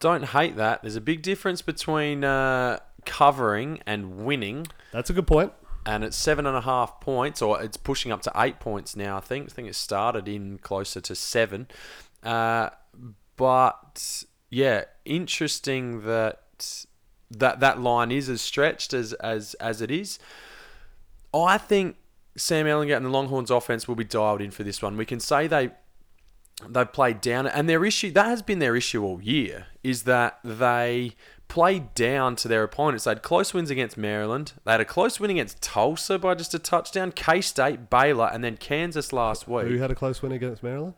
Don't 0.00 0.24
hate 0.26 0.56
that. 0.56 0.82
There's 0.82 0.96
a 0.96 1.00
big 1.00 1.22
difference 1.22 1.62
between 1.62 2.24
uh, 2.24 2.80
covering 3.04 3.80
and 3.86 4.24
winning. 4.24 4.66
That's 4.92 5.10
a 5.10 5.12
good 5.12 5.26
point. 5.26 5.52
and 5.86 6.04
it's 6.04 6.16
seven 6.16 6.46
and 6.46 6.56
a 6.56 6.60
half 6.60 7.00
points, 7.00 7.42
or 7.42 7.62
it's 7.62 7.76
pushing 7.76 8.12
up 8.12 8.22
to 8.22 8.32
eight 8.36 8.60
points 8.60 8.96
now. 8.96 9.16
I 9.16 9.20
think. 9.20 9.50
I 9.50 9.52
think 9.54 9.68
it 9.68 9.74
started 9.74 10.28
in 10.28 10.58
closer 10.58 11.00
to 11.00 11.14
seven, 11.14 11.68
uh, 12.22 12.70
but 13.36 14.24
yeah, 14.50 14.84
interesting 15.04 16.02
that 16.02 16.84
that 17.38 17.60
that 17.60 17.80
line 17.80 18.10
is 18.10 18.28
as 18.28 18.40
stretched 18.40 18.92
as 18.92 19.12
as 19.14 19.54
as 19.54 19.80
it 19.80 19.90
is. 19.90 20.18
I 21.34 21.58
think 21.58 21.96
Sam 22.36 22.66
Ehlinger 22.66 22.96
and 22.96 23.06
the 23.06 23.10
Longhorns 23.10 23.50
offense 23.50 23.88
will 23.88 23.94
be 23.94 24.04
dialed 24.04 24.40
in 24.40 24.50
for 24.50 24.64
this 24.64 24.82
one. 24.82 24.96
We 24.96 25.06
can 25.06 25.20
say 25.20 25.46
they 25.46 25.70
they've 26.68 26.92
played 26.92 27.20
down 27.20 27.46
and 27.46 27.68
their 27.68 27.84
issue 27.84 28.10
that 28.12 28.26
has 28.26 28.42
been 28.42 28.58
their 28.58 28.76
issue 28.76 29.02
all 29.02 29.20
year 29.20 29.66
is 29.82 30.04
that 30.04 30.38
they 30.44 31.12
played 31.52 31.92
down 31.94 32.34
to 32.34 32.48
their 32.48 32.62
opponents. 32.62 33.04
They 33.04 33.10
had 33.10 33.22
close 33.22 33.52
wins 33.52 33.70
against 33.70 33.98
Maryland. 33.98 34.54
They 34.64 34.72
had 34.72 34.80
a 34.80 34.86
close 34.86 35.20
win 35.20 35.30
against 35.30 35.60
Tulsa 35.60 36.18
by 36.18 36.34
just 36.34 36.54
a 36.54 36.58
touchdown. 36.58 37.12
K 37.12 37.42
State, 37.42 37.90
Baylor, 37.90 38.30
and 38.32 38.42
then 38.42 38.56
Kansas 38.56 39.12
last 39.12 39.46
week. 39.46 39.66
Who 39.66 39.76
had 39.76 39.90
a 39.90 39.94
close 39.94 40.22
win 40.22 40.32
against 40.32 40.62
Maryland? 40.62 40.94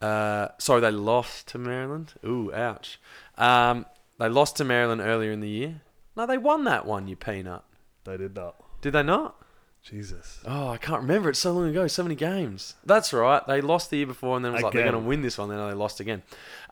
Uh, 0.00 0.48
sorry, 0.58 0.80
they 0.80 0.90
lost 0.90 1.46
to 1.48 1.58
Maryland. 1.58 2.14
Ooh, 2.24 2.52
ouch. 2.52 3.00
Um, 3.38 3.86
they 4.18 4.28
lost 4.28 4.56
to 4.56 4.64
Maryland 4.64 5.00
earlier 5.00 5.32
in 5.32 5.40
the 5.40 5.48
year. 5.48 5.82
No, 6.16 6.26
they 6.26 6.38
won 6.38 6.64
that 6.64 6.86
one. 6.86 7.08
You 7.08 7.16
peanut. 7.16 7.62
They 8.04 8.16
did 8.16 8.34
not. 8.34 8.56
Did 8.80 8.92
they 8.92 9.02
not? 9.02 9.36
Jesus. 9.82 10.38
Oh, 10.46 10.68
I 10.68 10.76
can't 10.76 11.00
remember. 11.00 11.28
It's 11.28 11.40
so 11.40 11.52
long 11.52 11.68
ago. 11.68 11.88
So 11.88 12.04
many 12.04 12.14
games. 12.14 12.76
That's 12.84 13.12
right. 13.12 13.44
They 13.46 13.60
lost 13.60 13.90
the 13.90 13.96
year 13.96 14.06
before, 14.06 14.36
and 14.36 14.44
then 14.44 14.52
it 14.52 14.56
was 14.56 14.62
like 14.62 14.74
they're 14.74 14.82
going 14.82 14.92
to 14.92 15.08
win 15.08 15.22
this 15.22 15.38
one. 15.38 15.48
Then 15.48 15.58
they 15.58 15.74
lost 15.74 15.98
again. 15.98 16.22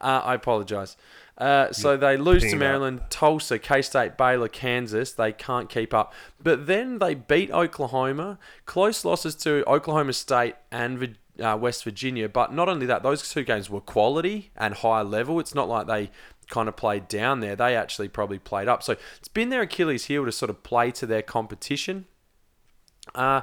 Uh, 0.01 0.23
I 0.25 0.35
apologise. 0.35 0.97
Uh, 1.37 1.73
so 1.73 1.97
they 1.97 2.17
lose 2.17 2.43
to. 2.43 2.57
Maryland, 2.57 3.01
Tulsa, 3.11 3.59
K 3.59 3.83
State, 3.83 4.17
Baylor, 4.17 4.47
Kansas. 4.47 5.13
They 5.13 5.33
can't 5.33 5.69
keep 5.69 5.93
up. 5.93 6.13
But 6.41 6.67
then 6.67 6.99
they 6.99 7.15
beat 7.15 7.51
Oklahoma. 7.51 8.39
Close 8.65 9.05
losses 9.05 9.35
to 9.37 9.65
Oklahoma 9.67 10.13
State 10.13 10.55
and 10.71 11.17
uh, 11.41 11.59
West 11.61 11.83
Virginia. 11.83 12.29
But 12.29 12.53
not 12.53 12.69
only 12.69 12.87
that, 12.87 13.03
those 13.03 13.29
two 13.29 13.43
games 13.43 13.69
were 13.69 13.81
quality 13.81 14.51
and 14.57 14.75
high 14.75 15.03
level. 15.03 15.41
It's 15.41 15.55
not 15.55 15.69
like 15.69 15.89
they 15.89 16.11
kind 16.51 16.69
of 16.69 16.77
played 16.77 17.09
down 17.09 17.41
there. 17.41 17.57
They 17.57 17.75
actually 17.75 18.09
probably 18.09 18.39
played 18.39 18.69
up. 18.69 18.83
So 18.83 18.97
it's 19.19 19.29
been 19.29 19.49
their 19.49 19.63
Achilles 19.63 20.07
heel 20.07 20.27
to 20.27 20.33
sort 20.33 20.51
of 20.51 20.63
play 20.63 20.91
to 20.93 21.07
their 21.07 21.23
competition. 21.23 22.07
Uh, 23.15 23.43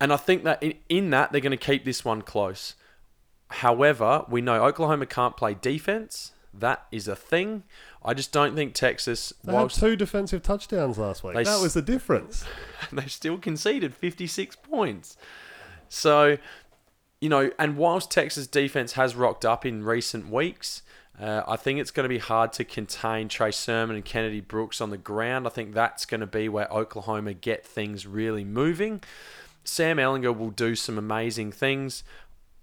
and 0.00 0.12
I 0.12 0.16
think 0.16 0.44
that 0.44 0.62
in, 0.62 0.74
in 0.88 1.10
that 1.10 1.32
they're 1.32 1.40
going 1.40 1.50
to 1.50 1.56
keep 1.56 1.84
this 1.84 2.04
one 2.04 2.22
close. 2.22 2.74
However, 3.48 4.24
we 4.28 4.40
know 4.40 4.64
Oklahoma 4.64 5.06
can't 5.06 5.36
play 5.36 5.54
defense. 5.60 6.32
That 6.54 6.86
is 6.92 7.08
a 7.08 7.16
thing. 7.16 7.64
I 8.04 8.14
just 8.14 8.32
don't 8.32 8.54
think 8.54 8.74
Texas, 8.74 9.32
They 9.44 9.54
had 9.54 9.70
two 9.70 9.96
defensive 9.96 10.42
touchdowns 10.42 10.98
last 10.98 11.22
week. 11.22 11.34
They 11.34 11.44
that 11.44 11.60
was 11.60 11.74
the 11.74 11.82
difference. 11.82 12.44
they 12.92 13.06
still 13.06 13.38
conceded 13.38 13.94
56 13.94 14.56
points. 14.56 15.16
So, 15.88 16.38
you 17.20 17.28
know, 17.28 17.50
and 17.58 17.76
whilst 17.76 18.10
Texas 18.10 18.46
defense 18.46 18.92
has 18.92 19.14
rocked 19.14 19.44
up 19.44 19.66
in 19.66 19.84
recent 19.84 20.30
weeks, 20.30 20.82
uh, 21.20 21.42
I 21.46 21.56
think 21.56 21.78
it's 21.80 21.90
going 21.90 22.04
to 22.04 22.08
be 22.08 22.18
hard 22.18 22.52
to 22.54 22.64
contain 22.64 23.28
Trey 23.28 23.50
Sermon 23.50 23.96
and 23.96 24.04
Kennedy 24.04 24.40
Brooks 24.40 24.80
on 24.80 24.90
the 24.90 24.96
ground. 24.96 25.46
I 25.46 25.50
think 25.50 25.74
that's 25.74 26.06
going 26.06 26.20
to 26.20 26.26
be 26.26 26.48
where 26.48 26.66
Oklahoma 26.72 27.34
get 27.34 27.66
things 27.66 28.06
really 28.06 28.44
moving. 28.44 29.02
Sam 29.64 29.98
Ehlinger 29.98 30.36
will 30.36 30.50
do 30.50 30.74
some 30.74 30.96
amazing 30.96 31.52
things. 31.52 32.02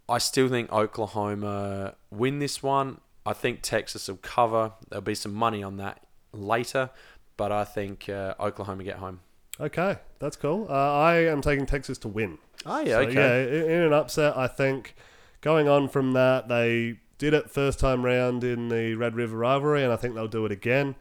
I 0.10 0.18
still 0.18 0.50
think 0.50 0.72
Oklahoma 0.72 1.96
win 2.10 2.40
this 2.40 2.64
one. 2.64 3.00
I 3.26 3.34
think 3.34 3.62
Texas 3.62 4.08
will 4.08 4.18
cover. 4.18 4.72
There'll 4.90 5.02
be 5.02 5.16
some 5.16 5.34
money 5.34 5.62
on 5.62 5.78
that 5.78 6.02
later, 6.32 6.90
but 7.36 7.52
I 7.52 7.66
think 7.66 8.10
uh, 8.10 8.34
Oklahoma 8.40 8.84
get 8.84 8.98
home. 8.98 9.20
Okay, 9.60 9.98
that's 10.20 10.36
cool. 10.36 10.68
Uh, 10.70 10.94
I 10.94 11.16
am 11.26 11.42
taking 11.42 11.66
Texas 11.66 11.98
to 12.00 12.08
win. 12.08 12.38
Oh 12.66 12.80
yeah, 12.80 12.94
So, 12.94 13.00
okay. 13.02 13.14
yeah, 13.14 13.60
in 13.64 13.70
in 13.72 13.82
an 13.84 13.94
upset, 13.94 14.38
I 14.38 14.48
think 14.48 14.96
going 15.42 15.68
on 15.68 15.90
from 15.90 16.14
that, 16.14 16.48
they 16.48 17.00
did 17.18 17.34
it 17.34 17.50
first 17.50 17.80
time 17.80 18.06
round 18.06 18.44
in 18.44 18.70
the 18.70 18.96
Red 18.96 19.16
River 19.16 19.38
rivalry, 19.38 19.84
and 19.84 19.92
I 19.92 19.96
think 19.96 20.16
they'll 20.16 20.28
do 20.28 20.46
it 20.46 20.52
again. 20.52 20.96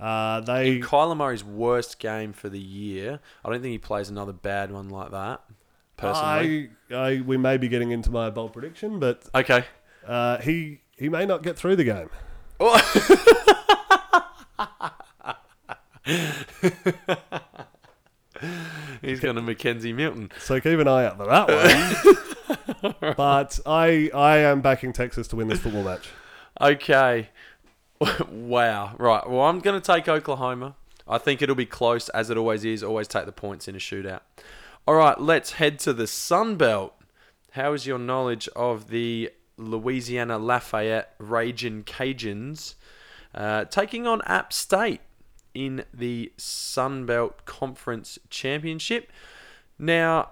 Uh, 0.00 0.40
they 0.40 0.76
In 0.76 0.82
Kyler 0.82 1.16
Murray's 1.16 1.44
worst 1.44 1.98
game 1.98 2.32
for 2.32 2.48
the 2.48 2.58
year, 2.58 3.20
I 3.44 3.50
don't 3.50 3.62
think 3.62 3.72
he 3.72 3.78
plays 3.78 4.08
another 4.08 4.32
bad 4.32 4.72
one 4.72 4.88
like 4.88 5.12
that. 5.12 5.42
Personally, 5.96 6.70
I, 6.90 6.94
I, 6.94 7.20
we 7.20 7.36
may 7.36 7.56
be 7.56 7.68
getting 7.68 7.92
into 7.92 8.10
my 8.10 8.28
bold 8.30 8.52
prediction, 8.52 8.98
but 8.98 9.22
okay. 9.34 9.64
uh, 10.06 10.38
he 10.38 10.80
he 10.96 11.08
may 11.08 11.24
not 11.26 11.44
get 11.44 11.56
through 11.56 11.76
the 11.76 11.84
game. 11.84 12.10
He's 19.02 19.20
gone 19.20 19.36
to 19.36 19.40
McKenzie 19.40 19.94
Milton. 19.94 20.32
So 20.40 20.60
keep 20.60 20.78
an 20.78 20.88
eye 20.88 21.06
out 21.06 21.16
for 21.16 21.26
that 21.26 21.48
one. 21.48 22.34
but 23.16 23.60
I 23.66 24.10
I 24.14 24.38
am 24.38 24.60
backing 24.60 24.92
Texas 24.92 25.28
to 25.28 25.36
win 25.36 25.48
this 25.48 25.60
football 25.60 25.84
match. 25.84 26.08
Okay. 26.60 27.28
wow. 28.30 28.94
Right. 28.98 29.28
Well, 29.28 29.42
I'm 29.42 29.60
going 29.60 29.80
to 29.80 29.84
take 29.84 30.08
Oklahoma. 30.08 30.74
I 31.06 31.18
think 31.18 31.42
it'll 31.42 31.54
be 31.54 31.66
close, 31.66 32.08
as 32.10 32.30
it 32.30 32.36
always 32.36 32.64
is. 32.64 32.82
Always 32.82 33.08
take 33.08 33.26
the 33.26 33.32
points 33.32 33.68
in 33.68 33.74
a 33.74 33.78
shootout. 33.78 34.20
All 34.86 34.94
right. 34.94 35.20
Let's 35.20 35.52
head 35.52 35.78
to 35.80 35.92
the 35.92 36.06
Sun 36.06 36.56
Belt. 36.56 36.94
How 37.52 37.72
is 37.72 37.86
your 37.86 37.98
knowledge 37.98 38.48
of 38.56 38.88
the 38.88 39.30
Louisiana 39.56 40.38
Lafayette 40.38 41.14
Raging 41.18 41.84
Cajuns 41.84 42.74
uh, 43.34 43.66
taking 43.66 44.06
on 44.06 44.22
App 44.26 44.52
State 44.52 45.00
in 45.54 45.84
the 45.92 46.32
Sun 46.36 47.06
Belt 47.06 47.44
Conference 47.44 48.18
Championship? 48.30 49.10
Now, 49.78 50.30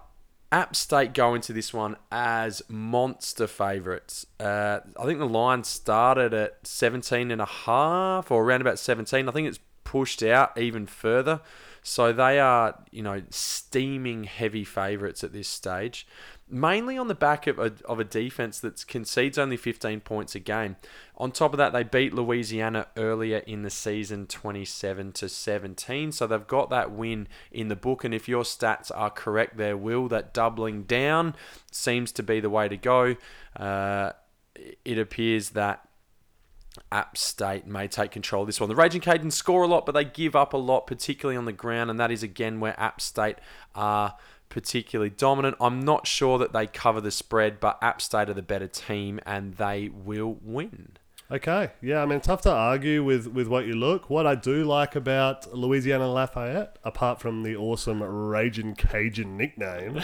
App 0.53 0.75
State 0.75 1.15
go 1.15 1.35
into 1.35 1.53
this 1.53 1.73
one 1.73 1.97
as 2.11 2.63
monster 2.69 3.47
favourites. 3.47 4.27
Uh, 4.39 4.81
I 4.99 5.05
think 5.05 5.19
the 5.21 5.29
line 5.29 5.63
started 5.63 6.35
at 6.35 6.67
17 6.67 7.31
and 7.31 7.41
a 7.41 7.47
half 7.47 8.31
or 8.31 8.43
around 8.43 8.61
about 8.61 8.79
17. 8.79 9.29
I 9.29 9.33
think 9.33 9.47
it's 9.47 9.61
pushed 9.85 10.23
out 10.23 10.59
even 10.59 10.87
further. 10.87 11.41
So 11.83 12.13
they 12.13 12.39
are, 12.41 12.83
you 12.91 13.03
know, 13.03 13.23
steaming 13.31 14.25
heavy 14.25 14.65
favourites 14.65 15.25
at 15.25 15.33
this 15.33 15.49
stage, 15.49 16.07
mainly 16.51 16.99
on 16.99 17.09
the 17.09 17.15
back 17.15 17.47
of 17.47 17.59
a, 17.59 17.73
of 17.85 18.01
a 18.01 18.05
defence 18.05 18.61
that 18.61 18.87
concedes 18.87 19.39
only 19.39 19.57
15 19.57 20.01
points 20.01 20.35
a 20.35 20.41
game. 20.41 20.77
On 21.17 21.31
top 21.31 21.53
of 21.53 21.59
that, 21.59 21.73
they 21.73 21.83
beat 21.83 22.15
Louisiana 22.15 22.87
earlier 22.97 23.39
in 23.39 23.63
the 23.63 23.71
season, 23.71 24.27
27 24.27 25.13
to 25.13 25.29
17. 25.29 26.13
So 26.13 26.27
they've 26.27 26.47
got 26.47 26.71
that 26.71 26.93
win 26.93 27.29
in 27.53 27.69
the 27.69 27.77
book. 27.77 28.05
And 28.05 28.15
if 28.15 28.29
your 28.29 28.43
stats 28.43 28.91
are 28.95 29.11
correct, 29.11 29.57
there 29.57 29.77
will 29.77 30.09
that 30.09 30.33
doubling 30.33 30.85
down 30.85 31.35
seems 31.71 32.13
to 32.13 32.23
be 32.23 32.41
the 32.41 32.51
way 32.51 32.69
to 32.69 32.77
go. 32.77 33.17
Uh, 33.57 34.13
it 34.85 34.99
appears 34.99 35.51
that 35.51 35.87
App 36.93 37.17
State 37.17 37.67
may 37.67 37.89
take 37.89 38.11
control 38.11 38.43
of 38.43 38.47
this 38.47 38.61
one. 38.61 38.69
The 38.69 38.77
Raging 38.77 39.01
Cajuns 39.01 39.33
score 39.33 39.63
a 39.63 39.67
lot, 39.67 39.87
but 39.87 39.93
they 39.93 40.05
give 40.05 40.37
up 40.37 40.53
a 40.53 40.57
lot, 40.57 40.87
particularly 40.87 41.37
on 41.37 41.45
the 41.45 41.53
ground, 41.53 41.91
and 41.91 41.99
that 41.99 42.11
is 42.11 42.23
again 42.23 42.61
where 42.61 42.79
App 42.79 43.01
State 43.01 43.37
are 43.75 44.17
particularly 44.51 45.09
dominant. 45.09 45.57
I'm 45.61 45.81
not 45.81 46.07
sure 46.07 46.37
that 46.39 46.53
they 46.53 46.67
cover 46.67 47.01
the 47.01 47.11
spread, 47.11 47.59
but 47.59 47.79
App 47.81 48.03
State 48.03 48.29
are 48.29 48.35
the 48.35 48.43
better 48.43 48.67
team, 48.67 49.19
and 49.25 49.55
they 49.55 49.89
will 49.89 50.37
win. 50.43 50.99
Okay, 51.33 51.71
yeah, 51.81 52.03
I 52.03 52.07
mean, 52.07 52.21
tough 52.21 52.43
to 52.43 52.51
argue 52.51 53.05
with, 53.05 53.29
with 53.29 53.47
what 53.47 53.65
you 53.65 53.75
look. 53.75 54.11
What 54.11 54.27
I 54.27 54.35
do 54.35 54.65
like 54.65 54.97
about 54.97 55.55
Louisiana 55.55 56.13
Lafayette, 56.13 56.77
apart 56.83 57.21
from 57.21 57.45
the 57.45 57.55
awesome 57.55 58.03
Raging 58.03 58.75
Cajun 58.75 59.37
nickname, 59.37 60.03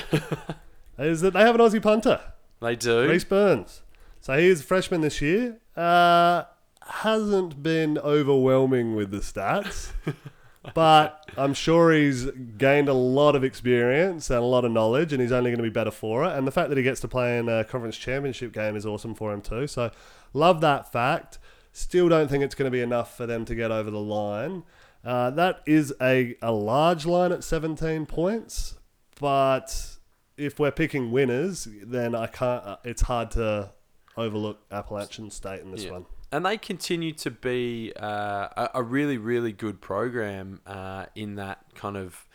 is 0.98 1.20
that 1.22 1.32
they 1.34 1.40
have 1.40 1.56
an 1.56 1.60
Aussie 1.60 1.82
punter, 1.82 2.20
They 2.62 2.76
do. 2.76 3.08
Rhys 3.08 3.24
Byrns. 3.24 3.80
So 4.20 4.38
he 4.38 4.46
is 4.46 4.60
a 4.60 4.64
freshman 4.64 5.00
this 5.00 5.20
year. 5.20 5.58
Uh, 5.76 6.44
hasn't 6.88 7.60
been 7.60 7.98
overwhelming 7.98 8.94
with 8.94 9.10
the 9.10 9.18
stats, 9.18 9.90
but 10.74 11.30
I'm 11.36 11.54
sure 11.54 11.92
he's 11.92 12.24
gained 12.58 12.88
a 12.88 12.94
lot 12.94 13.34
of 13.36 13.44
experience 13.44 14.30
and 14.30 14.38
a 14.38 14.42
lot 14.42 14.64
of 14.64 14.72
knowledge, 14.72 15.12
and 15.12 15.20
he's 15.22 15.32
only 15.32 15.50
going 15.50 15.58
to 15.58 15.62
be 15.62 15.70
better 15.70 15.90
for 15.90 16.24
it. 16.24 16.36
And 16.36 16.46
the 16.46 16.50
fact 16.52 16.68
that 16.70 16.78
he 16.78 16.84
gets 16.84 17.00
to 17.00 17.08
play 17.08 17.38
in 17.38 17.48
a 17.48 17.64
conference 17.64 17.96
championship 17.96 18.52
game 18.52 18.76
is 18.76 18.84
awesome 18.86 19.14
for 19.14 19.32
him 19.32 19.40
too. 19.40 19.66
So 19.66 19.90
love 20.32 20.60
that 20.60 20.90
fact. 20.92 21.38
Still 21.72 22.08
don't 22.08 22.28
think 22.28 22.42
it's 22.42 22.54
going 22.54 22.66
to 22.70 22.74
be 22.74 22.80
enough 22.80 23.16
for 23.16 23.26
them 23.26 23.44
to 23.44 23.54
get 23.54 23.70
over 23.70 23.90
the 23.90 24.00
line. 24.00 24.62
Uh, 25.04 25.30
that 25.30 25.60
is 25.66 25.94
a, 26.00 26.36
a 26.42 26.50
large 26.52 27.06
line 27.06 27.30
at 27.32 27.44
17 27.44 28.06
points, 28.06 28.76
but 29.20 29.96
if 30.36 30.58
we're 30.58 30.72
picking 30.72 31.10
winners, 31.12 31.68
then 31.82 32.14
I 32.14 32.26
can't. 32.26 32.64
Uh, 32.64 32.76
it's 32.84 33.02
hard 33.02 33.30
to 33.32 33.70
overlook 34.16 34.60
Appalachian 34.70 35.30
State 35.30 35.60
in 35.60 35.70
this 35.70 35.84
Yeah. 35.84 35.92
one. 35.92 36.06
And 36.32 36.44
they 36.44 36.58
continue 36.58 37.12
to 37.12 37.30
be 37.30 37.92
uh, 37.94 38.68
a, 38.74 38.82
really, 38.82 39.16
really 39.16 39.52
good 39.52 39.80
program 39.80 40.60
uh, 40.66 41.06
in 41.14 41.36
that 41.36 41.62
kind 41.74 41.96
of 41.96 42.26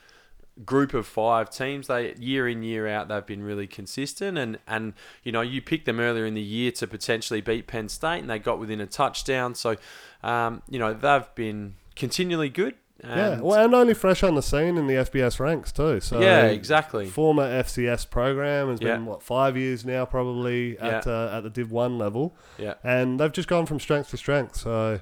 group 0.66 0.94
of 0.94 1.06
five 1.06 1.50
teams. 1.50 1.88
They 1.88 2.14
year 2.16 2.48
in 2.48 2.64
year 2.64 2.88
out 2.88 3.08
they've 3.08 3.26
been 3.26 3.44
really 3.44 3.68
consistent, 3.68 4.38
and 4.38 4.60
and 4.68 4.94
you 5.24 5.32
know 5.32 5.42
you 5.42 5.62
picked 5.62 5.86
them 5.86 6.00
earlier 6.00 6.26
in 6.26 6.34
the 6.34 6.42
year 6.42 6.72
to 6.74 6.88
potentially 6.88 7.42
beat 7.42 7.68
Penn 7.68 7.90
State, 7.90 8.20
and 8.20 8.30
they 8.30 8.40
got 8.40 8.60
within 8.60 8.80
a 8.80 8.88
touchdown. 8.88 9.56
So 9.56 9.76
um, 10.24 10.62
you 10.70 10.80
know 10.80 10.94
they've 10.94 11.36
been 11.36 11.76
continually 11.96 12.50
good. 12.50 12.76
Yeah, 13.04 13.30
And 13.34 13.42
well, 13.42 13.64
and 13.66 13.74
only 13.74 13.94
fresh 13.96 14.22
on 14.24 14.36
the 14.36 14.42
scene 14.42 14.78
in 14.78 14.86
the 14.88 14.94
FBS 14.96 15.40
ranks 15.40 15.72
too. 15.72 16.00
So 16.02 16.20
Yeah, 16.22 16.46
exactly. 16.46 17.08
Former 17.08 17.44
FCS 17.44 18.06
program 18.10 18.70
has 18.70 18.80
been 18.80 18.88
Yeah. 19.04 19.10
what 19.10 19.24
five 19.24 19.58
years 19.58 19.84
now, 19.84 20.06
probably 20.06 20.78
at 20.80 21.06
Yeah. 21.08 21.12
uh, 21.12 21.38
at 21.38 21.44
the 21.44 21.50
Div 21.50 21.72
One 21.72 21.98
level, 21.98 22.36
yeah. 22.60 22.76
and 22.84 23.20
they've 23.20 23.32
just 23.32 23.48
gone 23.48 23.66
from 23.66 23.80
strength 23.80 24.12
to 24.12 24.18
strength. 24.18 24.56
So 24.58 25.00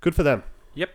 good 0.00 0.14
for 0.14 0.22
them. 0.22 0.44
Yep. 0.74 0.90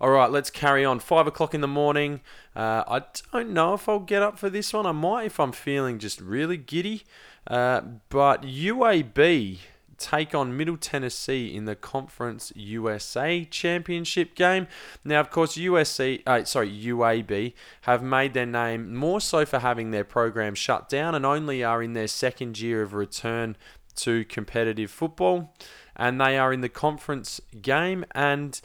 All 0.00 0.10
right, 0.10 0.30
let's 0.30 0.50
carry 0.50 0.84
on. 0.84 1.00
Five 1.00 1.26
o'clock 1.26 1.52
in 1.54 1.60
the 1.60 1.66
morning. 1.68 2.20
Uh, 2.54 2.84
I 2.86 3.02
don't 3.32 3.50
know 3.50 3.74
if 3.74 3.88
I'll 3.88 3.98
get 3.98 4.22
up 4.22 4.38
for 4.38 4.48
this 4.48 4.72
one. 4.72 4.86
I 4.86 4.92
might 4.92 5.24
if 5.26 5.40
I'm 5.40 5.50
feeling 5.52 5.98
just 5.98 6.20
really 6.20 6.56
giddy. 6.56 7.02
Uh, 7.48 7.80
but 8.08 8.44
UAB 8.44 9.58
take 9.98 10.34
on 10.34 10.56
Middle 10.56 10.76
Tennessee 10.76 11.54
in 11.54 11.64
the 11.64 11.74
Conference 11.76 12.52
USA 12.54 13.44
Championship 13.44 14.34
game. 14.34 14.68
Now, 15.04 15.20
of 15.20 15.30
course, 15.30 15.56
USC, 15.56 16.22
uh, 16.26 16.44
sorry, 16.44 16.70
UAB 16.70 17.52
have 17.82 18.02
made 18.02 18.32
their 18.32 18.46
name 18.46 18.94
more 18.94 19.20
so 19.20 19.44
for 19.44 19.58
having 19.58 19.90
their 19.90 20.04
program 20.04 20.54
shut 20.54 20.88
down 20.88 21.14
and 21.14 21.26
only 21.26 21.64
are 21.64 21.82
in 21.82 21.92
their 21.92 22.08
second 22.08 22.60
year 22.60 22.82
of 22.82 22.94
return 22.94 23.56
to 23.96 24.24
competitive 24.24 24.90
football. 24.90 25.54
And 25.96 26.20
they 26.20 26.38
are 26.38 26.52
in 26.52 26.60
the 26.60 26.68
conference 26.68 27.40
game 27.60 28.04
and 28.12 28.60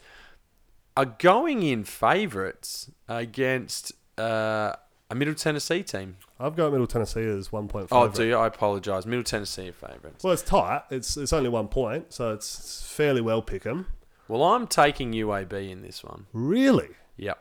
are 0.96 1.04
going 1.04 1.64
in 1.64 1.82
favourites 1.82 2.90
against 3.08 3.92
uh, 4.16 4.74
a 5.10 5.14
Middle 5.14 5.34
Tennessee 5.34 5.82
team. 5.82 6.16
I've 6.40 6.56
got 6.56 6.72
Middle 6.72 6.86
Tennessee 6.88 7.22
as 7.24 7.52
one 7.52 7.68
point 7.68 7.88
Oh, 7.92 8.08
do 8.08 8.24
you? 8.24 8.36
I 8.36 8.48
apologise. 8.48 9.06
Middle 9.06 9.22
Tennessee 9.22 9.70
favourites. 9.70 10.24
Well, 10.24 10.32
it's 10.32 10.42
tight. 10.42 10.82
It's 10.90 11.16
it's 11.16 11.32
only 11.32 11.48
one 11.48 11.68
point, 11.68 12.12
so 12.12 12.32
it's, 12.32 12.58
it's 12.58 12.90
fairly 12.90 13.20
well 13.20 13.40
pick 13.42 13.64
'em. 13.66 13.86
Well, 14.26 14.42
I'm 14.42 14.66
taking 14.66 15.12
UAB 15.12 15.70
in 15.70 15.82
this 15.82 16.02
one. 16.02 16.26
Really, 16.32 16.90
Yep. 17.18 17.38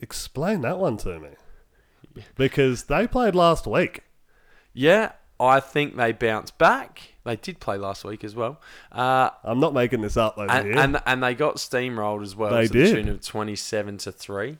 explain 0.00 0.62
that 0.62 0.78
one 0.78 0.96
to 0.98 1.20
me, 1.20 1.28
because 2.36 2.84
they 2.84 3.06
played 3.06 3.34
last 3.34 3.66
week. 3.66 4.02
Yeah, 4.72 5.12
I 5.38 5.60
think 5.60 5.96
they 5.96 6.12
bounced 6.12 6.56
back. 6.58 7.14
They 7.24 7.36
did 7.36 7.60
play 7.60 7.76
last 7.76 8.04
week 8.04 8.24
as 8.24 8.34
well. 8.34 8.60
Uh, 8.90 9.30
I'm 9.44 9.60
not 9.60 9.74
making 9.74 10.00
this 10.00 10.16
up 10.16 10.36
and, 10.38 10.50
and 10.76 11.00
and 11.06 11.22
they 11.22 11.34
got 11.34 11.56
steamrolled 11.56 12.22
as 12.22 12.34
well 12.34 12.50
They 12.52 12.66
to 12.66 12.72
did. 12.72 12.86
the 12.88 12.92
tune 13.02 13.08
of 13.08 13.20
27 13.20 13.98
to 13.98 14.10
3. 14.12 14.58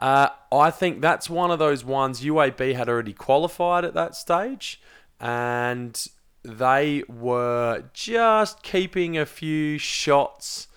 Uh, 0.00 0.30
I 0.50 0.70
think 0.70 1.02
that's 1.02 1.28
one 1.28 1.50
of 1.50 1.58
those 1.58 1.84
ones 1.84 2.22
UAB 2.22 2.74
had 2.74 2.88
already 2.88 3.12
qualified 3.12 3.84
at 3.84 3.92
that 3.94 4.16
stage 4.16 4.80
and 5.20 6.08
they 6.42 7.02
were 7.06 7.84
just 7.92 8.62
keeping 8.62 9.18
a 9.18 9.26
few 9.26 9.76
shots 9.76 10.68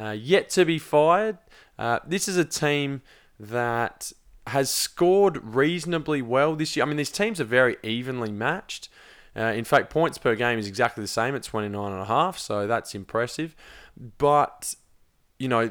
uh, 0.00 0.10
yet 0.10 0.48
to 0.50 0.64
be 0.64 0.78
fired. 0.78 1.38
Uh, 1.76 1.98
this 2.06 2.28
is 2.28 2.36
a 2.36 2.44
team 2.44 3.02
that 3.40 4.12
has 4.46 4.70
scored 4.70 5.54
reasonably 5.54 6.22
well 6.22 6.54
this 6.54 6.76
year. 6.76 6.84
I 6.84 6.88
mean, 6.88 6.96
these 6.96 7.10
teams 7.10 7.40
are 7.40 7.44
very 7.44 7.76
evenly 7.82 8.30
matched. 8.30 8.88
Uh, 9.36 9.52
in 9.52 9.64
fact, 9.64 9.90
points 9.90 10.18
per 10.18 10.34
game 10.36 10.58
is 10.58 10.68
exactly 10.68 11.02
the 11.02 11.08
same 11.08 11.34
at 11.34 11.42
29 11.42 11.92
and 11.92 12.00
a 12.00 12.04
half, 12.06 12.38
so 12.38 12.66
that's 12.66 12.94
impressive. 12.94 13.54
But, 14.18 14.74
you 15.38 15.48
know, 15.48 15.70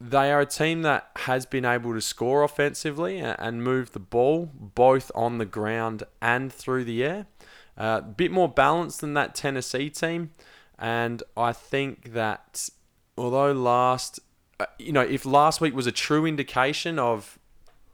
they 0.00 0.30
are 0.30 0.40
a 0.40 0.46
team 0.46 0.82
that 0.82 1.10
has 1.16 1.46
been 1.46 1.64
able 1.64 1.94
to 1.94 2.00
score 2.00 2.42
offensively 2.42 3.18
and 3.18 3.64
move 3.64 3.92
the 3.92 3.98
ball 3.98 4.50
both 4.54 5.10
on 5.14 5.38
the 5.38 5.46
ground 5.46 6.02
and 6.20 6.52
through 6.52 6.84
the 6.84 7.02
air. 7.02 7.26
A 7.78 7.82
uh, 7.82 8.00
bit 8.00 8.30
more 8.30 8.48
balanced 8.48 9.00
than 9.00 9.14
that 9.14 9.34
Tennessee 9.34 9.90
team. 9.90 10.30
And 10.78 11.22
I 11.36 11.52
think 11.52 12.12
that 12.12 12.68
although 13.16 13.52
last, 13.52 14.20
uh, 14.60 14.66
you 14.78 14.92
know, 14.92 15.02
if 15.02 15.24
last 15.24 15.60
week 15.60 15.74
was 15.74 15.86
a 15.86 15.92
true 15.92 16.26
indication 16.26 16.98
of 16.98 17.38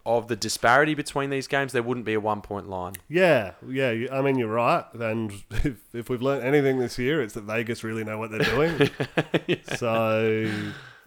of 0.05 0.27
the 0.27 0.35
disparity 0.35 0.95
between 0.95 1.31
these 1.31 1.47
games, 1.47 1.73
there 1.73 1.83
wouldn't 1.83 2.05
be 2.05 2.15
a 2.15 2.21
one 2.21 2.43
point 2.43 2.69
line. 2.69 2.95
Yeah, 3.09 3.53
yeah. 3.69 4.07
I 4.11 4.21
mean, 4.21 4.37
you're 4.37 4.49
right. 4.49 4.85
And 4.95 5.33
if, 5.51 5.77
if 5.93 6.09
we've 6.09 6.23
learned 6.23 6.45
anything 6.45 6.79
this 6.79 6.99
year, 6.99 7.23
it's 7.23 7.35
that 7.35 7.45
Vegas 7.45 7.85
really 7.85 8.03
know 8.03 8.19
what 8.19 8.31
they're 8.31 8.41
doing. 8.41 8.91
So 9.77 10.51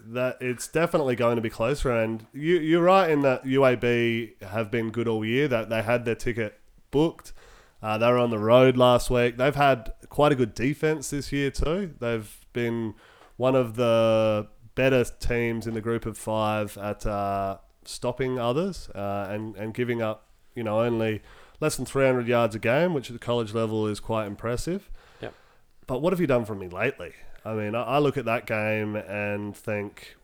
that 0.07 0.37
it's 0.41 0.67
definitely 0.67 1.15
going 1.15 1.35
to 1.35 1.41
be 1.41 1.49
closer. 1.49 1.91
And 1.91 2.25
you, 2.33 2.57
you're 2.57 2.83
right 2.83 3.09
in 3.09 3.21
that 3.21 3.43
UAB 3.43 4.43
have 4.43 4.71
been 4.71 4.91
good 4.91 5.07
all 5.07 5.25
year. 5.25 5.47
That 5.47 5.69
they 5.69 5.81
had 5.81 6.05
their 6.05 6.15
ticket 6.15 6.59
booked. 6.91 7.33
Uh, 7.81 7.97
they 7.97 8.07
were 8.07 8.17
on 8.17 8.29
the 8.29 8.39
road 8.39 8.77
last 8.77 9.09
week. 9.09 9.37
They've 9.37 9.55
had 9.55 9.93
quite 10.09 10.31
a 10.31 10.35
good 10.35 10.55
defense 10.55 11.09
this 11.09 11.31
year 11.31 11.51
too. 11.51 11.93
They've 11.99 12.45
been 12.53 12.95
one 13.37 13.55
of 13.55 13.75
the 13.75 14.47
better 14.75 15.03
teams 15.03 15.67
in 15.67 15.73
the 15.73 15.81
group 15.81 16.05
of 16.05 16.17
five 16.17 16.77
at 16.77 17.05
uh, 17.05 17.57
stopping 17.83 18.39
others 18.39 18.89
uh, 18.95 19.27
and 19.29 19.55
and 19.55 19.73
giving 19.73 20.01
up, 20.01 20.27
you 20.55 20.63
know, 20.63 20.81
only 20.81 21.21
less 21.59 21.77
than 21.77 21.85
300 21.85 22.27
yards 22.27 22.55
a 22.55 22.59
game, 22.59 22.93
which 22.93 23.09
at 23.09 23.13
the 23.13 23.19
college 23.19 23.53
level 23.53 23.87
is 23.87 23.99
quite 23.99 24.25
impressive. 24.25 24.89
Yep. 25.21 25.33
But 25.87 26.01
what 26.01 26.13
have 26.13 26.19
you 26.19 26.27
done 26.27 26.45
for 26.45 26.55
me 26.55 26.67
lately? 26.67 27.13
I 27.45 27.53
mean, 27.53 27.75
I, 27.75 27.83
I 27.83 27.97
look 27.99 28.17
at 28.17 28.25
that 28.25 28.47
game 28.47 28.95
and 28.95 29.55
think, 29.55 30.17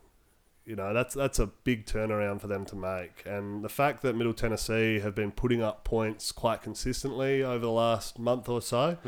you 0.66 0.74
know, 0.74 0.92
that's 0.92 1.14
that's 1.14 1.38
a 1.38 1.46
big 1.46 1.86
turnaround 1.86 2.40
for 2.40 2.48
them 2.48 2.64
to 2.66 2.76
make. 2.76 3.22
And 3.24 3.64
the 3.64 3.68
fact 3.68 4.02
that 4.02 4.16
Middle 4.16 4.34
Tennessee 4.34 4.98
have 4.98 5.14
been 5.14 5.30
putting 5.30 5.62
up 5.62 5.84
points 5.84 6.32
quite 6.32 6.62
consistently 6.62 7.42
over 7.42 7.60
the 7.60 7.70
last 7.70 8.18
month 8.18 8.48
or 8.48 8.60
so 8.60 8.98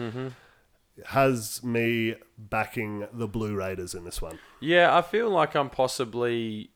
has 1.06 1.62
me 1.64 2.14
backing 2.38 3.08
the 3.12 3.26
Blue 3.26 3.56
Raiders 3.56 3.94
in 3.94 4.04
this 4.04 4.22
one. 4.22 4.38
Yeah, 4.60 4.96
I 4.96 5.02
feel 5.02 5.28
like 5.28 5.56
I'm 5.56 5.70
possibly 5.70 6.70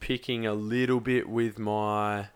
picking 0.00 0.44
a 0.44 0.54
little 0.54 0.98
bit 1.00 1.28
with 1.28 1.58
my, 1.58 2.28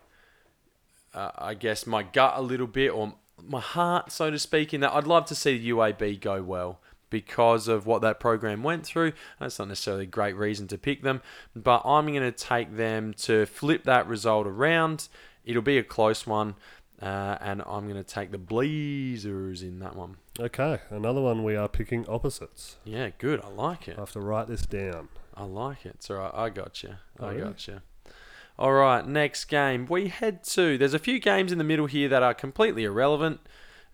uh, 1.13 1.31
I 1.37 1.55
guess, 1.55 1.85
my 1.85 2.03
gut 2.03 2.33
a 2.37 2.41
little 2.41 2.67
bit, 2.67 2.89
or 2.91 3.15
my 3.43 3.59
heart, 3.59 4.13
so 4.13 4.31
to 4.31 4.39
speak, 4.39 4.73
in 4.73 4.79
that 4.81 4.93
I'd 4.93 5.07
love 5.07 5.25
to 5.25 5.35
see 5.35 5.57
the 5.57 5.69
UAB 5.71 6.21
go 6.21 6.41
well 6.41 6.79
because 7.09 7.67
of 7.67 7.85
what 7.85 8.01
that 8.01 8.19
program 8.19 8.63
went 8.63 8.85
through. 8.85 9.13
That's 9.39 9.59
not 9.59 9.67
necessarily 9.67 10.03
a 10.03 10.07
great 10.07 10.35
reason 10.35 10.67
to 10.67 10.77
pick 10.77 11.03
them, 11.03 11.21
but 11.55 11.81
I'm 11.85 12.07
going 12.07 12.21
to 12.21 12.31
take 12.31 12.75
them 12.75 13.13
to 13.19 13.45
flip 13.45 13.83
that 13.83 14.07
result 14.07 14.47
around. 14.47 15.07
It'll 15.45 15.61
be 15.61 15.77
a 15.77 15.83
close 15.83 16.27
one, 16.27 16.55
uh, 17.01 17.37
and 17.41 17.61
I'm 17.65 17.89
going 17.89 18.01
to 18.01 18.03
take 18.03 18.31
the 18.31 18.37
Blazers 18.37 19.63
in 19.63 19.79
that 19.79 19.95
one. 19.95 20.17
Okay, 20.39 20.79
another 20.89 21.21
one 21.21 21.43
we 21.43 21.55
are 21.55 21.67
picking 21.67 22.07
opposites. 22.07 22.77
Yeah, 22.85 23.09
good. 23.17 23.41
I 23.41 23.49
like 23.49 23.87
it. 23.87 23.97
I 23.97 24.01
have 24.01 24.11
to 24.13 24.21
write 24.21 24.47
this 24.47 24.61
down. 24.61 25.09
I 25.35 25.43
like 25.43 25.85
it. 25.85 25.95
It's 25.95 26.09
all 26.09 26.17
right. 26.17 26.31
I 26.33 26.49
got 26.49 26.83
you. 26.83 26.95
Oh, 27.19 27.27
I 27.27 27.31
really? 27.31 27.41
got 27.43 27.67
you. 27.67 27.81
All 28.57 28.73
right, 28.73 29.07
next 29.07 29.45
game. 29.45 29.87
We 29.89 30.09
head 30.09 30.43
to. 30.43 30.77
There's 30.77 30.93
a 30.93 30.99
few 30.99 31.19
games 31.19 31.53
in 31.53 31.57
the 31.57 31.63
middle 31.63 31.85
here 31.85 32.09
that 32.09 32.21
are 32.21 32.33
completely 32.33 32.83
irrelevant. 32.83 33.39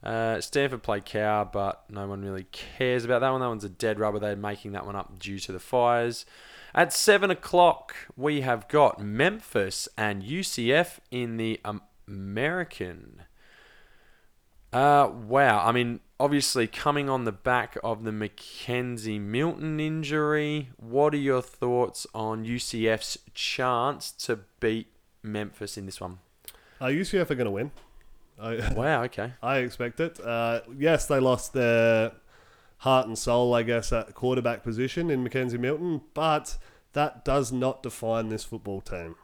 Uh, 0.06 0.40
Stanford 0.40 0.84
play 0.84 1.02
Cal, 1.02 1.46
but 1.46 1.84
no 1.90 2.08
one 2.08 2.22
really 2.22 2.46
cares 2.52 3.04
about 3.04 3.22
that 3.22 3.32
one. 3.32 3.42
That 3.42 3.48
one's 3.48 3.64
a 3.64 3.70
dead 3.70 4.00
rubber. 4.00 4.20
They're 4.20 4.36
making 4.36 4.74
that 4.74 4.86
one 4.86 4.96
up 4.96 5.18
due 5.18 5.40
to 5.40 5.52
the 5.52 5.60
fires. 5.60 6.26
At 6.76 6.94
7 6.94 7.32
o'clock, 7.32 7.96
we 8.16 8.42
have 8.42 8.68
got 8.68 9.00
Memphis 9.00 9.88
and 9.98 10.22
UCF 10.22 11.00
in 11.10 11.38
the 11.38 11.60
American. 12.08 13.24
Uh, 14.72 15.10
wow. 15.10 15.66
I 15.66 15.72
mean, 15.72 16.02
obviously, 16.20 16.68
coming 16.68 17.10
on 17.10 17.24
the 17.24 17.32
back 17.32 17.78
of 17.84 18.04
the 18.04 18.12
McKenzie 18.12 19.20
Milton 19.20 19.80
injury, 19.80 20.70
what 20.78 21.16
are 21.16 21.18
your 21.18 21.42
thoughts 21.42 22.06
on 22.14 22.46
UCF's 22.46 23.18
chance 23.34 24.12
to 24.12 24.42
beat 24.60 24.88
Memphis 25.24 25.78
in 25.78 25.88
this 25.88 26.00
one? 26.00 26.20
Uh, 26.80 26.88
UCF 26.88 27.32
are 27.32 27.36
going 27.36 27.46
to 27.46 27.52
win. 27.52 27.72
I, 28.40 28.74
Wow, 28.76 29.04
okay. 29.04 29.34
I 29.42 29.58
expect 29.60 30.00
it. 30.00 30.20
Uh, 30.20 30.62
yes, 30.78 31.06
they 31.08 31.20
lost 31.20 31.54
their 31.54 32.12
heart 32.80 33.08
and 33.08 33.18
soul, 33.18 33.54
I 33.54 33.64
guess, 33.64 33.92
at 33.94 34.14
quarterback 34.14 34.64
position 34.64 35.10
in 35.10 35.28
McKenzie 35.28 35.60
Milton, 35.60 36.02
but 36.14 36.58
that 36.94 37.26
does 37.26 37.52
not 37.52 37.84
define 37.84 38.30
this 38.30 38.44
football 38.44 38.82
team. 38.82 39.16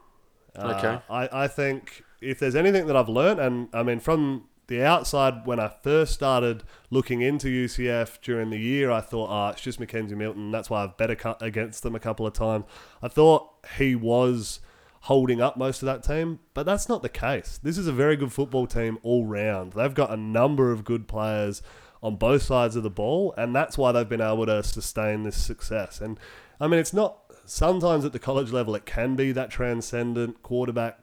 Uh, 0.55 0.75
Okay. 0.77 0.99
I, 1.09 1.43
I 1.43 1.47
think 1.47 2.03
if 2.21 2.39
there's 2.39 2.55
anything 2.55 2.87
that 2.87 2.95
I've 2.95 3.09
learned, 3.09 3.39
and 3.39 3.69
I 3.73 3.83
mean, 3.83 3.99
from 3.99 4.45
the 4.67 4.83
outside, 4.83 5.45
when 5.45 5.59
I 5.59 5.67
first 5.67 6.13
started 6.13 6.63
looking 6.89 7.21
into 7.21 7.47
UCF 7.47 8.21
during 8.21 8.49
the 8.51 8.57
year, 8.59 8.89
I 8.91 9.01
thought, 9.01 9.29
oh, 9.29 9.49
it's 9.51 9.61
just 9.61 9.79
McKenzie 9.79 10.15
Milton. 10.15 10.51
That's 10.51 10.69
why 10.69 10.83
I've 10.83 10.95
bet 10.97 11.09
against 11.41 11.83
them 11.83 11.95
a 11.95 11.99
couple 11.99 12.25
of 12.25 12.33
times. 12.33 12.65
I 13.01 13.07
thought 13.09 13.49
he 13.77 13.95
was 13.95 14.61
holding 15.01 15.41
up 15.41 15.57
most 15.57 15.81
of 15.81 15.87
that 15.87 16.03
team, 16.03 16.39
but 16.53 16.65
that's 16.65 16.87
not 16.87 17.01
the 17.01 17.09
case. 17.09 17.59
This 17.61 17.77
is 17.77 17.87
a 17.87 17.91
very 17.91 18.15
good 18.15 18.31
football 18.31 18.67
team 18.67 18.99
all 19.01 19.25
round. 19.25 19.73
They've 19.73 19.93
got 19.93 20.11
a 20.11 20.17
number 20.17 20.71
of 20.71 20.83
good 20.83 21.07
players 21.07 21.61
on 22.03 22.15
both 22.15 22.43
sides 22.43 22.75
of 22.75 22.83
the 22.83 22.89
ball, 22.89 23.33
and 23.37 23.55
that's 23.55 23.77
why 23.77 23.91
they've 23.91 24.07
been 24.07 24.21
able 24.21 24.45
to 24.45 24.63
sustain 24.63 25.23
this 25.23 25.37
success. 25.37 26.01
And 26.01 26.19
I 26.59 26.67
mean, 26.67 26.79
it's 26.79 26.93
not 26.93 27.17
sometimes 27.45 28.05
at 28.05 28.13
the 28.13 28.19
college 28.19 28.51
level, 28.51 28.75
it 28.75 28.85
can 28.85 29.15
be 29.15 29.31
that 29.31 29.49
transcendent 29.49 30.43
quarterback 30.43 30.99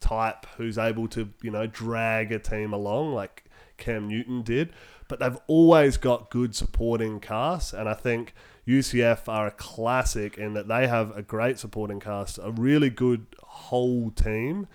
type 0.00 0.46
who's 0.56 0.78
able 0.78 1.08
to, 1.08 1.30
you 1.42 1.50
know, 1.50 1.66
drag 1.66 2.30
a 2.30 2.38
team 2.38 2.72
along 2.72 3.14
like 3.14 3.44
Cam 3.76 4.08
Newton 4.08 4.42
did. 4.42 4.72
But 5.08 5.20
they've 5.20 5.38
always 5.46 5.96
got 5.96 6.30
good 6.30 6.54
supporting 6.54 7.18
cast, 7.18 7.72
and 7.72 7.88
I 7.88 7.94
think 7.94 8.34
UCF 8.68 9.28
are 9.28 9.46
a 9.46 9.50
classic 9.50 10.36
in 10.36 10.52
that 10.52 10.68
they 10.68 10.86
have 10.86 11.16
a 11.16 11.22
great 11.22 11.58
supporting 11.58 12.00
cast, 12.00 12.38
a 12.42 12.50
really 12.50 12.90
good 12.90 13.26
whole 13.42 14.10
team, 14.10 14.66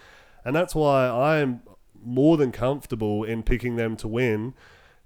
and 0.44 0.56
that's 0.56 0.74
why 0.74 1.08
I 1.08 1.38
am 1.38 1.62
more 2.04 2.36
than 2.36 2.52
comfortable 2.52 3.24
in 3.24 3.44
picking 3.44 3.76
them 3.76 3.96
to 3.98 4.08
win. 4.08 4.56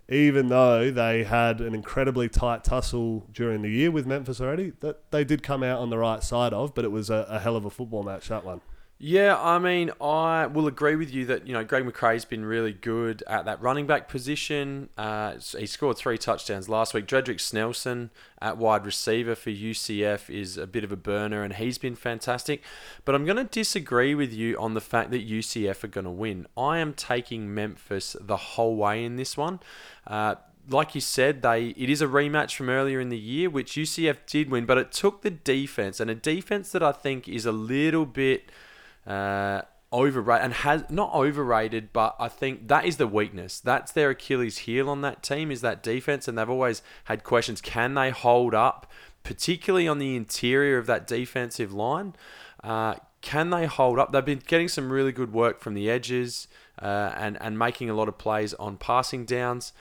Even 0.10 0.48
though 0.48 0.90
they 0.90 1.26
had 1.26 1.60
an 1.60 1.76
incredibly 1.76 2.30
tight 2.30 2.64
tussle 2.64 3.28
during 3.34 3.62
the 3.62 3.70
year 3.70 3.92
with 3.92 4.08
Memphis 4.08 4.40
already, 4.40 4.72
that 4.80 5.12
they 5.12 5.26
did 5.26 5.44
come 5.44 5.64
out 5.64 5.80
on 5.80 5.90
the 5.90 5.98
right 5.98 6.24
side 6.24 6.54
of, 6.54 6.74
but 6.74 6.86
it 6.86 6.92
was 6.92 7.10
a, 7.10 7.28
a 7.30 7.40
hell 7.40 7.58
of 7.58 7.66
a 7.66 7.70
football 7.70 8.04
match 8.04 8.30
that 8.30 8.46
one. 8.46 8.62
Yeah, 9.00 9.38
I 9.40 9.60
mean, 9.60 9.92
I 10.02 10.48
will 10.48 10.66
agree 10.66 10.96
with 10.96 11.14
you 11.14 11.28
that 11.28 11.46
you 11.46 11.54
know 11.54 11.64
Greg 11.64 11.86
McCrae's 11.86 12.26
been 12.26 12.44
really 12.44 12.74
good 12.74 13.22
at 13.28 13.46
that 13.46 13.62
running 13.62 13.86
back 13.86 14.08
position. 14.08 14.90
Uh, 14.98 15.36
he 15.56 15.68
scored 15.68 15.98
three 15.98 16.18
touchdowns 16.18 16.68
last 16.68 16.96
week. 16.96 17.06
Dredrick 17.06 17.38
Snelson 17.38 18.10
at 18.42 18.58
wide 18.58 18.88
receiver 18.88 19.36
for 19.36 19.52
UCF 19.52 20.32
is 20.32 20.58
a 20.58 20.66
bit 20.66 20.84
of 20.84 20.92
a 20.92 20.96
burner, 20.96 21.44
and 21.44 21.54
he's 21.54 21.78
been 21.78 21.96
fantastic. 21.96 22.64
But 23.06 23.14
I'm 23.14 23.24
going 23.24 23.38
to 23.38 23.44
disagree 23.44 24.16
with 24.16 24.34
you 24.34 24.58
on 24.58 24.74
the 24.74 24.82
fact 24.82 25.12
that 25.12 25.30
UCF 25.30 25.84
are 25.84 25.90
going 25.90 26.06
to 26.06 26.12
win. 26.12 26.48
I 26.58 26.80
am 26.80 26.96
taking 26.96 27.54
Memphis 27.54 28.16
the 28.20 28.38
whole 28.38 28.78
way 28.78 29.06
in 29.06 29.16
this 29.16 29.38
one. 29.38 29.60
Uh, 30.08 30.36
like 30.70 30.96
you 30.96 31.02
said, 31.02 31.44
they 31.44 31.68
it 31.78 31.92
is 31.92 32.02
a 32.02 32.08
rematch 32.08 32.56
from 32.56 32.68
earlier 32.68 33.00
in 33.00 33.10
the 33.10 33.18
year, 33.18 33.48
which 33.48 33.74
UCF 33.74 34.18
did 34.26 34.50
win, 34.50 34.66
but 34.66 34.80
it 34.80 34.92
took 34.92 35.22
the 35.22 35.30
defense 35.30 36.00
and 36.00 36.10
a 36.10 36.16
defense 36.16 36.72
that 36.72 36.82
I 36.82 36.94
think 36.94 37.30
is 37.30 37.46
a 37.46 37.52
little 37.52 38.08
bit 38.08 38.50
uh, 39.08 39.62
overrated 39.92 40.44
and 40.44 40.54
has 40.54 40.84
not 40.90 41.14
overrated, 41.14 41.94
but 41.94 42.16
I 42.20 42.28
think 42.28 42.68
that 42.68 42.86
is 42.86 42.98
the 42.98 43.08
weakness. 43.08 43.60
That's 43.60 43.92
their 43.92 44.12
Achilles 44.12 44.60
heel 44.60 44.90
on 44.90 45.02
that 45.02 45.24
team 45.24 45.52
is 45.52 45.62
that 45.62 45.82
defense, 45.82 46.28
and 46.28 46.38
they've 46.38 46.50
always 46.50 46.82
had 47.06 47.24
questions: 47.24 47.62
can 47.62 47.94
they 47.94 48.10
hold 48.10 48.54
up, 48.54 48.92
particularly 49.24 49.88
on 49.88 50.00
the 50.00 50.16
interior 50.16 50.78
of 50.78 50.88
that 50.88 51.08
defensive 51.08 51.74
line? 51.74 52.16
Uh, 52.64 52.96
can 53.22 53.50
they 53.50 53.66
hold 53.66 54.00
up? 54.00 54.12
They've 54.12 54.24
been 54.24 54.44
getting 54.46 54.68
some 54.68 54.92
really 54.92 55.12
good 55.12 55.34
work 55.34 55.60
from 55.60 55.74
the 55.74 55.90
edges 55.90 56.48
uh, 56.82 57.14
and 57.16 57.38
and 57.42 57.58
making 57.58 57.90
a 57.90 57.94
lot 57.94 58.08
of 58.08 58.18
plays 58.18 58.54
on 58.56 58.78
passing 58.78 59.26
downs, 59.26 59.74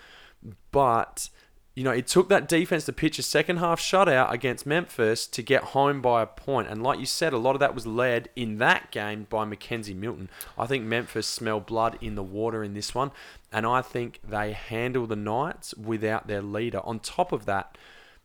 but 0.71 1.31
you 1.77 1.85
know, 1.85 1.91
it 1.91 2.07
took 2.07 2.31
that 2.31 2.49
defense 2.49 2.87
to 2.87 2.93
pitch 2.93 3.19
a 3.19 3.23
second 3.23 3.59
half 3.59 3.79
shutout 3.79 4.33
against 4.33 4.65
Memphis 4.65 5.27
to 5.27 5.43
get 5.43 5.63
home 5.63 6.01
by 6.01 6.23
a 6.23 6.27
point. 6.27 6.69
And 6.69 6.83
like 6.83 6.99
you 6.99 7.05
said, 7.05 7.35
a 7.35 7.39
lot 7.39 7.55
of 7.55 7.61
that 7.61 7.75
was 7.75 7.87
led 7.87 8.31
in 8.35 8.57
that 8.59 8.91
game 8.91 9.27
by 9.29 9.45
McKenzie 9.45 9.95
Milton. 9.95 10.31
I 10.57 10.65
think 10.67 10.85
Memphis 10.85 11.27
smell 11.27 11.61
blood 11.61 11.99
in 12.01 12.15
the 12.15 12.23
water 12.23 12.65
in 12.65 12.73
this 12.73 12.95
one. 12.95 13.11
And 13.53 13.67
I 13.67 13.83
think 13.83 14.21
they 14.27 14.53
handle 14.53 15.07
the 15.07 15.17
Knights 15.17 15.75
without 15.75 16.29
their 16.29 16.41
leader. 16.41 16.81
On 16.81 16.99
top 16.99 17.31
of 17.31 17.45
that, 17.45 17.77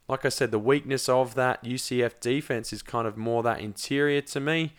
like 0.08 0.24
I 0.24 0.30
said, 0.30 0.52
the 0.52 0.58
weakness 0.58 1.10
of 1.10 1.36
that 1.36 1.62
UCF 1.62 2.22
defense 2.22 2.72
is 2.72 2.82
kind 2.82 3.06
of 3.06 3.18
more 3.18 3.44
that 3.44 3.60
interior 3.60 4.22
to 4.22 4.40
me. 4.40 4.72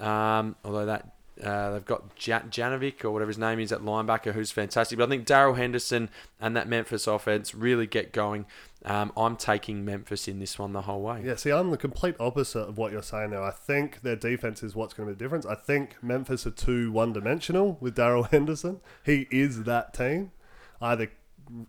Um, 0.00 0.56
although 0.66 0.84
that 0.84 1.14
uh, 1.42 1.72
they've 1.72 1.84
got 1.84 2.14
Jan- 2.16 2.50
Janovic 2.50 3.04
or 3.04 3.10
whatever 3.10 3.28
his 3.28 3.38
name 3.38 3.60
is 3.60 3.72
at 3.72 3.80
linebacker, 3.80 4.32
who's 4.32 4.50
fantastic. 4.50 4.98
But 4.98 5.06
I 5.06 5.08
think 5.08 5.26
Darrell 5.26 5.54
Henderson 5.54 6.10
and 6.40 6.56
that 6.56 6.68
Memphis 6.68 7.06
offense 7.06 7.54
really 7.54 7.86
get 7.86 8.12
going. 8.12 8.46
Um, 8.84 9.12
I'm 9.16 9.36
taking 9.36 9.84
Memphis 9.84 10.28
in 10.28 10.38
this 10.38 10.58
one 10.58 10.72
the 10.72 10.82
whole 10.82 11.02
way. 11.02 11.22
Yeah, 11.24 11.34
see, 11.34 11.50
I'm 11.50 11.70
the 11.70 11.76
complete 11.76 12.14
opposite 12.20 12.60
of 12.60 12.78
what 12.78 12.92
you're 12.92 13.02
saying 13.02 13.30
there. 13.30 13.42
I 13.42 13.50
think 13.50 14.02
their 14.02 14.16
defense 14.16 14.62
is 14.62 14.76
what's 14.76 14.94
going 14.94 15.08
to 15.08 15.14
be 15.14 15.18
the 15.18 15.24
difference. 15.24 15.46
I 15.46 15.56
think 15.56 15.96
Memphis 16.02 16.46
are 16.46 16.52
too 16.52 16.92
one 16.92 17.12
dimensional 17.12 17.76
with 17.80 17.94
Darrell 17.94 18.22
Henderson. 18.30 18.80
He 19.04 19.26
is 19.30 19.64
that 19.64 19.94
team, 19.94 20.32
either 20.80 21.10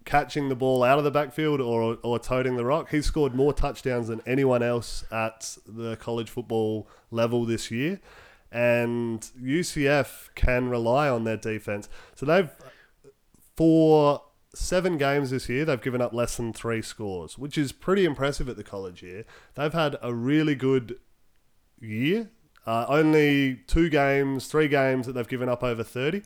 catching 0.06 0.50
the 0.50 0.56
ball 0.56 0.84
out 0.84 0.98
of 0.98 1.04
the 1.04 1.12
backfield 1.12 1.62
or, 1.62 1.98
or 2.04 2.20
toting 2.20 2.58
the 2.58 2.66
rock. 2.66 2.90
He's 2.92 3.06
scored 3.06 3.34
more 3.34 3.54
touchdowns 3.54 4.08
than 4.08 4.22
anyone 4.26 4.62
else 4.62 5.04
at 5.12 5.58
the 5.66 5.96
college 5.96 6.30
football 6.30 6.88
level 7.12 7.46
this 7.46 7.72
year. 7.72 8.00
And 8.52 9.22
UCF 9.40 10.30
can 10.36 10.70
rely 10.70 11.08
on 11.08 11.24
their 11.24 11.38
defense. 11.38 11.88
So 12.16 12.26
they've, 12.26 12.50
for 13.56 14.24
seven 14.56 14.98
games 14.98 15.30
this 15.30 15.50
year, 15.50 15.66
they've 15.66 15.82
given 15.82 16.02
up 16.02 16.14
less 16.14 16.38
than 16.38 16.54
three 16.54 16.82
scores, 16.82 17.38
which 17.38 17.58
is 17.58 17.72
pretty 17.72 18.06
impressive 18.06 18.50
at 18.50 18.58
the 18.58 18.64
college 18.64 19.04
year. 19.04 19.26
They've 19.56 19.74
had 19.74 19.98
a 20.02 20.14
really 20.14 20.56
good 20.56 21.00
year. 21.80 22.30
Uh, 22.66 22.86
only 22.88 23.62
two 23.68 23.90
games, 23.90 24.48
three 24.48 24.68
games 24.68 25.08
that 25.08 25.14
they've 25.14 25.28
given 25.28 25.50
up 25.50 25.64
over 25.64 25.84
30. 25.84 26.24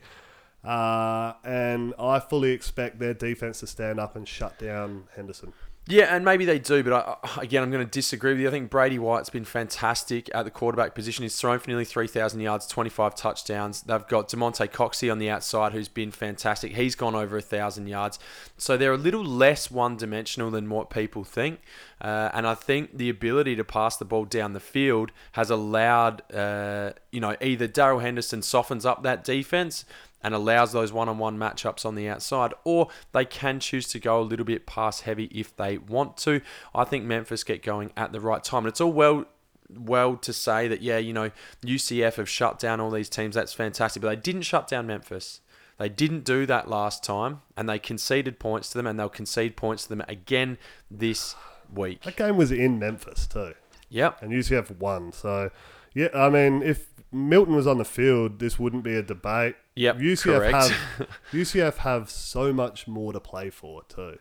Uh, 0.62 1.34
and 1.44 1.94
I 1.98 2.20
fully 2.20 2.52
expect 2.52 2.98
their 2.98 3.14
defense 3.14 3.60
to 3.60 3.66
stand 3.66 4.00
up 4.00 4.16
and 4.16 4.26
shut 4.26 4.58
down 4.58 5.04
Henderson. 5.14 5.52
Yeah, 5.86 6.14
and 6.16 6.24
maybe 6.24 6.46
they 6.46 6.58
do, 6.58 6.82
but 6.82 6.94
I, 6.94 7.42
again, 7.42 7.62
I'm 7.62 7.70
going 7.70 7.84
to 7.84 7.90
disagree 7.90 8.32
with 8.32 8.40
you. 8.40 8.48
I 8.48 8.50
think 8.50 8.70
Brady 8.70 8.98
White's 8.98 9.28
been 9.28 9.44
fantastic 9.44 10.30
at 10.34 10.44
the 10.44 10.50
quarterback 10.50 10.94
position. 10.94 11.24
He's 11.24 11.38
thrown 11.38 11.58
for 11.58 11.68
nearly 11.68 11.84
3,000 11.84 12.40
yards, 12.40 12.66
25 12.66 13.14
touchdowns. 13.14 13.82
They've 13.82 14.06
got 14.08 14.30
Damonte 14.30 14.70
Coxie 14.70 15.12
on 15.12 15.18
the 15.18 15.28
outside, 15.28 15.72
who's 15.72 15.88
been 15.88 16.10
fantastic. 16.10 16.74
He's 16.74 16.94
gone 16.94 17.14
over 17.14 17.36
1,000 17.36 17.86
yards. 17.86 18.18
So 18.56 18.78
they're 18.78 18.94
a 18.94 18.98
little 18.98 19.24
less 19.24 19.70
one 19.70 19.98
dimensional 19.98 20.50
than 20.50 20.70
what 20.70 20.88
people 20.88 21.22
think. 21.22 21.60
Uh, 22.00 22.30
and 22.32 22.46
I 22.46 22.54
think 22.54 22.96
the 22.96 23.10
ability 23.10 23.54
to 23.56 23.64
pass 23.64 23.98
the 23.98 24.06
ball 24.06 24.24
down 24.24 24.54
the 24.54 24.60
field 24.60 25.12
has 25.32 25.50
allowed, 25.50 26.22
uh, 26.32 26.92
you 27.12 27.20
know, 27.20 27.36
either 27.42 27.66
Darrell 27.66 27.98
Henderson 27.98 28.40
softens 28.40 28.86
up 28.86 29.02
that 29.02 29.22
defense 29.22 29.84
and 30.24 30.34
allows 30.34 30.72
those 30.72 30.92
one-on-one 30.92 31.38
matchups 31.38 31.84
on 31.86 31.94
the 31.94 32.08
outside, 32.08 32.52
or 32.64 32.88
they 33.12 33.24
can 33.24 33.60
choose 33.60 33.86
to 33.88 34.00
go 34.00 34.18
a 34.18 34.22
little 34.22 34.46
bit 34.46 34.66
pass 34.66 35.02
heavy 35.02 35.26
if 35.26 35.54
they 35.56 35.78
want 35.78 36.16
to. 36.16 36.40
I 36.74 36.82
think 36.84 37.04
Memphis 37.04 37.44
get 37.44 37.62
going 37.62 37.92
at 37.96 38.10
the 38.10 38.20
right 38.20 38.42
time, 38.42 38.64
and 38.64 38.68
it's 38.68 38.80
all 38.80 38.92
well 38.92 39.26
well 39.70 40.16
to 40.16 40.32
say 40.32 40.68
that 40.68 40.82
yeah, 40.82 40.98
you 40.98 41.12
know, 41.12 41.30
UCF 41.64 42.14
have 42.16 42.28
shut 42.28 42.58
down 42.58 42.80
all 42.80 42.90
these 42.90 43.08
teams. 43.08 43.34
That's 43.34 43.52
fantastic, 43.52 44.02
but 44.02 44.08
they 44.08 44.16
didn't 44.16 44.42
shut 44.42 44.66
down 44.66 44.86
Memphis. 44.86 45.40
They 45.78 45.88
didn't 45.88 46.24
do 46.24 46.46
that 46.46 46.68
last 46.68 47.02
time, 47.02 47.42
and 47.56 47.68
they 47.68 47.78
conceded 47.78 48.38
points 48.38 48.70
to 48.70 48.78
them, 48.78 48.86
and 48.86 48.98
they'll 48.98 49.08
concede 49.08 49.56
points 49.56 49.84
to 49.84 49.88
them 49.90 50.02
again 50.08 50.56
this 50.90 51.34
week. 51.74 52.02
That 52.02 52.16
game 52.16 52.36
was 52.36 52.52
in 52.52 52.78
Memphis 52.78 53.26
too, 53.26 53.54
Yep. 53.88 54.22
and 54.22 54.32
UCF 54.32 54.78
won. 54.78 55.12
So, 55.12 55.50
yeah, 55.92 56.08
I 56.14 56.28
mean, 56.30 56.62
if 56.62 56.86
Milton 57.10 57.56
was 57.56 57.66
on 57.66 57.78
the 57.78 57.84
field, 57.84 58.38
this 58.38 58.58
wouldn't 58.58 58.84
be 58.84 58.94
a 58.94 59.02
debate. 59.02 59.56
Yep, 59.76 59.98
UCF 59.98 60.22
correct. 60.22 60.70
have 60.70 61.08
UCF 61.32 61.76
have 61.78 62.10
so 62.10 62.52
much 62.52 62.86
more 62.86 63.12
to 63.12 63.20
play 63.20 63.50
for 63.50 63.82
too. 63.84 64.18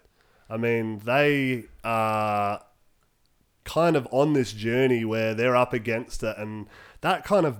I 0.49 0.57
mean, 0.57 0.99
they 0.99 1.65
are 1.83 2.63
kind 3.63 3.95
of 3.95 4.07
on 4.11 4.33
this 4.33 4.51
journey 4.51 5.05
where 5.05 5.33
they're 5.33 5.55
up 5.55 5.73
against 5.73 6.23
it, 6.23 6.37
and 6.37 6.67
that 7.01 7.23
kind 7.23 7.45
of 7.45 7.57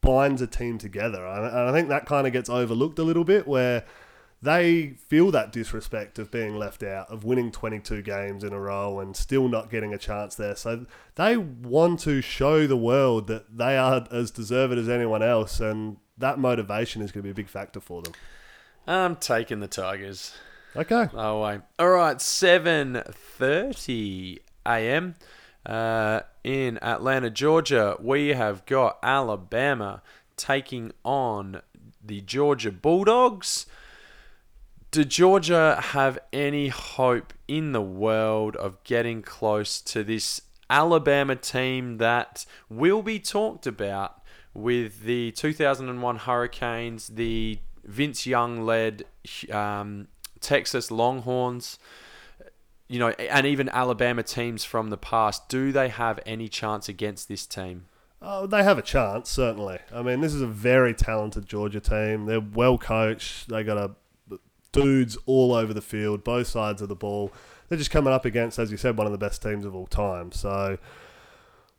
binds 0.00 0.40
a 0.40 0.46
team 0.46 0.78
together. 0.78 1.26
And 1.26 1.44
and 1.44 1.58
I 1.58 1.72
think 1.72 1.88
that 1.88 2.06
kind 2.06 2.26
of 2.26 2.32
gets 2.32 2.48
overlooked 2.48 2.98
a 2.98 3.04
little 3.04 3.24
bit, 3.24 3.46
where 3.46 3.84
they 4.40 4.90
feel 5.08 5.30
that 5.32 5.50
disrespect 5.50 6.18
of 6.18 6.30
being 6.30 6.56
left 6.56 6.82
out, 6.82 7.10
of 7.10 7.24
winning 7.24 7.50
22 7.50 8.02
games 8.02 8.44
in 8.44 8.52
a 8.52 8.60
row 8.60 9.00
and 9.00 9.16
still 9.16 9.48
not 9.48 9.70
getting 9.70 9.92
a 9.92 9.98
chance 9.98 10.36
there. 10.36 10.54
So 10.54 10.86
they 11.16 11.36
want 11.36 12.00
to 12.00 12.20
show 12.20 12.66
the 12.66 12.76
world 12.76 13.26
that 13.26 13.56
they 13.58 13.76
are 13.76 14.06
as 14.12 14.30
deserved 14.30 14.78
as 14.78 14.88
anyone 14.88 15.22
else, 15.22 15.58
and 15.58 15.96
that 16.16 16.38
motivation 16.38 17.02
is 17.02 17.10
going 17.10 17.22
to 17.22 17.26
be 17.26 17.30
a 17.30 17.34
big 17.34 17.48
factor 17.48 17.80
for 17.80 18.02
them. 18.02 18.12
I'm 18.86 19.16
taking 19.16 19.60
the 19.60 19.68
Tigers. 19.68 20.34
Okay. 20.76 21.08
Oh 21.12 21.42
wait. 21.42 21.60
All 21.78 21.90
right, 21.90 22.20
seven 22.20 23.02
thirty 23.10 24.38
a.m. 24.64 25.16
Uh, 25.66 26.20
in 26.44 26.78
Atlanta, 26.82 27.30
Georgia. 27.30 27.96
We 28.00 28.28
have 28.28 28.64
got 28.66 28.98
Alabama 29.02 30.02
taking 30.36 30.92
on 31.04 31.62
the 32.04 32.20
Georgia 32.20 32.70
Bulldogs. 32.70 33.66
Do 34.90 35.04
Georgia 35.04 35.78
have 35.90 36.18
any 36.32 36.68
hope 36.68 37.34
in 37.46 37.72
the 37.72 37.82
world 37.82 38.56
of 38.56 38.82
getting 38.84 39.20
close 39.20 39.82
to 39.82 40.02
this 40.02 40.40
Alabama 40.70 41.36
team 41.36 41.98
that 41.98 42.46
will 42.70 43.02
be 43.02 43.18
talked 43.18 43.66
about 43.66 44.22
with 44.54 45.02
the 45.02 45.32
2001 45.32 46.16
Hurricanes, 46.16 47.08
the 47.08 47.58
Vince 47.84 48.26
Young 48.26 48.62
led 48.62 49.04
um, 49.52 50.08
Texas 50.40 50.90
Longhorns, 50.90 51.78
you 52.88 52.98
know, 52.98 53.10
and 53.10 53.46
even 53.46 53.68
Alabama 53.68 54.22
teams 54.22 54.64
from 54.64 54.88
the 54.88 54.96
past? 54.96 55.50
Do 55.50 55.70
they 55.70 55.90
have 55.90 56.18
any 56.24 56.48
chance 56.48 56.88
against 56.88 57.28
this 57.28 57.46
team? 57.46 57.86
Oh, 58.22 58.46
they 58.46 58.62
have 58.64 58.78
a 58.78 58.82
chance, 58.82 59.28
certainly. 59.28 59.78
I 59.92 60.02
mean, 60.02 60.22
this 60.22 60.34
is 60.34 60.40
a 60.40 60.46
very 60.46 60.94
talented 60.94 61.46
Georgia 61.46 61.80
team. 61.80 62.24
They're 62.24 62.40
well 62.40 62.78
coached. 62.78 63.48
They 63.48 63.62
got 63.62 63.76
a 63.76 63.94
dudes 64.72 65.16
all 65.26 65.52
over 65.52 65.72
the 65.72 65.82
field, 65.82 66.24
both 66.24 66.46
sides 66.46 66.82
of 66.82 66.88
the 66.88 66.96
ball. 66.96 67.32
They're 67.68 67.78
just 67.78 67.90
coming 67.90 68.12
up 68.12 68.24
against, 68.24 68.58
as 68.58 68.70
you 68.70 68.76
said, 68.76 68.96
one 68.96 69.06
of 69.06 69.12
the 69.12 69.18
best 69.18 69.42
teams 69.42 69.64
of 69.64 69.74
all 69.74 69.86
time. 69.86 70.32
So, 70.32 70.78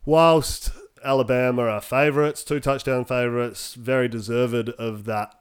whilst 0.05 0.71
Alabama 1.03 1.63
are 1.63 1.81
favourites, 1.81 2.43
two 2.43 2.59
touchdown 2.59 3.05
favourites, 3.05 3.73
very 3.73 4.07
deserved 4.07 4.69
of 4.69 5.05
that 5.05 5.35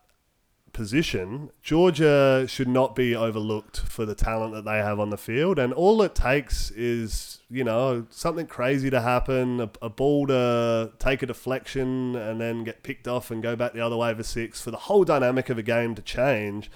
position, 0.72 1.50
Georgia 1.62 2.46
should 2.46 2.68
not 2.68 2.94
be 2.94 3.14
overlooked 3.14 3.80
for 3.80 4.06
the 4.06 4.14
talent 4.14 4.54
that 4.54 4.64
they 4.64 4.78
have 4.78 5.00
on 5.00 5.10
the 5.10 5.16
field. 5.16 5.58
And 5.58 5.72
all 5.72 6.00
it 6.02 6.14
takes 6.14 6.70
is, 6.70 7.40
you 7.50 7.64
know, 7.64 8.06
something 8.10 8.46
crazy 8.46 8.88
to 8.90 9.00
happen, 9.00 9.60
a, 9.60 9.70
a 9.82 9.90
ball 9.90 10.26
to 10.28 10.92
take 10.98 11.22
a 11.22 11.26
deflection 11.26 12.14
and 12.14 12.40
then 12.40 12.64
get 12.64 12.82
picked 12.82 13.08
off 13.08 13.30
and 13.30 13.42
go 13.42 13.56
back 13.56 13.72
the 13.72 13.80
other 13.80 13.96
way 13.96 14.14
for 14.14 14.22
six, 14.22 14.60
for 14.60 14.70
the 14.70 14.76
whole 14.76 15.04
dynamic 15.04 15.50
of 15.50 15.58
a 15.58 15.62
game 15.62 15.94
to 15.94 16.02
change. 16.02 16.70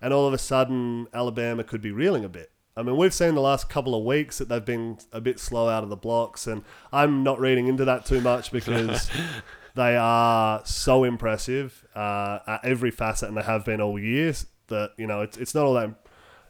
And 0.00 0.12
all 0.12 0.26
of 0.26 0.34
a 0.34 0.38
sudden, 0.38 1.06
Alabama 1.12 1.64
could 1.64 1.80
be 1.80 1.90
reeling 1.90 2.24
a 2.24 2.28
bit. 2.28 2.50
I 2.76 2.82
mean, 2.82 2.96
we've 2.96 3.14
seen 3.14 3.34
the 3.34 3.40
last 3.40 3.70
couple 3.70 3.94
of 3.94 4.04
weeks 4.04 4.36
that 4.38 4.50
they've 4.50 4.64
been 4.64 4.98
a 5.10 5.20
bit 5.20 5.40
slow 5.40 5.68
out 5.68 5.82
of 5.82 5.88
the 5.88 5.96
blocks, 5.96 6.46
and 6.46 6.62
I'm 6.92 7.22
not 7.22 7.40
reading 7.40 7.68
into 7.68 7.86
that 7.86 8.04
too 8.04 8.20
much 8.20 8.52
because 8.52 9.10
they 9.74 9.96
are 9.96 10.60
so 10.66 11.04
impressive 11.04 11.86
uh, 11.94 12.40
at 12.46 12.64
every 12.64 12.90
facet, 12.90 13.28
and 13.28 13.36
they 13.36 13.42
have 13.42 13.64
been 13.64 13.80
all 13.80 13.98
year. 13.98 14.34
That 14.68 14.92
you 14.98 15.06
know, 15.06 15.22
it's, 15.22 15.38
it's 15.38 15.54
not 15.54 15.64
all 15.64 15.74
that. 15.74 15.94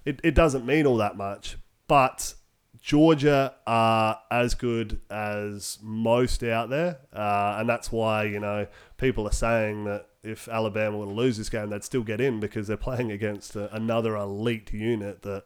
It, 0.04 0.20
it 0.24 0.34
doesn't 0.34 0.66
mean 0.66 0.84
all 0.84 0.96
that 0.96 1.16
much, 1.16 1.58
but 1.86 2.34
Georgia 2.80 3.54
are 3.66 4.20
as 4.30 4.54
good 4.54 5.00
as 5.10 5.78
most 5.80 6.42
out 6.42 6.70
there, 6.70 6.98
uh, 7.12 7.56
and 7.58 7.68
that's 7.68 7.92
why 7.92 8.24
you 8.24 8.40
know 8.40 8.66
people 8.96 9.28
are 9.28 9.32
saying 9.32 9.84
that 9.84 10.08
if 10.26 10.48
Alabama 10.48 10.98
were 10.98 11.06
to 11.06 11.12
lose 11.12 11.36
this 11.36 11.48
game, 11.48 11.70
they'd 11.70 11.84
still 11.84 12.02
get 12.02 12.20
in 12.20 12.40
because 12.40 12.66
they're 12.66 12.76
playing 12.76 13.12
against 13.12 13.56
a, 13.56 13.74
another 13.74 14.16
elite 14.16 14.72
unit 14.72 15.22
that 15.22 15.44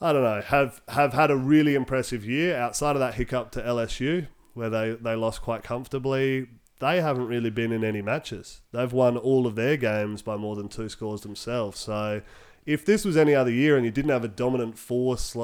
I 0.00 0.12
don't 0.12 0.22
know 0.22 0.42
have 0.42 0.82
have 0.88 1.12
had 1.12 1.30
a 1.30 1.36
really 1.36 1.74
impressive 1.74 2.24
year 2.24 2.56
outside 2.56 2.96
of 2.96 3.00
that 3.00 3.14
hiccup 3.14 3.50
to 3.52 3.62
LSU 3.62 4.28
where 4.52 4.70
they 4.70 4.92
they 4.92 5.14
lost 5.14 5.42
quite 5.42 5.62
comfortably. 5.62 6.48
They 6.80 7.00
haven't 7.00 7.28
really 7.28 7.50
been 7.50 7.72
in 7.72 7.84
any 7.84 8.02
matches. 8.02 8.60
They've 8.72 8.92
won 8.92 9.16
all 9.16 9.46
of 9.46 9.54
their 9.54 9.76
games 9.76 10.22
by 10.22 10.36
more 10.36 10.56
than 10.56 10.68
two 10.68 10.88
scores 10.88 11.22
themselves. 11.22 11.78
So 11.78 12.20
if 12.66 12.84
this 12.84 13.04
was 13.04 13.16
any 13.16 13.34
other 13.34 13.50
year 13.50 13.76
and 13.76 13.84
you 13.84 13.92
didn't 13.92 14.10
have 14.10 14.24
a 14.24 14.28
dominant 14.28 14.76
force 14.76 15.36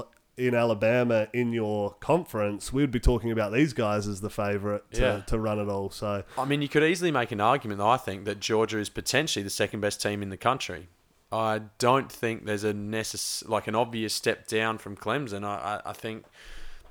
in 0.48 0.54
Alabama 0.54 1.28
in 1.32 1.52
your 1.52 1.94
conference, 2.00 2.72
we 2.72 2.82
would 2.82 2.90
be 2.90 3.00
talking 3.00 3.30
about 3.30 3.52
these 3.52 3.72
guys 3.72 4.06
as 4.08 4.20
the 4.20 4.30
favourite 4.30 4.82
to, 4.92 5.00
Yeah. 5.00 5.20
to 5.26 5.38
run 5.38 5.58
it 5.58 5.68
all. 5.68 5.90
So 5.90 6.24
I 6.38 6.44
mean, 6.44 6.62
you 6.62 6.68
could 6.68 6.82
easily 6.82 7.10
make 7.10 7.30
an 7.32 7.40
argument, 7.40 7.80
I 7.80 7.96
think, 7.96 8.24
that 8.24 8.40
Georgia 8.40 8.78
is 8.78 8.88
potentially 8.88 9.42
the 9.42 9.50
second 9.50 9.80
best 9.80 10.00
team 10.02 10.22
in 10.22 10.30
the 10.30 10.36
country. 10.36 10.88
I 11.32 11.60
don't 11.78 12.10
think 12.10 12.44
there's 12.46 12.64
a 12.64 12.72
necess- 12.72 13.48
like 13.48 13.68
an 13.68 13.74
obvious 13.74 14.12
step 14.14 14.46
down 14.48 14.78
from 14.78 14.96
Clemson. 14.96 15.44
I, 15.44 15.80
I, 15.84 15.90
I 15.90 15.92
think, 15.92 16.24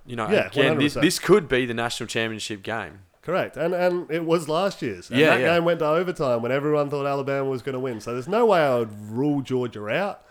you 0.05 0.15
know, 0.15 0.29
Yeah, 0.29 0.47
again, 0.47 0.77
this, 0.77 0.95
100%. 0.95 1.01
this 1.01 1.19
could 1.19 1.47
be 1.49 1.65
the 1.65 1.73
national 1.73 2.07
championship 2.07 2.63
game. 2.63 2.99
Correct, 3.21 3.57
and 3.57 3.73
and 3.75 4.09
it 4.09 4.23
was 4.25 4.47
last 4.47 4.81
year's. 4.81 5.09
And 5.09 5.19
Yeah, 5.19 5.31
that 5.31 5.41
yeah. 5.41 5.55
game 5.55 5.65
went 5.65 5.79
to 5.79 5.85
overtime 5.87 6.41
when 6.41 6.51
everyone 6.53 6.89
thought 6.89 7.05
Alabama 7.05 7.49
was 7.49 7.61
going 7.61 7.73
to 7.73 7.79
win. 7.79 7.99
So 7.99 8.13
there's 8.13 8.29
no 8.29 8.45
way 8.45 8.59
I 8.61 8.79
would 8.79 9.11
rule 9.11 9.41
Georgia 9.41 9.87
out. 9.89 10.21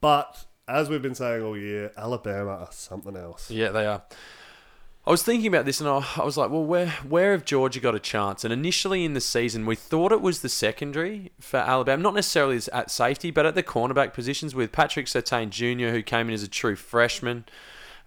But 0.00 0.44
as 0.68 0.88
we've 0.88 1.02
been 1.02 1.14
saying 1.14 1.42
all 1.42 1.56
year, 1.56 1.92
Alabama 1.96 2.50
are 2.50 2.68
something 2.72 3.16
else. 3.16 3.50
Yeah, 3.50 3.70
they 3.70 3.86
are. 3.86 4.02
I 5.06 5.10
was 5.10 5.22
thinking 5.22 5.46
about 5.46 5.64
this, 5.64 5.80
and 5.80 5.88
I, 5.88 6.24
was 6.24 6.36
like, 6.36 6.50
well, 6.50 6.64
where 6.64 6.88
where 7.08 7.30
have 7.30 7.44
Georgia 7.44 7.78
got 7.78 7.94
a 7.94 8.00
chance? 8.00 8.42
And 8.42 8.52
initially 8.52 9.04
in 9.04 9.14
the 9.14 9.20
season, 9.20 9.64
we 9.64 9.76
thought 9.76 10.10
it 10.10 10.20
was 10.20 10.40
the 10.40 10.48
secondary 10.48 11.30
for 11.38 11.58
Alabama, 11.58 12.02
not 12.02 12.14
necessarily 12.14 12.60
at 12.72 12.90
safety, 12.90 13.30
but 13.30 13.46
at 13.46 13.54
the 13.54 13.62
cornerback 13.62 14.12
positions 14.12 14.52
with 14.52 14.72
Patrick 14.72 15.06
Surtain 15.06 15.50
Jr., 15.50 15.92
who 15.94 16.02
came 16.02 16.26
in 16.26 16.34
as 16.34 16.42
a 16.42 16.48
true 16.48 16.74
freshman, 16.74 17.44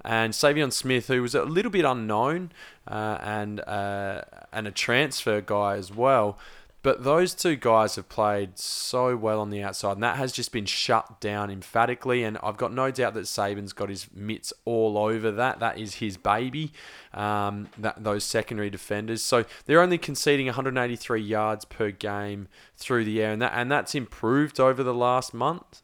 and 0.04 0.34
Saivion 0.34 0.74
Smith, 0.74 1.08
who 1.08 1.22
was 1.22 1.34
a 1.34 1.44
little 1.44 1.72
bit 1.72 1.86
unknown, 1.86 2.52
uh, 2.86 3.18
and 3.22 3.62
uh, 3.62 4.24
and 4.52 4.68
a 4.68 4.72
transfer 4.72 5.40
guy 5.40 5.78
as 5.78 5.94
well. 5.94 6.38
But 6.82 7.04
those 7.04 7.34
two 7.34 7.58
guys 7.58 7.98
have 7.98 8.08
played 8.08 8.58
so 8.58 9.18
well 9.18 9.42
on 9.42 9.50
the 9.50 9.62
outside, 9.62 9.94
and 9.94 10.04
that 10.04 10.16
has 10.16 10.32
just 10.32 10.54
been 10.54 10.66
shut 10.66 11.20
down 11.20 11.52
emphatically. 11.52 12.24
And 12.24 12.38
I've 12.42 12.56
got 12.56 12.72
no 12.72 12.90
doubt 12.90 13.16
that 13.16 13.26
Saban's 13.26 13.74
got 13.74 13.90
his 13.90 14.08
mitts 14.14 14.54
all 14.64 14.98
over 14.98 15.30
that. 15.32 15.60
That 15.60 15.78
is 15.78 15.96
his 15.96 16.16
baby, 16.16 16.72
um, 17.14 17.68
that 17.78 18.04
those 18.04 18.24
secondary 18.24 18.70
defenders. 18.70 19.22
So 19.22 19.44
they're 19.66 19.82
only 19.82 19.98
conceding 19.98 20.46
183 20.46 21.22
yards 21.22 21.66
per 21.66 21.92
game 21.92 22.48
through 22.78 23.04
the 23.04 23.22
air, 23.22 23.34
and 23.34 23.42
that 23.42 23.52
and 23.54 23.70
that's 23.70 23.94
improved 23.94 24.60
over 24.60 24.82
the 24.82 24.94
last 24.94 25.34
month. 25.34 25.82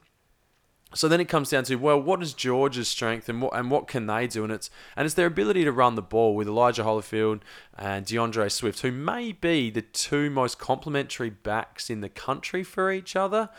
So 0.96 1.10
then 1.10 1.20
it 1.20 1.26
comes 1.26 1.50
down 1.50 1.66
to 1.66 1.76
well, 1.76 2.02
what 2.02 2.24
is 2.24 2.34
Georgia's 2.34 2.88
strength 2.88 3.28
and 3.28 3.42
what 3.42 3.56
and 3.56 3.70
what 3.70 3.88
can 3.88 4.08
they 4.08 4.28
do? 4.28 4.44
And 4.44 4.52
it's 4.52 4.70
and 4.96 5.06
it's 5.06 5.16
their 5.16 5.28
ability 5.28 5.66
to 5.66 5.72
run 5.72 5.96
the 5.96 6.02
ball 6.02 6.36
with 6.36 6.48
Elijah 6.48 6.84
Holyfield 6.84 7.42
and 7.78 8.06
D'Andre 8.06 8.50
Swift, 8.50 8.80
who 8.80 8.92
may 8.92 9.34
be 9.34 9.70
the 9.70 9.82
two 9.82 10.30
most 10.30 10.58
complementary 10.58 11.30
backs 11.30 11.90
in 11.90 12.02
the 12.02 12.10
country 12.10 12.64
for 12.64 12.92
each 12.92 13.16
other. 13.16 13.50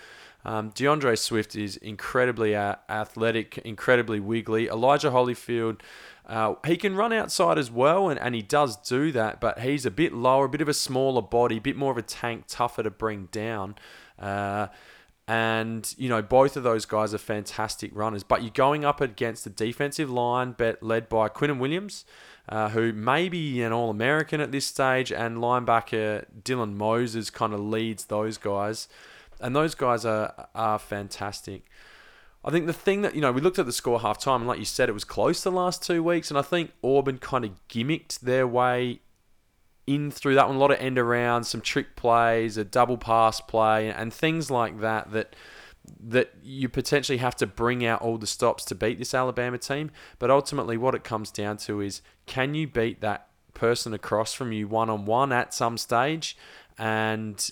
Um, 0.46 0.70
D'Andre 0.70 1.16
Swift 1.16 1.56
is 1.56 1.76
incredibly 1.76 2.54
uh, 2.54 2.76
athletic, 2.88 3.58
incredibly 3.58 4.20
wiggly. 4.20 4.68
Elijah 4.68 5.10
Holyfield, 5.10 5.80
uh, 6.24 6.54
he 6.64 6.76
can 6.76 6.94
run 6.94 7.12
outside 7.12 7.58
as 7.58 7.68
well, 7.68 8.08
and, 8.08 8.20
and 8.20 8.32
he 8.32 8.42
does 8.42 8.76
do 8.76 9.10
that, 9.10 9.40
but 9.40 9.58
he's 9.58 9.84
a 9.84 9.90
bit 9.90 10.14
lower, 10.14 10.44
a 10.44 10.48
bit 10.48 10.60
of 10.60 10.68
a 10.68 10.74
smaller 10.74 11.20
body, 11.20 11.56
a 11.56 11.60
bit 11.60 11.74
more 11.74 11.90
of 11.90 11.98
a 11.98 12.02
tank, 12.02 12.44
tougher 12.46 12.84
to 12.84 12.90
bring 12.90 13.26
down. 13.32 13.74
Uh, 14.20 14.68
and, 15.28 15.92
you 15.98 16.08
know, 16.08 16.22
both 16.22 16.56
of 16.56 16.62
those 16.62 16.86
guys 16.86 17.12
are 17.12 17.18
fantastic 17.18 17.90
runners. 17.94 18.22
But 18.22 18.42
you're 18.42 18.50
going 18.50 18.84
up 18.84 19.00
against 19.00 19.44
the 19.44 19.50
defensive 19.50 20.08
line 20.08 20.52
bet 20.52 20.82
led 20.82 21.08
by 21.08 21.28
Quinnen 21.28 21.58
Williams, 21.58 22.04
uh, 22.48 22.68
who 22.68 22.92
may 22.92 23.28
be 23.28 23.60
an 23.62 23.72
All 23.72 23.90
American 23.90 24.40
at 24.40 24.52
this 24.52 24.66
stage, 24.66 25.10
and 25.10 25.38
linebacker 25.38 26.26
Dylan 26.42 26.74
Moses 26.74 27.30
kind 27.30 27.52
of 27.52 27.60
leads 27.60 28.04
those 28.04 28.38
guys. 28.38 28.88
And 29.40 29.54
those 29.54 29.74
guys 29.74 30.04
are, 30.04 30.48
are 30.54 30.78
fantastic. 30.78 31.64
I 32.44 32.50
think 32.52 32.66
the 32.66 32.72
thing 32.72 33.02
that, 33.02 33.16
you 33.16 33.20
know, 33.20 33.32
we 33.32 33.40
looked 33.40 33.58
at 33.58 33.66
the 33.66 33.72
score 33.72 34.00
half 34.00 34.18
time, 34.18 34.42
and 34.42 34.48
like 34.48 34.60
you 34.60 34.64
said, 34.64 34.88
it 34.88 34.92
was 34.92 35.02
close 35.02 35.42
the 35.42 35.50
last 35.50 35.82
two 35.82 36.04
weeks, 36.04 36.30
and 36.30 36.38
I 36.38 36.42
think 36.42 36.70
Auburn 36.84 37.18
kind 37.18 37.44
of 37.44 37.50
gimmicked 37.68 38.20
their 38.20 38.46
way 38.46 39.00
in 39.86 40.10
through 40.10 40.34
that 40.34 40.48
one. 40.48 40.56
A 40.56 40.58
lot 40.58 40.70
of 40.70 40.78
end 40.80 40.96
arounds, 40.96 41.46
some 41.46 41.60
trick 41.60 41.96
plays, 41.96 42.56
a 42.56 42.64
double 42.64 42.98
pass 42.98 43.40
play, 43.40 43.90
and 43.90 44.12
things 44.12 44.50
like 44.50 44.80
that 44.80 45.12
that 45.12 45.36
that 46.00 46.32
you 46.42 46.68
potentially 46.68 47.18
have 47.18 47.36
to 47.36 47.46
bring 47.46 47.86
out 47.86 48.02
all 48.02 48.18
the 48.18 48.26
stops 48.26 48.64
to 48.64 48.74
beat 48.74 48.98
this 48.98 49.14
Alabama 49.14 49.58
team. 49.58 49.90
But 50.18 50.30
ultimately, 50.30 50.76
what 50.76 50.94
it 50.94 51.04
comes 51.04 51.30
down 51.30 51.58
to 51.58 51.80
is 51.80 52.02
can 52.26 52.54
you 52.54 52.66
beat 52.66 53.00
that 53.00 53.28
person 53.54 53.94
across 53.94 54.32
from 54.32 54.52
you 54.52 54.68
one 54.68 54.90
on 54.90 55.04
one 55.04 55.32
at 55.32 55.54
some 55.54 55.78
stage? 55.78 56.36
And 56.78 57.48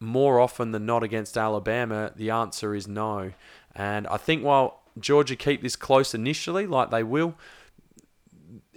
more 0.00 0.40
often 0.40 0.72
than 0.72 0.86
not 0.86 1.02
against 1.02 1.36
Alabama, 1.36 2.12
the 2.16 2.30
answer 2.30 2.74
is 2.74 2.88
no. 2.88 3.32
And 3.74 4.06
I 4.06 4.16
think 4.16 4.42
while 4.42 4.80
Georgia 4.98 5.36
keep 5.36 5.62
this 5.62 5.76
close 5.76 6.14
initially, 6.14 6.66
like 6.66 6.90
they 6.90 7.02
will, 7.02 7.34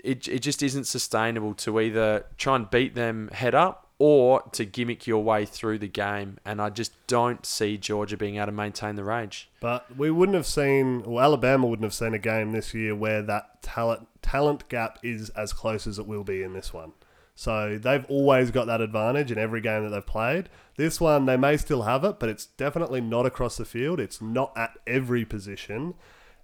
it, 0.07 0.25
it 0.29 0.39
just 0.39 0.63
isn't 0.63 0.85
sustainable 0.85 1.53
to 1.55 1.81
either 1.81 2.25
try 2.37 2.55
and 2.55 2.69
beat 2.71 2.95
them 2.95 3.27
head 3.33 3.53
up 3.53 3.89
or 3.99 4.41
to 4.53 4.63
gimmick 4.63 5.05
your 5.05 5.21
way 5.21 5.45
through 5.45 5.79
the 5.79 5.87
game. 5.89 6.37
And 6.45 6.61
I 6.61 6.69
just 6.69 6.93
don't 7.07 7.45
see 7.45 7.77
Georgia 7.77 8.15
being 8.15 8.37
able 8.37 8.45
to 8.45 8.51
maintain 8.53 8.95
the 8.95 9.03
range. 9.03 9.49
But 9.59 9.97
we 9.97 10.09
wouldn't 10.09 10.35
have 10.35 10.45
seen, 10.45 11.01
or 11.01 11.21
Alabama 11.21 11.67
wouldn't 11.67 11.83
have 11.83 11.93
seen 11.93 12.13
a 12.13 12.19
game 12.19 12.53
this 12.53 12.73
year 12.73 12.95
where 12.95 13.21
that 13.23 13.61
talent 13.61 14.07
talent 14.21 14.69
gap 14.69 14.97
is 15.03 15.29
as 15.31 15.51
close 15.51 15.85
as 15.85 15.99
it 15.99 16.07
will 16.07 16.23
be 16.23 16.41
in 16.41 16.53
this 16.53 16.73
one. 16.73 16.93
So 17.35 17.77
they've 17.77 18.05
always 18.05 18.49
got 18.49 18.65
that 18.67 18.79
advantage 18.79 19.31
in 19.31 19.37
every 19.37 19.61
game 19.61 19.83
that 19.83 19.89
they've 19.89 20.05
played. 20.05 20.47
This 20.77 21.01
one, 21.01 21.25
they 21.25 21.37
may 21.37 21.57
still 21.57 21.83
have 21.83 22.05
it, 22.05 22.17
but 22.17 22.29
it's 22.29 22.45
definitely 22.45 23.01
not 23.01 23.25
across 23.25 23.57
the 23.57 23.65
field. 23.65 23.99
It's 23.99 24.21
not 24.21 24.53
at 24.55 24.77
every 24.87 25.25
position. 25.25 25.95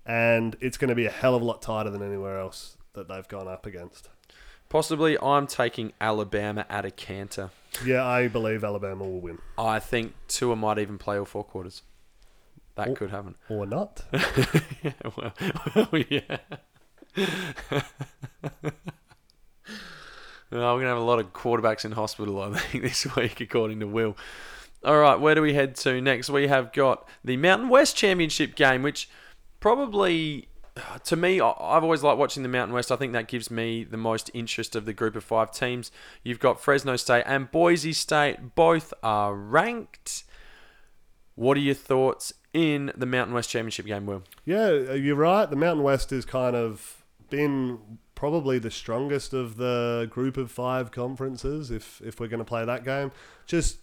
And 0.06 0.58
it's 0.60 0.78
going 0.78 0.90
to 0.90 0.96
be 0.96 1.06
a 1.06 1.10
hell 1.10 1.34
of 1.34 1.42
a 1.42 1.46
lot 1.46 1.62
tighter 1.62 1.90
than 1.90 2.04
anywhere 2.04 2.38
else 2.38 2.76
that 2.94 3.08
they've 3.08 3.28
gone 3.28 3.48
up 3.48 3.66
against. 3.66 4.10
Possibly, 4.70 5.18
I'm 5.20 5.46
taking 5.48 5.94
Alabama 6.02 6.66
at 6.70 6.86
a 6.86 6.92
canter. 6.92 7.52
Yeah, 7.86 8.06
I 8.06 8.28
believe 8.28 8.64
Alabama 8.64 9.04
will 9.04 9.20
win. 9.22 9.40
I 9.58 9.80
think 9.80 10.14
Tua 10.28 10.56
might 10.56 10.80
even 10.80 10.98
play 10.98 11.18
all 11.18 11.26
four 11.26 11.44
quarters. 11.44 11.84
That 12.76 12.88
Oh. 12.90 12.94
could 12.96 13.12
happen. 13.12 13.36
Or 13.50 13.66
not. 13.68 14.04
yeah, 14.84 14.94
well, 15.16 15.34
well, 15.92 16.04
yeah. 16.10 16.38
We're 20.50 20.60
going 20.60 20.82
to 20.82 20.88
have 20.88 20.98
a 20.98 21.02
lot 21.02 21.20
of 21.20 21.34
quarterbacks 21.34 21.84
in 21.86 21.92
hospital, 21.94 22.42
I 22.42 22.54
think, 22.58 22.84
this 22.84 23.16
week, 23.16 23.42
according 23.42 23.80
to 23.80 23.88
Will. 23.88 24.16
All 24.84 24.98
right, 25.00 25.20
where 25.20 25.34
do 25.36 25.42
we 25.42 25.54
head 25.54 25.76
to 25.78 26.00
next? 26.02 26.30
We 26.30 26.48
have 26.48 26.74
got 26.74 27.08
the 27.24 27.38
Mountain 27.38 27.70
West 27.70 27.96
Championship 27.96 28.56
game, 28.56 28.84
which 28.84 29.10
probably, 29.60 30.48
to 31.04 31.16
me, 31.16 31.40
I've 31.40 31.84
always 31.84 32.04
liked 32.04 32.18
watching 32.18 32.44
the 32.44 32.50
Mountain 32.50 32.74
West. 32.74 32.92
I 32.92 32.96
think 32.96 33.14
that 33.14 33.28
gives 33.28 33.52
me 33.52 33.84
the 33.84 33.98
most 33.98 34.32
interest 34.34 34.76
of 34.76 34.86
the 34.86 34.94
group 34.94 35.16
of 35.16 35.24
five 35.24 35.52
teams. 35.52 35.92
You've 36.24 36.40
got 36.40 36.60
Fresno 36.60 36.96
State 36.96 37.24
and 37.28 37.52
Boise 37.52 37.94
State, 37.94 38.56
both 38.56 38.94
are 39.04 39.36
ranked. 39.36 40.24
What 41.36 41.58
are 41.58 41.62
your 41.62 41.76
thoughts 41.76 42.34
in 42.54 42.92
the 42.96 43.06
Mountain 43.06 43.34
West 43.34 43.50
Championship 43.50 43.86
game, 43.86 44.06
Will? 44.06 44.24
Yeah, 44.46 44.66
uh, 44.90 44.94
you're 44.94 45.16
right. 45.16 45.50
The 45.50 45.56
Mountain 45.56 45.84
West 45.84 46.12
has 46.12 46.26
kind 46.26 46.56
of 46.56 47.04
been 47.30 47.80
probably 48.16 48.60
the 48.60 48.72
strongest 48.72 49.34
of 49.34 49.58
the 49.58 50.08
group 50.10 50.38
of 50.38 50.52
five 50.52 50.92
conferences 50.92 51.72
if 51.72 52.02
if 52.06 52.20
we're 52.20 52.28
going 52.28 52.40
to 52.40 52.46
play 52.46 52.64
that 52.64 52.86
game. 52.86 53.12
Just 53.46 53.80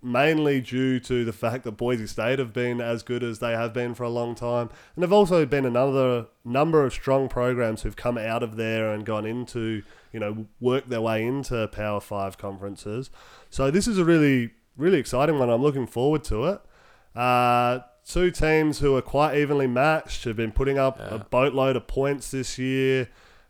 mainly 0.00 0.60
due 0.60 1.00
to 1.00 1.24
the 1.24 1.32
fact 1.32 1.64
that 1.64 1.72
Boise 1.72 2.06
State 2.06 2.38
have 2.38 2.52
been 2.52 2.80
as 2.80 3.02
good 3.02 3.22
as 3.22 3.40
they 3.40 3.52
have 3.52 3.72
been 3.72 3.94
for 3.94 4.04
a 4.04 4.08
long 4.08 4.34
time. 4.34 4.70
And 4.94 5.02
there've 5.02 5.12
also 5.12 5.44
been 5.44 5.66
another 5.66 6.26
number 6.44 6.84
of 6.84 6.92
strong 6.92 7.28
programs 7.28 7.82
who've 7.82 7.96
come 7.96 8.16
out 8.16 8.42
of 8.42 8.56
there 8.56 8.92
and 8.92 9.04
gone 9.04 9.26
into, 9.26 9.82
you 10.12 10.20
know, 10.20 10.46
work 10.60 10.88
their 10.88 11.00
way 11.00 11.26
into 11.26 11.66
Power 11.68 12.00
5 12.00 12.38
conferences. 12.38 13.10
So 13.50 13.70
this 13.70 13.88
is 13.88 13.98
a 13.98 14.04
really 14.04 14.52
really 14.78 14.98
exciting 14.98 15.38
one. 15.38 15.50
I'm 15.50 15.60
looking 15.60 15.86
forward 15.86 16.24
to 16.24 16.44
it. 16.46 16.60
Uh, 17.14 17.80
two 18.06 18.30
teams 18.30 18.78
who 18.78 18.96
are 18.96 19.02
quite 19.02 19.36
evenly 19.36 19.66
matched 19.66 20.24
have 20.24 20.36
been 20.36 20.52
putting 20.52 20.78
up 20.78 20.98
a 20.98 21.26
boatload 21.30 21.76
of 21.76 21.86
points 21.86 22.30
this 22.30 22.58
year. 22.58 23.08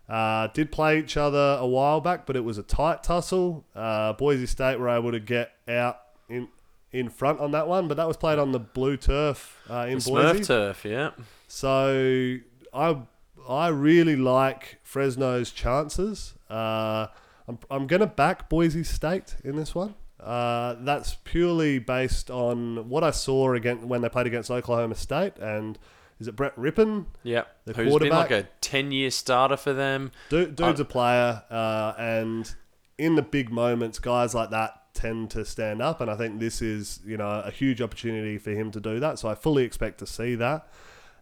Uh, 0.09 0.49
did 0.55 0.73
play 0.73 0.99
each 0.99 1.19
other 1.19 1.59
a 1.61 1.67
while 1.67 2.01
back, 2.01 2.25
but 2.25 2.35
it 2.35 2.41
was 2.41 2.57
a 2.57 2.63
tight 2.63 3.03
tussle. 3.03 3.67
Uh, 3.77 4.15
Boise 4.15 4.47
State 4.47 4.81
were 4.81 4.89
able 4.89 5.13
to 5.13 5.21
get 5.21 5.53
out 5.69 5.99
in 6.29 6.49
in 6.91 7.09
front 7.11 7.41
on 7.41 7.51
that 7.53 7.69
one, 7.69 7.87
but 7.89 7.97
that 7.97 8.09
was 8.09 8.17
played 8.17 8.39
on 8.39 8.53
the 8.53 8.59
blue 8.59 8.97
turf 8.97 9.59
uh, 9.69 9.87
in 9.89 9.99
The 9.99 10.11
Boise. 10.11 10.41
Smurf 10.41 10.47
turf, 10.47 10.85
yeah. 10.85 11.11
So 11.47 12.37
I 12.73 13.03
I 13.49 13.69
really 13.69 14.17
like 14.17 14.79
Fresno's 14.83 15.51
chances. 15.51 16.35
Uh, 16.51 17.09
I'm 17.47 17.59
I'm 17.71 17.87
gonna 17.87 18.07
back 18.07 18.49
Boise 18.49 18.85
State 18.85 19.37
in 19.45 19.57
this 19.57 19.75
one. 19.75 19.95
Uh, 20.21 20.75
that's 20.81 21.15
purely 21.25 21.79
based 21.79 22.31
on 22.31 22.89
what 22.89 23.05
I 23.05 23.11
saw 23.13 23.53
against 23.53 23.87
when 23.87 24.03
they 24.03 24.09
played 24.09 24.27
against 24.27 24.51
Oklahoma 24.51 24.97
State 24.97 25.39
and 25.39 25.79
is 26.21 26.27
it 26.27 26.35
Brett 26.35 26.57
Rypien? 26.57 27.07
Yeah, 27.23 27.45
The 27.65 27.75
Who's 27.75 27.97
been 27.99 28.09
like 28.11 28.33
a 28.33 28.49
10 28.61 28.91
year 28.91 29.11
starter 29.11 29.57
for 29.57 29.73
them. 29.73 30.11
Dude, 30.31 30.57
dude's 30.57 30.81
a 30.81 30.85
player, 30.85 31.45
uh, 31.49 31.95
and 31.97 32.53
in 32.99 33.15
the 33.15 33.23
big 33.23 33.51
moments, 33.51 34.01
guys 34.01 34.35
like 34.35 34.51
that 34.51 34.88
tend 34.95 35.31
to 35.31 35.45
stand 35.45 35.81
up, 35.83 36.01
and 36.01 36.11
I 36.11 36.17
think 36.17 36.41
this 36.41 36.61
is 36.63 37.01
you 37.05 37.17
know 37.17 37.29
a 37.45 37.51
huge 37.51 37.81
opportunity 37.81 38.39
for 38.39 38.51
him 38.51 38.71
to 38.73 38.81
do 38.81 38.99
that. 39.01 39.19
So 39.19 39.29
I 39.29 39.35
fully 39.35 39.65
expect 39.65 39.99
to 39.99 40.07
see 40.07 40.35
that, 40.37 40.67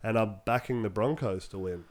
and 0.02 0.18
I'm 0.18 0.36
backing 0.44 0.82
the 0.82 0.90
Broncos 0.90 1.48
to 1.48 1.58
win. 1.58 1.84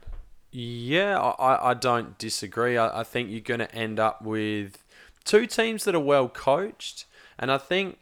Yeah, 0.52 1.20
I, 1.20 1.72
I- 1.72 1.74
don't 1.74 2.18
disagree. 2.18 2.78
I, 2.78 3.02
I 3.02 3.04
think 3.04 3.30
you're 3.30 3.42
going 3.42 3.60
to 3.60 3.76
end 3.76 4.00
up 4.00 4.22
with 4.22 4.84
two 5.26 5.46
teams 5.48 5.84
that 5.84 5.94
are 5.96 6.00
well 6.00 6.30
coached. 6.30 7.06
And 7.38 7.52
I 7.52 7.58
think 7.58 8.00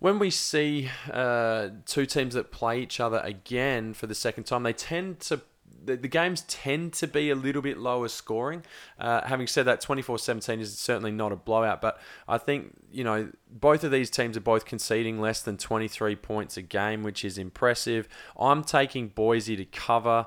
when 0.00 0.18
we 0.18 0.30
see 0.30 0.90
uh, 1.12 1.68
two 1.86 2.04
teams 2.06 2.34
that 2.34 2.50
play 2.50 2.80
each 2.80 2.98
other 2.98 3.18
again 3.22 3.94
for 3.94 4.08
the 4.08 4.14
second 4.16 4.44
time, 4.44 4.64
they 4.64 4.72
tend 4.72 5.20
to. 5.20 5.42
The, 5.86 5.96
the 5.96 6.08
games 6.08 6.42
tend 6.48 6.92
to 6.94 7.06
be 7.06 7.30
a 7.30 7.34
little 7.34 7.62
bit 7.62 7.78
lower 7.78 8.08
scoring. 8.08 8.64
Uh, 8.98 9.26
having 9.26 9.46
said 9.46 9.64
that, 9.66 9.80
24 9.80 10.18
17 10.18 10.60
is 10.60 10.78
certainly 10.78 11.12
not 11.12 11.32
a 11.32 11.36
blowout, 11.36 11.80
but 11.80 12.00
I 12.28 12.38
think, 12.38 12.74
you 12.90 13.04
know, 13.04 13.30
both 13.50 13.84
of 13.84 13.90
these 13.90 14.10
teams 14.10 14.36
are 14.36 14.40
both 14.40 14.64
conceding 14.64 15.20
less 15.20 15.42
than 15.42 15.56
23 15.56 16.16
points 16.16 16.56
a 16.56 16.62
game, 16.62 17.02
which 17.02 17.24
is 17.24 17.38
impressive. 17.38 18.08
I'm 18.38 18.62
taking 18.64 19.08
Boise 19.08 19.56
to 19.56 19.64
cover. 19.64 20.26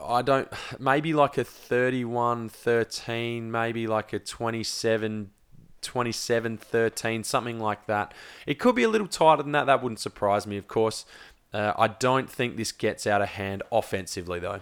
I 0.00 0.22
don't 0.22 0.48
maybe 0.78 1.12
like 1.12 1.36
a 1.36 1.44
31-13, 1.44 3.42
maybe 3.42 3.86
like 3.86 4.12
a 4.12 4.18
27 4.18 5.30
27-13, 5.82 7.24
something 7.24 7.58
like 7.58 7.86
that. 7.86 8.12
It 8.46 8.58
could 8.58 8.74
be 8.74 8.82
a 8.82 8.88
little 8.88 9.06
tighter 9.06 9.42
than 9.42 9.52
that. 9.52 9.64
That 9.66 9.82
wouldn't 9.82 10.00
surprise 10.00 10.46
me, 10.46 10.56
of 10.56 10.68
course. 10.68 11.04
Uh, 11.52 11.72
I 11.76 11.88
don't 11.88 12.30
think 12.30 12.56
this 12.56 12.72
gets 12.72 13.06
out 13.06 13.22
of 13.22 13.30
hand 13.30 13.62
offensively, 13.72 14.38
though. 14.38 14.60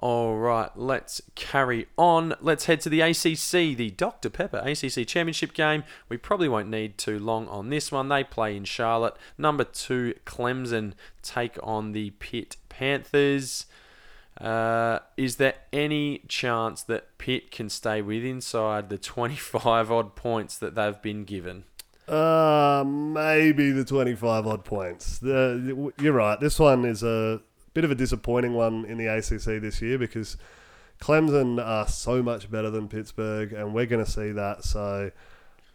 All 0.00 0.36
right, 0.36 0.70
let's 0.76 1.20
carry 1.34 1.88
on. 1.96 2.34
Let's 2.40 2.66
head 2.66 2.80
to 2.82 2.88
the 2.88 3.00
ACC, 3.00 3.76
the 3.76 3.92
Dr. 3.96 4.30
Pepper 4.30 4.58
ACC 4.58 5.04
Championship 5.06 5.52
game. 5.54 5.82
We 6.08 6.16
probably 6.16 6.48
won't 6.48 6.68
need 6.68 6.98
too 6.98 7.18
long 7.18 7.48
on 7.48 7.68
this 7.68 7.90
one. 7.90 8.08
They 8.08 8.22
play 8.22 8.56
in 8.56 8.64
Charlotte. 8.64 9.16
Number 9.36 9.64
two, 9.64 10.14
Clemson 10.24 10.92
take 11.20 11.58
on 11.64 11.92
the 11.92 12.10
Pitt 12.10 12.56
Panthers. 12.68 13.66
Uh, 14.40 15.00
is 15.16 15.36
there 15.36 15.54
any 15.72 16.22
chance 16.28 16.84
that 16.84 17.18
Pitt 17.18 17.50
can 17.50 17.68
stay 17.68 18.00
with 18.00 18.24
inside 18.24 18.90
the 18.90 18.98
25 18.98 19.90
odd 19.90 20.14
points 20.14 20.56
that 20.58 20.76
they've 20.76 21.02
been 21.02 21.24
given? 21.24 21.64
Uh, 22.08 22.84
maybe 22.86 23.70
the 23.70 23.84
25 23.84 24.46
odd 24.46 24.64
points. 24.64 25.18
The, 25.18 25.92
you're 26.00 26.12
right. 26.12 26.40
This 26.40 26.58
one 26.58 26.84
is 26.84 27.02
a 27.02 27.40
bit 27.74 27.84
of 27.84 27.90
a 27.90 27.94
disappointing 27.94 28.54
one 28.54 28.84
in 28.86 28.98
the 28.98 29.06
ACC 29.06 29.60
this 29.60 29.82
year 29.82 29.98
because 29.98 30.36
Clemson 31.00 31.64
are 31.64 31.86
so 31.86 32.22
much 32.22 32.50
better 32.50 32.70
than 32.70 32.88
Pittsburgh, 32.88 33.52
and 33.52 33.74
we're 33.74 33.86
going 33.86 34.04
to 34.04 34.10
see 34.10 34.32
that. 34.32 34.64
So 34.64 35.10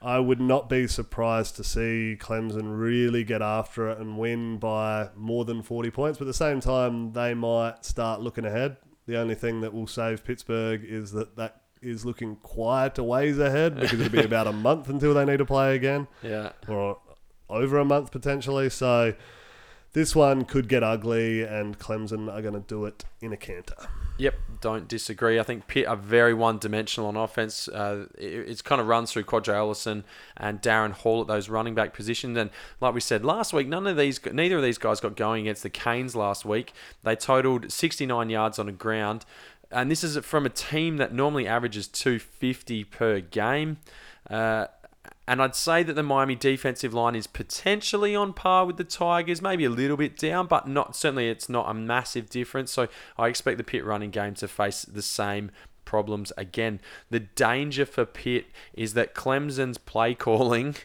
I 0.01 0.19
would 0.19 0.41
not 0.41 0.69
be 0.69 0.87
surprised 0.87 1.55
to 1.57 1.63
see 1.63 2.17
Clemson 2.19 2.77
really 2.77 3.23
get 3.23 3.41
after 3.41 3.89
it 3.89 3.99
and 3.99 4.17
win 4.17 4.57
by 4.57 5.09
more 5.15 5.45
than 5.45 5.61
40 5.61 5.91
points. 5.91 6.17
But 6.17 6.25
at 6.25 6.27
the 6.27 6.33
same 6.33 6.59
time, 6.59 7.13
they 7.13 7.33
might 7.33 7.85
start 7.85 8.21
looking 8.21 8.45
ahead. 8.45 8.77
The 9.05 9.17
only 9.17 9.35
thing 9.35 9.61
that 9.61 9.73
will 9.73 9.87
save 9.87 10.25
Pittsburgh 10.25 10.83
is 10.83 11.11
that 11.11 11.35
that 11.37 11.62
is 11.83 12.05
looking 12.05 12.35
quite 12.37 12.97
a 12.97 13.03
ways 13.03 13.37
ahead 13.39 13.75
because 13.75 13.99
it'll 13.99 14.11
be 14.11 14.19
about 14.23 14.47
a 14.47 14.53
month 14.53 14.89
until 14.89 15.13
they 15.13 15.25
need 15.25 15.37
to 15.37 15.45
play 15.45 15.75
again, 15.75 16.07
Yeah. 16.21 16.51
or 16.67 16.99
over 17.49 17.77
a 17.79 17.85
month 17.85 18.11
potentially. 18.11 18.69
So 18.69 19.13
this 19.93 20.15
one 20.15 20.43
could 20.45 20.67
get 20.67 20.81
ugly, 20.81 21.43
and 21.43 21.77
Clemson 21.77 22.31
are 22.33 22.41
going 22.41 22.55
to 22.55 22.61
do 22.61 22.85
it 22.85 23.05
in 23.21 23.31
a 23.31 23.37
canter. 23.37 23.75
Yep, 24.17 24.35
don't 24.61 24.87
disagree. 24.87 25.39
I 25.39 25.43
think 25.43 25.67
Pitt 25.67 25.85
are 25.87 25.95
very 25.95 26.33
one-dimensional 26.33 27.09
on 27.09 27.15
offense. 27.15 27.67
Uh, 27.67 28.05
it, 28.17 28.25
it's 28.49 28.61
kind 28.63 28.79
of 28.81 28.87
runs 28.87 29.11
through 29.11 29.23
Qadree 29.25 29.53
Ollison 29.53 30.03
and 30.37 30.61
Darrin 30.61 30.91
Hall 30.93 31.21
at 31.21 31.27
those 31.27 31.47
running 31.49 31.73
back 31.75 31.93
positions. 31.93 32.37
And 32.37 32.49
like 32.79 32.93
we 32.95 33.01
said 33.01 33.23
last 33.25 33.53
week, 33.53 33.67
none 33.67 33.85
of 33.87 33.97
these, 33.97 34.19
neither 34.31 34.57
of 34.57 34.63
these 34.63 34.77
guys 34.79 34.99
got 34.99 35.15
going 35.15 35.41
against 35.41 35.61
the 35.63 35.69
Canes 35.69 36.15
last 36.15 36.43
week. 36.45 36.73
They 37.03 37.15
totaled 37.15 37.71
69 37.71 38.29
yards 38.29 38.57
on 38.59 38.67
the 38.67 38.71
ground, 38.71 39.25
and 39.73 39.89
this 39.89 40.03
is 40.03 40.17
from 40.17 40.45
a 40.45 40.49
team 40.49 40.97
that 40.97 41.13
normally 41.13 41.47
averages 41.47 41.87
250 41.87 42.83
per 42.85 43.19
game. 43.19 43.77
Uh, 44.29 44.67
and 45.27 45.41
I'd 45.41 45.55
say 45.55 45.83
that 45.83 45.93
the 45.93 46.03
Miami 46.03 46.35
defensive 46.35 46.93
line 46.93 47.15
is 47.15 47.27
potentially 47.27 48.15
on 48.15 48.33
par 48.33 48.65
with 48.65 48.77
the 48.77 48.83
Tigers, 48.83 49.41
maybe 49.41 49.63
a 49.63 49.69
little 49.69 49.95
bit 49.95 50.17
down, 50.17 50.47
but 50.47 50.67
not 50.67 50.95
certainly 50.95 51.29
it's 51.29 51.47
not 51.47 51.69
a 51.69 51.73
massive 51.73 52.29
difference. 52.29 52.71
So 52.71 52.87
I 53.17 53.27
expect 53.27 53.57
the 53.57 53.63
Pitt 53.63 53.85
running 53.85 54.11
game 54.11 54.33
to 54.35 54.47
face 54.47 54.83
the 54.83 55.01
same 55.01 55.51
problems 55.85 56.33
again. 56.37 56.81
The 57.09 57.21
danger 57.21 57.85
for 57.85 58.05
Pitt 58.05 58.47
is 58.73 58.95
that 58.95 59.15
Clemson's 59.15 59.77
play 59.77 60.13
calling, 60.13 60.75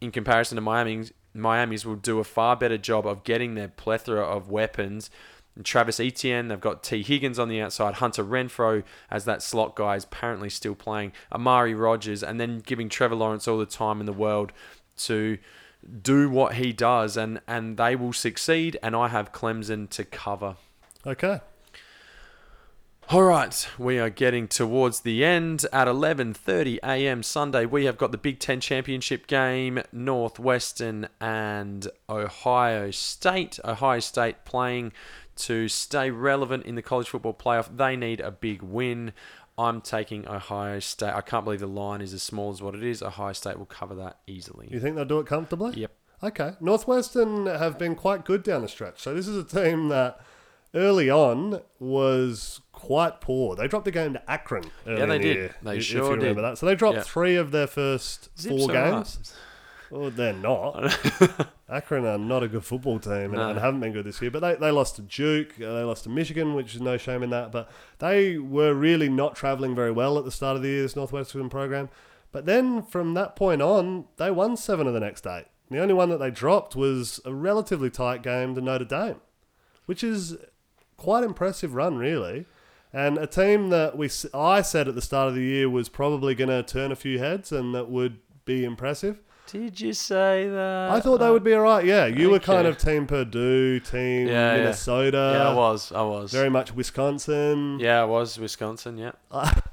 in 0.00 0.10
comparison 0.10 0.56
to 0.56 0.62
Miami's, 0.62 1.12
Miami's 1.34 1.86
will 1.86 1.96
do 1.96 2.18
a 2.18 2.24
far 2.24 2.56
better 2.56 2.78
job 2.78 3.06
of 3.06 3.24
getting 3.24 3.54
their 3.54 3.68
plethora 3.68 4.22
of 4.22 4.50
weapons. 4.50 5.10
And 5.58 5.66
Travis 5.66 5.98
Etienne, 5.98 6.46
they've 6.46 6.60
got 6.60 6.84
Tee 6.84 7.02
Higgins 7.02 7.36
on 7.36 7.48
the 7.48 7.60
outside, 7.60 7.94
Hunter 7.94 8.24
Renfrow 8.24 8.84
as 9.10 9.24
that 9.24 9.42
slot 9.42 9.74
guy 9.74 9.96
is 9.96 10.04
apparently 10.04 10.48
still 10.48 10.76
playing, 10.76 11.12
Amari 11.32 11.74
Rodgers, 11.74 12.22
and 12.22 12.40
then 12.40 12.60
giving 12.60 12.88
Trevor 12.88 13.16
Lawrence 13.16 13.48
all 13.48 13.58
the 13.58 13.66
time 13.66 13.98
in 13.98 14.06
the 14.06 14.12
world 14.12 14.52
to 14.98 15.38
do 16.00 16.30
what 16.30 16.54
he 16.54 16.72
does, 16.72 17.16
and, 17.16 17.40
and 17.48 17.76
they 17.76 17.96
will 17.96 18.12
succeed. 18.12 18.78
And 18.84 18.94
I 18.94 19.08
have 19.08 19.32
Clemson 19.32 19.90
to 19.90 20.04
cover. 20.04 20.54
Okay. 21.04 21.40
All 23.10 23.22
right, 23.22 23.68
we 23.78 23.98
are 23.98 24.10
getting 24.10 24.46
towards 24.46 25.00
the 25.00 25.24
end. 25.24 25.64
At 25.72 25.88
11:30 25.88 26.78
a.m. 26.84 27.22
Sunday, 27.22 27.64
we 27.64 27.86
have 27.86 27.96
got 27.96 28.12
the 28.12 28.18
Big 28.18 28.38
10 28.38 28.60
Championship 28.60 29.26
game, 29.26 29.82
Northwestern 29.90 31.08
and 31.20 31.88
Ohio 32.08 32.90
State. 32.90 33.58
Ohio 33.64 34.00
State 34.00 34.44
playing 34.44 34.92
to 35.38 35.68
stay 35.68 36.10
relevant 36.10 36.64
in 36.66 36.74
the 36.74 36.82
college 36.82 37.08
football 37.08 37.34
playoff. 37.34 37.76
They 37.76 37.96
need 37.96 38.20
a 38.20 38.30
big 38.30 38.62
win. 38.62 39.12
I'm 39.56 39.80
taking 39.80 40.28
Ohio 40.28 40.78
State. 40.78 41.12
I 41.14 41.20
can't 41.20 41.44
believe 41.44 41.60
the 41.60 41.66
line 41.66 42.00
is 42.00 42.12
as 42.14 42.22
small 42.22 42.50
as 42.50 42.62
what 42.62 42.74
it 42.76 42.82
is. 42.82 43.02
Ohio 43.02 43.32
State 43.32 43.58
will 43.58 43.66
cover 43.66 43.94
that 43.96 44.18
easily. 44.26 44.68
You 44.70 44.78
think 44.78 44.94
they'll 44.96 45.04
do 45.04 45.18
it 45.18 45.26
comfortably? 45.26 45.72
Yep. 45.80 45.92
Okay. 46.22 46.52
Northwestern 46.60 47.46
have 47.46 47.78
been 47.78 47.94
quite 47.94 48.24
good 48.24 48.42
down 48.42 48.62
the 48.62 48.68
stretch. 48.68 49.00
So 49.00 49.14
this 49.14 49.26
is 49.26 49.36
a 49.36 49.44
team 49.44 49.88
that 49.88 50.20
early 50.74 51.10
on 51.10 51.60
was 51.80 52.60
quite 52.72 53.20
poor. 53.20 53.56
They 53.56 53.66
dropped 53.66 53.88
a 53.88 53.90
game 53.90 54.12
to 54.12 54.30
Akron. 54.30 54.64
Yeah, 54.86 54.94
they 54.96 55.02
in 55.02 55.08
the 55.08 55.18
did. 55.18 55.24
year, 55.36 55.54
They 55.62 55.72
if- 55.72 55.78
if 55.78 55.84
sure 55.84 56.04
you 56.04 56.10
remember 56.16 56.42
did. 56.42 56.50
that. 56.50 56.58
So 56.58 56.66
they 56.66 56.74
dropped 56.76 56.96
Yeah. 56.98 57.02
three 57.02 57.34
of 57.36 57.50
their 57.50 57.66
first 57.66 58.28
Zips 58.38 58.56
four 58.56 58.68
games. 58.68 59.32
Well, 59.90 60.10
they're 60.10 60.32
not. 60.34 60.98
Akron 61.70 62.06
are 62.06 62.16
not 62.18 62.42
a 62.42 62.48
good 62.48 62.64
football 62.64 62.98
team 62.98 63.12
and, 63.12 63.34
No. 63.34 63.50
and 63.50 63.58
haven't 63.58 63.80
been 63.80 63.92
good 63.92 64.06
this 64.06 64.22
year. 64.22 64.30
But 64.30 64.40
they, 64.40 64.54
they 64.54 64.70
lost 64.70 64.96
to 64.96 65.02
Duke, 65.02 65.54
uh, 65.60 65.74
they 65.74 65.82
lost 65.82 66.04
to 66.04 66.08
Michigan, 66.10 66.54
which 66.54 66.74
is 66.74 66.80
no 66.80 66.96
shame 66.96 67.22
in 67.22 67.30
that. 67.30 67.52
But 67.52 67.70
they 67.98 68.38
were 68.38 68.72
really 68.72 69.08
not 69.08 69.36
travelling 69.36 69.74
very 69.74 69.92
well 69.92 70.16
at 70.18 70.24
the 70.24 70.30
start 70.30 70.56
of 70.56 70.62
the 70.62 70.68
year, 70.68 70.82
this 70.82 70.96
Northwestern 70.96 71.50
program. 71.50 71.90
But 72.32 72.46
then 72.46 72.82
from 72.82 73.14
that 73.14 73.36
point 73.36 73.60
on, 73.62 74.06
they 74.16 74.30
won 74.30 74.56
seven 74.56 74.86
of 74.86 74.94
the 74.94 75.00
next 75.00 75.26
eight. 75.26 75.46
The 75.70 75.78
only 75.80 75.94
one 75.94 76.08
that 76.08 76.18
they 76.18 76.30
dropped 76.30 76.74
was 76.74 77.20
a 77.26 77.34
relatively 77.34 77.90
tight 77.90 78.22
game 78.22 78.54
to 78.54 78.60
Notre 78.62 78.86
Dame, 78.86 79.20
which 79.84 80.02
is 80.02 80.36
quite 80.96 81.24
impressive 81.24 81.74
run, 81.74 81.98
really. 81.98 82.46
And 82.92 83.18
a 83.18 83.26
team 83.26 83.68
that 83.68 83.98
we 83.98 84.08
I 84.32 84.62
said 84.62 84.88
at 84.88 84.94
the 84.94 85.02
start 85.02 85.28
of 85.28 85.34
the 85.34 85.42
year 85.42 85.68
was 85.68 85.90
probably 85.90 86.34
going 86.34 86.48
to 86.48 86.62
turn 86.62 86.90
a 86.90 86.96
few 86.96 87.18
heads 87.18 87.52
and 87.52 87.74
that 87.74 87.90
would 87.90 88.20
be 88.46 88.64
impressive. 88.64 89.20
Did 89.50 89.80
you 89.80 89.94
say 89.94 90.46
that? 90.46 90.90
I 90.90 91.00
thought 91.00 91.18
they 91.18 91.30
would 91.30 91.42
be 91.42 91.54
all 91.54 91.62
right. 91.62 91.82
Yeah, 91.82 92.04
you 92.04 92.28
were 92.28 92.38
kind 92.38 92.66
okay. 92.66 92.68
of 92.68 92.76
team 92.76 93.06
Purdue, 93.06 93.80
team 93.80 94.28
Yeah, 94.28 94.52
yeah. 94.52 94.56
Minnesota. 94.58 95.32
Yeah, 95.34 95.48
I 95.48 95.54
was. 95.54 95.90
I 95.90 96.02
was. 96.02 96.32
Very 96.32 96.50
much 96.50 96.74
Wisconsin. 96.74 97.78
Yeah, 97.80 98.02
I 98.02 98.04
was. 98.04 98.38
Wisconsin. 98.38 98.98
Yeah. 98.98 99.12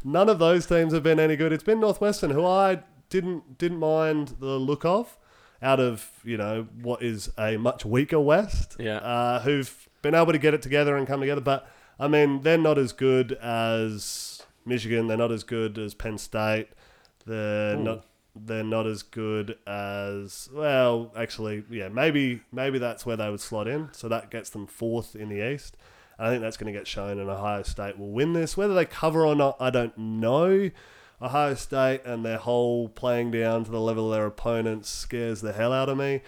None 0.05 0.29
of 0.29 0.39
those 0.39 0.65
teams 0.65 0.93
have 0.93 1.03
been 1.03 1.19
any 1.19 1.35
good. 1.35 1.51
It's 1.51 1.63
been 1.63 1.81
Northwestern, 1.81 2.31
who 2.31 2.45
I 2.45 2.83
didn't 3.09 3.57
didn't 3.57 3.79
mind 3.79 4.35
the 4.39 4.57
look 4.57 4.85
of, 4.85 5.17
out 5.61 5.81
of 5.81 6.09
you 6.23 6.37
know 6.37 6.67
what 6.81 7.03
is 7.03 7.29
a 7.37 7.57
much 7.57 7.83
weaker 7.83 8.19
West. 8.19 8.77
Yeah. 8.79 8.97
uh, 8.97 9.41
who've 9.41 9.89
been 10.01 10.15
able 10.15 10.31
to 10.31 10.39
get 10.39 10.53
it 10.53 10.61
together 10.61 10.95
and 10.95 11.05
come 11.05 11.19
together. 11.19 11.41
But 11.41 11.67
I 11.99 12.07
mean, 12.07 12.41
they're 12.43 12.57
not 12.57 12.77
as 12.77 12.93
good 12.93 13.33
as 13.33 14.41
Michigan. 14.65 15.07
They're 15.07 15.17
not 15.17 15.33
as 15.33 15.43
good 15.43 15.77
as 15.77 15.93
Penn 15.93 16.17
State. 16.17 16.69
They're 17.25 17.75
not. 17.75 18.05
They're 18.35 18.63
not 18.63 18.85
as 18.85 19.01
good 19.01 19.57
as 19.65 20.49
well. 20.53 21.11
Actually, 21.15 21.63
yeah, 21.69 21.87
maybe 21.87 22.41
maybe 22.51 22.79
that's 22.79 23.05
where 23.05 23.15
they 23.15 23.29
would 23.29 23.39
slot 23.39 23.67
in. 23.67 23.89
So 23.93 24.09
that 24.09 24.29
gets 24.29 24.49
them 24.49 24.67
fourth 24.67 25.15
in 25.15 25.29
the 25.29 25.53
East. 25.53 25.77
I 26.17 26.29
think 26.29 26.41
that's 26.41 26.57
going 26.57 26.71
to 26.71 26.77
get 26.77 26.87
shown, 26.87 27.19
and 27.19 27.29
Ohio 27.29 27.63
State 27.63 27.97
will 27.97 28.11
win 28.11 28.33
this. 28.33 28.55
Whether 28.55 28.73
they 28.73 28.85
cover 28.85 29.25
or 29.25 29.35
not, 29.35 29.57
I 29.59 29.69
don't 29.69 29.97
know. 29.97 30.69
Ohio 31.21 31.55
State 31.55 32.01
and 32.05 32.25
their 32.25 32.37
whole 32.37 32.89
playing 32.89 33.31
down 33.31 33.63
to 33.65 33.71
the 33.71 33.79
level 33.79 34.11
of 34.11 34.17
their 34.17 34.25
opponents 34.25 34.89
scares 34.89 35.41
the 35.41 35.53
hell 35.53 35.71
out 35.71 35.89
of 35.89 35.97
me. 35.97 36.21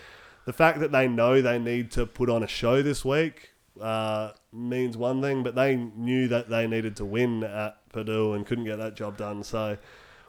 The 0.46 0.54
fact 0.54 0.80
that 0.80 0.92
they 0.92 1.08
know 1.08 1.42
they 1.42 1.60
need 1.60 1.92
to 1.92 2.06
put 2.06 2.30
on 2.30 2.42
a 2.42 2.48
show 2.48 2.82
this 2.82 3.04
week 3.04 3.52
uh, 3.82 4.32
means 4.54 4.96
one 4.96 5.22
thing, 5.22 5.44
but 5.44 5.56
they 5.56 5.76
knew 5.76 6.28
that 6.30 6.50
they 6.50 6.68
needed 6.68 6.96
to 6.98 7.06
win 7.06 7.44
at 7.44 7.78
Purdue 7.92 8.34
and 8.34 8.46
couldn't 8.46 8.66
get 8.66 8.78
that 8.78 8.96
job 8.96 9.18
done. 9.18 9.44
So, 9.44 9.78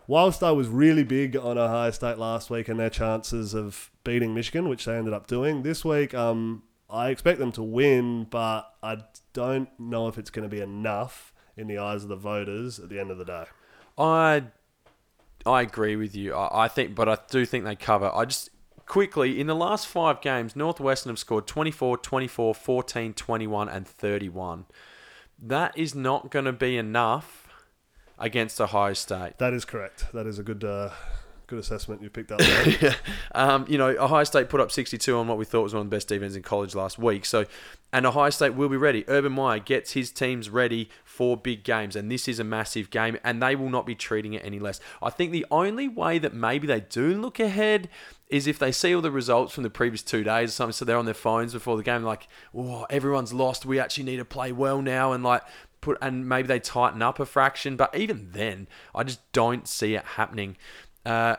whilst 0.09 0.43
I 0.43 0.51
was 0.51 0.67
really 0.67 1.05
big 1.05 1.37
on 1.37 1.57
Ohio 1.57 1.93
State 1.93 2.19
last 2.19 2.51
week 2.51 2.69
and 2.69 2.81
their 2.81 2.91
chances 2.91 3.55
of 3.55 3.93
beating 4.03 4.35
Michigan, 4.35 4.69
which 4.69 4.87
they 4.87 4.97
ended 4.97 5.15
up 5.15 5.29
doing, 5.29 5.63
this 5.63 5.85
week 5.85 6.15
um, 6.15 6.65
I 6.91 7.11
expect 7.11 7.39
them 7.39 7.53
to 7.53 7.63
win, 7.63 8.25
but 8.25 8.75
I 8.83 9.05
don't 9.33 9.69
know 9.79 10.09
if 10.09 10.19
it's 10.19 10.31
going 10.31 10.49
to 10.49 10.55
be 10.55 10.63
enough 10.63 11.33
in 11.57 11.69
the 11.69 11.79
eyes 11.79 12.03
of 12.03 12.09
the 12.09 12.17
voters 12.17 12.81
at 12.81 12.89
the 12.89 12.99
end 12.99 13.13
of 13.13 13.19
the 13.19 13.25
day. 13.25 13.45
I 13.97 14.45
I 15.47 15.63
agree 15.63 15.97
with 15.97 16.17
you. 16.17 16.35
I, 16.35 16.65
I 16.65 16.69
think, 16.69 16.95
but 16.95 17.09
I 17.09 17.19
do 17.31 17.47
think 17.47 17.65
they 17.65 17.77
cover. 17.77 18.11
I 18.15 18.25
just 18.25 18.51
quickly 18.87 19.39
in 19.39 19.47
the 19.47 19.55
last 19.55 19.87
five 19.87 20.21
games, 20.21 20.57
Northwestern 20.57 21.11
have 21.11 21.19
scored 21.19 21.47
24, 21.47 21.99
24, 21.99 22.55
14, 22.55 23.13
21, 23.13 23.69
and 23.69 23.87
31. 23.87 24.65
That 25.41 25.77
is 25.77 25.95
not 25.95 26.31
going 26.31 26.47
to 26.47 26.53
be 26.53 26.77
enough 26.77 27.48
against 28.19 28.61
Ohio 28.61 28.93
State. 28.93 29.39
That 29.39 29.53
is 29.53 29.65
correct. 29.65 30.07
That 30.13 30.27
is 30.27 30.39
a 30.39 30.43
good 30.43 30.65
uh, 30.65 30.91
good 31.49 31.59
assessment 31.59 32.03
you 32.03 32.11
picked 32.11 32.31
up 32.31 32.39
there. 32.81 32.95
Um, 33.35 33.65
you 33.69 33.79
know, 33.79 33.89
Ohio 33.89 34.25
State 34.25 34.49
put 34.49 34.61
up 34.61 34.71
62 34.71 35.17
on 35.17 35.27
what 35.27 35.39
we 35.39 35.45
thought 35.45 35.63
was 35.63 35.75
one 35.75 35.81
of 35.81 35.91
the 35.91 35.97
best 35.97 36.09
defenses 36.09 36.37
in 36.37 36.43
college 36.43 36.75
last 36.75 36.99
week. 36.99 37.25
So, 37.25 37.47
and 37.93 38.07
Ohio 38.07 38.31
State 38.31 38.55
will 38.55 38.69
be 38.69 38.77
ready. 38.77 39.05
Urban 39.09 39.33
Meyer 39.33 39.59
gets 39.59 39.93
his 39.93 40.13
teams 40.13 40.51
ready 40.51 40.91
for 41.05 41.37
big 41.37 41.65
games, 41.65 41.97
and 41.97 42.13
this 42.13 42.29
is 42.29 42.39
a 42.39 42.45
massive 42.45 42.91
game, 42.91 43.19
and 43.25 43.43
they 43.43 43.57
will 43.57 43.71
not 43.71 43.87
be 43.87 43.95
treating 43.95 44.35
it 44.35 44.45
any 44.45 44.59
less. 44.59 44.79
I 45.03 45.11
think 45.11 45.33
the 45.33 45.47
only 45.51 45.89
way 45.89 46.19
that 46.19 46.35
maybe 46.35 46.67
they 46.67 46.81
do 46.81 47.15
look 47.21 47.41
ahead 47.41 47.89
is 48.29 48.47
if 48.47 48.59
they 48.59 48.71
see 48.71 48.95
all 48.95 49.01
the 49.01 49.11
results 49.11 49.55
from 49.55 49.63
the 49.63 49.71
previous 49.71 50.03
two 50.03 50.23
days 50.23 50.51
or 50.51 50.53
something. 50.53 50.75
So 50.75 50.85
they're 50.85 50.99
on 50.99 51.07
their 51.07 51.15
phones 51.15 51.55
before 51.55 51.79
the 51.79 51.83
game, 51.83 52.03
like, 52.03 52.29
oh, 52.55 52.85
everyone's 52.91 53.33
lost. 53.33 53.65
We 53.65 53.81
actually 53.81 54.05
need 54.05 54.19
to 54.19 54.25
play 54.25 54.53
well 54.53 54.83
now, 54.83 55.13
and 55.13 55.25
like. 55.25 55.43
Put, 55.89 55.99
and 56.03 56.29
maybe 56.29 56.49
they 56.49 56.61
tighten 56.61 57.01
up 57.01 57.19
a 57.19 57.25
fraction, 57.25 57.77
but 57.77 57.95
even 57.97 58.33
then, 58.33 58.69
I 58.95 59.05
just 59.05 59.21
don't 59.33 59.67
see 59.67 59.95
it 59.95 60.05
happening. 60.05 60.59
Uh, 61.07 61.37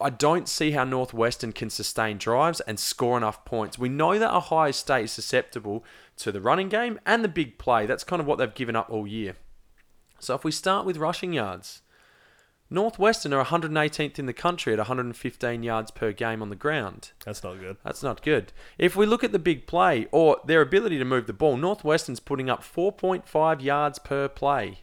I 0.00 0.10
don't 0.10 0.48
see 0.48 0.70
how 0.70 0.84
Northwestern 0.84 1.52
can 1.52 1.68
sustain 1.68 2.18
drives 2.18 2.60
and 2.60 2.78
score 2.78 3.16
enough 3.16 3.44
points. 3.44 3.76
We 3.76 3.88
know 3.88 4.18
that 4.20 4.32
Ohio 4.32 4.70
State 4.70 5.06
is 5.06 5.12
susceptible 5.12 5.84
to 6.18 6.30
the 6.30 6.40
running 6.40 6.68
game 6.68 7.00
and 7.04 7.24
the 7.24 7.28
big 7.28 7.58
play. 7.58 7.86
That's 7.86 8.04
kind 8.04 8.20
of 8.20 8.26
what 8.26 8.38
they've 8.38 8.54
given 8.54 8.76
up 8.76 8.88
all 8.88 9.06
year. 9.06 9.34
So 10.20 10.34
if 10.34 10.44
we 10.44 10.52
start 10.52 10.86
with 10.86 10.96
rushing 10.96 11.32
yards, 11.32 11.82
Northwestern 12.70 13.32
are 13.32 13.44
118th 13.44 14.18
in 14.18 14.26
the 14.26 14.32
country 14.32 14.72
at 14.72 14.78
115 14.78 15.62
yards 15.62 15.90
per 15.90 16.12
game 16.12 16.40
on 16.42 16.48
the 16.48 16.56
ground. 16.56 17.12
That's 17.24 17.42
not 17.42 17.60
good. 17.60 17.76
That's 17.84 18.02
not 18.02 18.22
good. 18.22 18.52
If 18.78 18.96
we 18.96 19.06
look 19.06 19.22
at 19.22 19.32
the 19.32 19.38
big 19.38 19.66
play 19.66 20.06
or 20.10 20.38
their 20.46 20.62
ability 20.62 20.98
to 20.98 21.04
move 21.04 21.26
the 21.26 21.32
ball, 21.32 21.56
Northwestern's 21.56 22.20
putting 22.20 22.48
up 22.48 22.62
4.5 22.62 23.62
yards 23.62 23.98
per 23.98 24.28
play. 24.28 24.80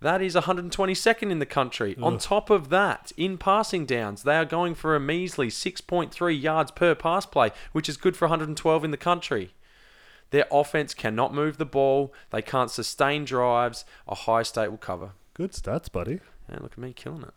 That 0.00 0.22
is 0.22 0.34
122nd 0.34 1.30
in 1.30 1.40
the 1.40 1.46
country. 1.46 1.94
On 2.00 2.16
top 2.16 2.48
of 2.48 2.70
that, 2.70 3.12
in 3.18 3.36
passing 3.36 3.84
downs, 3.84 4.22
they 4.22 4.36
are 4.36 4.46
going 4.46 4.74
for 4.74 4.96
a 4.96 5.00
measly 5.00 5.48
6.3 5.48 6.42
yards 6.42 6.70
per 6.70 6.94
pass 6.94 7.26
play, 7.26 7.50
which 7.72 7.86
is 7.86 7.98
good 7.98 8.16
for 8.16 8.24
112 8.24 8.84
in 8.84 8.90
the 8.90 8.96
country. 8.96 9.52
Their 10.30 10.46
offense 10.50 10.94
cannot 10.94 11.34
move 11.34 11.58
the 11.58 11.66
ball. 11.66 12.14
They 12.30 12.40
can't 12.40 12.70
sustain 12.70 13.26
drives. 13.26 13.84
Ohio 14.08 14.42
State 14.42 14.70
will 14.70 14.78
cover. 14.78 15.10
Good 15.34 15.52
stats, 15.52 15.92
buddy. 15.92 16.20
Look 16.60 16.72
at 16.72 16.78
me 16.78 16.92
killing 16.92 17.22
it. 17.22 17.34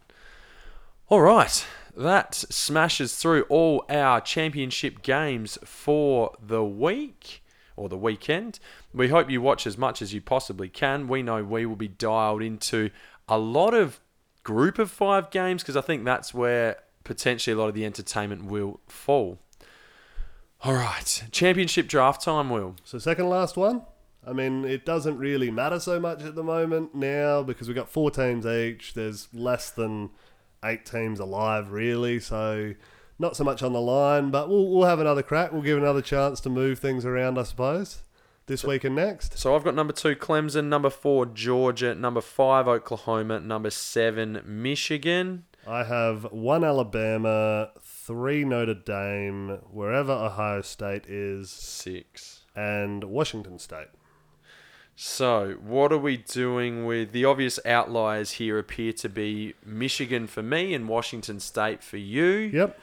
All 1.10 1.22
right, 1.22 1.66
that 1.96 2.34
smashes 2.34 3.16
through 3.16 3.44
all 3.44 3.86
our 3.90 4.22
championship 4.22 5.02
games 5.02 5.60
for 5.64 6.36
the 6.42 6.64
week 6.64 7.44
or 7.76 7.90
the 7.90 7.98
weekend. 7.98 8.60
We 8.94 9.10
hope 9.10 9.30
you 9.30 9.42
watch 9.42 9.68
as 9.68 9.78
much 9.78 10.02
as 10.02 10.14
you 10.14 10.22
possibly 10.22 10.70
can. 10.70 11.08
We 11.08 11.22
know 11.22 11.44
we 11.44 11.66
will 11.66 11.76
be 11.76 11.88
dialed 11.88 12.42
into 12.42 12.90
a 13.28 13.38
lot 13.38 13.74
of 13.74 14.00
group 14.44 14.80
of 14.80 14.92
five 14.92 15.30
games 15.30 15.62
because 15.62 15.78
I 15.78 15.82
think 15.82 16.06
that's 16.06 16.34
where 16.34 16.78
potentially 17.04 17.54
a 17.54 17.58
lot 17.58 17.68
of 17.68 17.76
the 17.76 17.86
entertainment 17.86 18.46
will 18.46 18.80
fall. 18.88 19.40
All 20.64 20.74
right, 20.74 21.24
championship 21.32 21.88
draft 21.88 22.24
time, 22.24 22.50
Will. 22.50 22.76
So 22.86 22.98
second 22.98 23.28
last 23.30 23.58
one. 23.58 23.84
I 24.26 24.34
mean, 24.34 24.64
it 24.66 24.86
doesn't 24.86 25.18
really 25.18 25.52
matter 25.52 25.80
so 25.80 26.00
much 26.00 26.24
at 26.24 26.36
the 26.36 26.44
moment 26.44 26.96
now 26.96 27.44
because 27.44 27.68
we've 27.68 27.76
got 27.76 27.90
four 27.90 28.10
teams 28.10 28.46
each. 28.46 28.94
There's 28.94 29.28
less 29.34 29.70
than 29.70 30.12
eight 30.64 30.86
teams 30.86 31.20
alive, 31.20 31.72
really. 31.72 32.20
So 32.20 32.74
not 33.20 33.36
so 33.36 33.44
much 33.44 33.62
on 33.62 33.74
the 33.74 33.82
line, 33.82 34.32
but 34.32 34.50
we'll, 34.50 34.70
we'll 34.70 34.88
have 34.88 35.00
another 35.00 35.24
crack. 35.24 35.52
We'll 35.52 35.62
give 35.62 35.78
another 35.78 36.02
chance 36.02 36.40
to 36.42 36.50
move 36.50 36.80
things 36.80 37.06
around, 37.06 37.38
I 37.38 37.44
suppose, 37.44 38.04
this 38.46 38.64
week 38.64 38.86
and 38.86 38.96
next. 38.96 39.38
So 39.38 39.56
I've 39.56 39.64
got 39.64 39.76
number 39.76 39.94
two 39.94 40.16
Clemson, 40.16 40.66
number 40.66 40.90
four 40.90 41.26
Georgia, 41.26 41.94
number 41.94 42.22
five 42.22 42.68
Oklahoma, 42.68 43.42
number 43.42 43.70
seven 43.70 44.42
Michigan. 44.46 45.46
I 45.68 45.84
have 45.84 46.32
one 46.32 46.64
Alabama, 46.64 47.72
three 47.82 48.44
Notre 48.44 48.74
Dame, 48.74 49.60
wherever 49.70 50.12
Ohio 50.12 50.62
State 50.62 51.06
is, 51.08 51.50
Six. 51.50 52.42
and 52.56 53.04
Washington 53.06 53.60
State. 53.60 53.88
So, 54.96 55.58
what 55.62 55.92
are 55.92 55.98
we 55.98 56.18
doing 56.18 56.86
with 56.86 57.12
the 57.14 57.26
obvious 57.26 57.60
outliers 57.66 58.34
here? 58.34 58.60
Appear 58.60 58.94
to 58.94 59.10
be 59.10 59.56
Michigan 59.66 60.28
for 60.28 60.44
me 60.44 60.74
and 60.74 60.88
Washington 60.88 61.40
State 61.40 61.84
for 61.84 61.98
you. 61.98 62.52
Yep. 62.54 62.80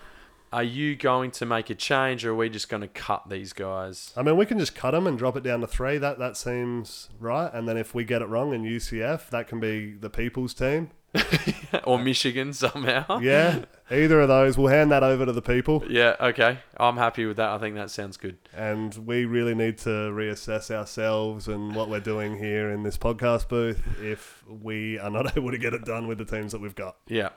Are 0.52 0.64
you 0.64 0.96
going 0.96 1.30
to 1.32 1.46
make 1.46 1.70
a 1.70 1.76
change, 1.76 2.24
or 2.24 2.32
are 2.32 2.34
we 2.34 2.48
just 2.48 2.68
going 2.68 2.80
to 2.80 2.88
cut 2.88 3.28
these 3.28 3.52
guys? 3.52 4.12
I 4.16 4.22
mean, 4.22 4.36
we 4.36 4.46
can 4.46 4.58
just 4.58 4.74
cut 4.74 4.90
them 4.90 5.06
and 5.06 5.16
drop 5.16 5.36
it 5.36 5.44
down 5.44 5.60
to 5.60 5.66
three. 5.66 5.98
That 5.98 6.18
that 6.18 6.36
seems 6.36 7.08
right. 7.20 7.52
And 7.52 7.68
then 7.68 7.76
if 7.76 7.94
we 7.94 8.04
get 8.04 8.20
it 8.20 8.28
wrong 8.28 8.52
in 8.52 8.64
UCF, 8.64 9.30
that 9.30 9.46
can 9.46 9.60
be 9.60 9.92
the 9.92 10.10
people's 10.10 10.52
team. 10.52 10.90
or 11.84 11.98
Michigan 11.98 12.52
somehow? 12.52 13.18
Yeah, 13.20 13.64
either 13.90 14.20
of 14.20 14.28
those. 14.28 14.56
We'll 14.56 14.72
hand 14.72 14.90
that 14.92 15.02
over 15.02 15.26
to 15.26 15.32
the 15.32 15.42
people. 15.42 15.84
Yeah. 15.88 16.16
Okay. 16.20 16.58
I'm 16.76 16.96
happy 16.96 17.26
with 17.26 17.36
that. 17.36 17.50
I 17.50 17.58
think 17.58 17.74
that 17.76 17.90
sounds 17.90 18.16
good. 18.16 18.38
And 18.54 18.94
we 19.06 19.24
really 19.24 19.54
need 19.54 19.78
to 19.78 19.88
reassess 19.88 20.70
ourselves 20.70 21.48
and 21.48 21.74
what 21.74 21.88
we're 21.88 22.00
doing 22.00 22.38
here 22.38 22.70
in 22.70 22.82
this 22.82 22.96
podcast 22.96 23.48
booth 23.48 23.82
if 24.00 24.44
we 24.48 24.98
are 24.98 25.10
not 25.10 25.36
able 25.36 25.50
to 25.50 25.58
get 25.58 25.74
it 25.74 25.84
done 25.84 26.06
with 26.06 26.18
the 26.18 26.24
teams 26.24 26.52
that 26.52 26.60
we've 26.60 26.76
got. 26.76 26.96
Yeah. 27.08 27.30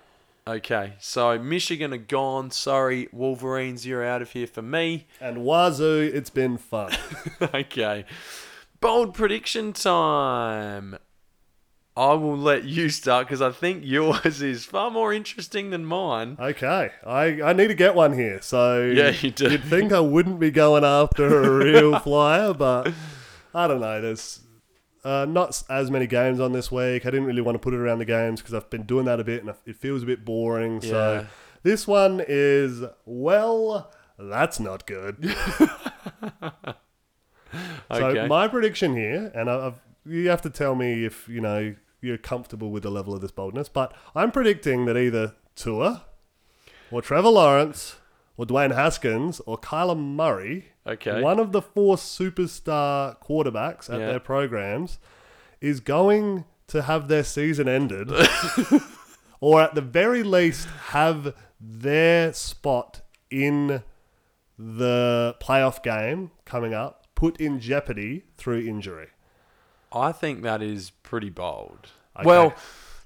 Okay. 0.45 0.93
So 0.99 1.39
Michigan 1.39 1.93
are 1.93 1.97
gone. 1.97 2.51
Sorry, 2.51 3.07
Wolverines, 3.11 3.85
you're 3.85 4.03
out 4.03 4.21
of 4.21 4.31
here 4.31 4.47
for 4.47 4.61
me. 4.61 5.07
And 5.21 5.37
Wazoo, 5.39 6.11
it's 6.13 6.29
been 6.29 6.57
fun. 6.57 6.91
okay. 7.41 8.05
Bold 8.81 9.13
prediction 9.13 9.71
time. 9.71 10.97
I 11.95 12.13
will 12.13 12.37
let 12.37 12.63
you 12.63 12.89
start 12.89 13.27
because 13.27 13.41
I 13.41 13.51
think 13.51 13.83
yours 13.85 14.41
is 14.41 14.65
far 14.65 14.89
more 14.89 15.13
interesting 15.13 15.69
than 15.69 15.85
mine. 15.85 16.37
Okay, 16.39 16.89
I, 17.05 17.41
I 17.41 17.53
need 17.53 17.67
to 17.67 17.75
get 17.75 17.93
one 17.93 18.13
here. 18.13 18.41
So 18.41 18.83
Yeah, 18.83 19.09
you 19.09 19.29
do. 19.29 19.51
You'd 19.51 19.63
think 19.63 19.93
I 19.93 19.99
wouldn't 19.99 20.39
be 20.39 20.49
going 20.49 20.83
after 20.83 21.43
a 21.43 21.49
real 21.51 21.99
flyer, 21.99 22.53
but 22.53 22.91
I 23.53 23.67
don't 23.67 23.79
know. 23.79 24.01
There's 24.01 24.39
uh, 25.03 25.25
not 25.25 25.61
as 25.69 25.91
many 25.91 26.07
games 26.07 26.39
on 26.39 26.51
this 26.51 26.71
week. 26.71 27.05
I 27.05 27.09
didn't 27.09 27.25
really 27.25 27.41
want 27.41 27.55
to 27.55 27.59
put 27.59 27.73
it 27.73 27.77
around 27.77 27.99
the 27.99 28.05
games 28.05 28.41
because 28.41 28.53
I've 28.53 28.69
been 28.69 28.83
doing 28.83 29.05
that 29.05 29.19
a 29.19 29.23
bit 29.23 29.43
and 29.43 29.53
it 29.65 29.75
feels 29.75 30.03
a 30.03 30.05
bit 30.05 30.23
boring. 30.25 30.81
Yeah. 30.81 30.89
So 30.89 31.27
this 31.63 31.87
one 31.87 32.23
is 32.27 32.83
well, 33.05 33.91
that's 34.17 34.59
not 34.59 34.85
good. 34.85 35.35
Okay. 37.91 38.21
So 38.21 38.27
my 38.27 38.47
prediction 38.47 38.95
here, 38.95 39.31
and 39.35 39.49
I've, 39.49 39.79
you 40.05 40.29
have 40.29 40.41
to 40.41 40.49
tell 40.49 40.75
me 40.75 41.05
if 41.05 41.27
you 41.29 41.41
know 41.41 41.75
you're 42.01 42.17
comfortable 42.17 42.71
with 42.71 42.83
the 42.83 42.91
level 42.91 43.13
of 43.13 43.21
this 43.21 43.31
boldness, 43.31 43.69
but 43.69 43.93
I'm 44.15 44.31
predicting 44.31 44.85
that 44.85 44.97
either 44.97 45.35
Tua 45.55 46.05
or 46.91 47.01
Trevor 47.01 47.29
Lawrence 47.29 47.97
or 48.37 48.45
Dwayne 48.45 48.73
Haskins 48.73 49.39
or 49.45 49.57
Kyler 49.57 49.97
Murray, 49.97 50.69
Okay. 50.87 51.21
one 51.21 51.39
of 51.39 51.51
the 51.51 51.61
four 51.61 51.95
superstar 51.97 53.17
quarterbacks 53.21 53.89
at 53.93 53.99
Yeah. 53.99 54.07
their 54.07 54.19
programs, 54.19 54.99
is 55.61 55.79
going 55.79 56.45
to 56.67 56.81
have 56.83 57.07
their 57.07 57.23
season 57.23 57.67
ended, 57.69 58.09
or 59.39 59.61
at 59.61 59.75
the 59.75 59.81
very 59.81 60.23
least 60.23 60.67
have 60.89 61.33
their 61.59 62.33
spot 62.33 63.01
in 63.29 63.83
the 64.57 65.35
playoff 65.41 65.81
game 65.83 66.31
coming 66.45 66.73
up 66.73 67.07
put 67.15 67.39
in 67.39 67.59
jeopardy 67.59 68.23
through 68.35 68.59
injury. 68.59 69.07
I 69.91 70.11
think 70.11 70.41
that 70.43 70.61
is 70.61 70.89
pretty 70.89 71.29
bold. 71.29 71.89
Okay. 72.17 72.25
Well, 72.25 72.53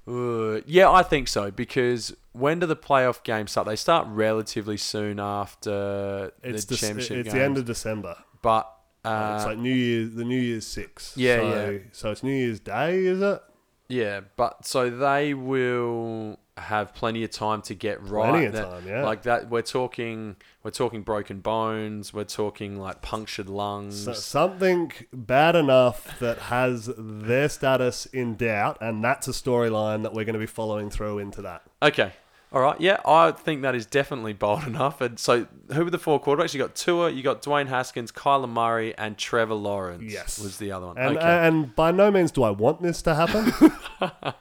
uh, 0.08 0.60
yeah, 0.66 0.90
I 0.90 1.02
think 1.02 1.28
so 1.28 1.50
because 1.50 2.14
when 2.32 2.58
do 2.60 2.66
the 2.66 2.76
playoff 2.76 3.22
games 3.24 3.50
start? 3.52 3.66
They 3.66 3.76
start 3.76 4.06
relatively 4.08 4.76
soon 4.76 5.20
after 5.20 6.32
It's 6.42 6.64
the 6.64 6.74
the, 6.74 6.78
championship 6.78 7.16
it's 7.18 7.24
games. 7.28 7.34
the 7.34 7.42
end 7.44 7.58
of 7.58 7.64
December. 7.64 8.16
but 8.42 8.72
uh, 9.04 9.34
it's 9.36 9.46
like 9.46 9.58
New 9.58 9.72
Year's, 9.74 10.14
the 10.14 10.24
New 10.24 10.40
Year's 10.40 10.66
six. 10.66 11.12
Yeah, 11.16 11.36
so, 11.36 11.70
yeah. 11.70 11.78
So 11.92 12.10
it's 12.10 12.22
New 12.22 12.32
Year's 12.34 12.60
Day, 12.60 13.04
is 13.06 13.20
it? 13.22 13.40
Yeah, 13.88 14.20
but 14.36 14.66
so 14.66 14.90
they 14.90 15.34
will 15.34 16.38
have 16.60 16.94
plenty 16.94 17.24
of 17.24 17.30
time 17.30 17.62
to 17.62 17.74
get 17.74 18.02
right. 18.02 18.30
Plenty 18.30 18.46
of 18.46 18.52
That- 18.52 18.70
time, 18.70 18.86
yeah. 18.86 19.04
Like 19.04 19.22
that, 19.22 19.48
we're 19.50 19.62
talking, 19.62 20.36
we're 20.62 20.70
talking 20.70 21.02
broken 21.02 21.40
bones. 21.40 22.12
We're 22.12 22.24
talking 22.24 22.78
like 22.78 23.02
punctured 23.02 23.48
lungs. 23.48 24.04
So 24.04 24.12
something 24.12 24.92
bad 25.12 25.56
enough 25.56 26.18
that 26.20 26.38
has 26.38 26.90
their 26.96 27.48
status 27.48 28.06
in 28.06 28.36
doubt, 28.36 28.78
and 28.80 29.02
that's 29.02 29.28
a 29.28 29.32
storyline 29.32 30.02
that 30.02 30.12
we're 30.14 30.24
going 30.24 30.34
to 30.34 30.38
be 30.40 30.46
following 30.46 30.90
through 30.90 31.18
into 31.18 31.42
that. 31.42 31.62
okay, 31.82 32.12
all 32.50 32.62
right, 32.62 32.80
yeah, 32.80 32.98
I 33.04 33.32
think 33.32 33.60
that 33.60 33.74
is 33.74 33.84
definitely 33.84 34.32
bold 34.32 34.62
enough. 34.66 35.02
And 35.02 35.18
so, 35.18 35.46
who 35.74 35.84
were 35.84 35.90
the 35.90 35.98
four 35.98 36.18
quarterbacks? 36.18 36.54
You 36.54 36.60
got 36.60 36.74
Tua, 36.74 37.10
you 37.10 37.22
got 37.22 37.42
Dwayne 37.42 37.66
Haskins, 37.66 38.10
Kyler 38.10 38.48
Murray, 38.48 38.96
and 38.96 39.18
Trevor 39.18 39.52
Lawrence. 39.52 40.10
Yes. 40.10 40.38
was 40.38 40.56
the 40.56 40.72
other 40.72 40.86
one. 40.86 40.96
And 40.96 41.18
okay, 41.18 41.46
and 41.46 41.76
by 41.76 41.90
no 41.90 42.10
means 42.10 42.30
do 42.30 42.42
I 42.44 42.50
want 42.50 42.80
this 42.80 43.02
to 43.02 43.14
happen, 43.14 43.52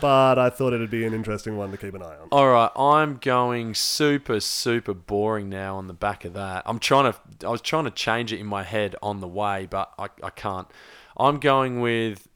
but 0.00 0.38
I 0.38 0.50
thought 0.50 0.72
it'd 0.72 0.90
be 0.90 1.04
an 1.04 1.14
interesting 1.14 1.56
one 1.56 1.70
to 1.70 1.76
keep 1.76 1.94
an 1.94 2.02
eye 2.02 2.16
on. 2.16 2.28
All 2.32 2.50
right, 2.50 2.70
I'm 2.76 3.16
going 3.16 3.74
super 3.74 4.40
super 4.40 4.94
boring 4.94 5.48
now 5.48 5.76
on 5.76 5.86
the 5.86 5.94
back 5.94 6.24
of 6.24 6.34
that. 6.34 6.62
I'm 6.66 6.78
trying 6.78 7.12
to 7.12 7.46
I 7.46 7.50
was 7.50 7.60
trying 7.60 7.84
to 7.84 7.90
change 7.90 8.32
it 8.32 8.40
in 8.40 8.46
my 8.46 8.62
head 8.62 8.96
on 9.02 9.20
the 9.20 9.28
way, 9.28 9.66
but 9.70 9.92
I, 9.98 10.08
I 10.22 10.30
can't. 10.30 10.68
I'm 11.16 11.38
going 11.38 11.80
with 11.80 12.28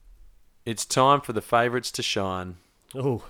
it's 0.65 0.85
time 0.85 1.21
for 1.21 1.33
the 1.33 1.41
favorites 1.41 1.91
to 1.93 2.03
shine. 2.03 2.57
Oh, 2.95 3.25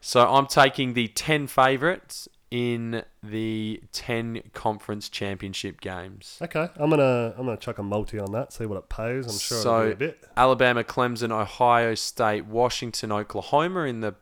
So 0.00 0.26
I'm 0.28 0.46
taking 0.46 0.94
the 0.94 1.08
10 1.08 1.46
favorites 1.48 2.28
in 2.52 3.02
the 3.22 3.82
10 3.92 4.42
conference 4.52 5.08
championship 5.08 5.80
games. 5.80 6.38
okay. 6.42 6.68
I'm 6.76 6.90
gonna 6.90 7.32
I'm 7.38 7.46
gonna 7.46 7.56
chuck 7.56 7.78
a 7.78 7.82
multi 7.82 8.18
on 8.18 8.30
that. 8.32 8.52
See 8.52 8.66
what 8.66 8.76
it 8.76 8.90
pays. 8.90 9.26
I'm 9.26 9.38
sure 9.38 9.58
it'll 9.58 9.86
be 9.86 9.92
a 9.92 9.96
bit. 9.96 10.28
Alabama, 10.36 10.84
Clemson, 10.84 11.30
Ohio 11.32 11.94
State, 11.94 12.44
Washington, 12.44 13.10
Oklahoma 13.10 13.84
in 13.84 14.00
the 14.00 14.16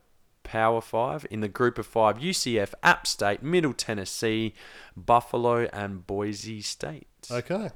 Power 0.44 0.80
Five. 0.80 1.26
In 1.28 1.40
the 1.40 1.48
Group 1.48 1.76
of 1.76 1.86
Five, 1.86 2.18
UCF, 2.18 2.72
App 2.84 3.08
State, 3.08 3.42
Middle 3.42 3.72
Tennessee, 3.72 4.54
Buffalo, 4.96 5.68
and 5.72 6.06
Boise 6.06 6.60
State. 6.60 7.08
Okay. 7.28 7.70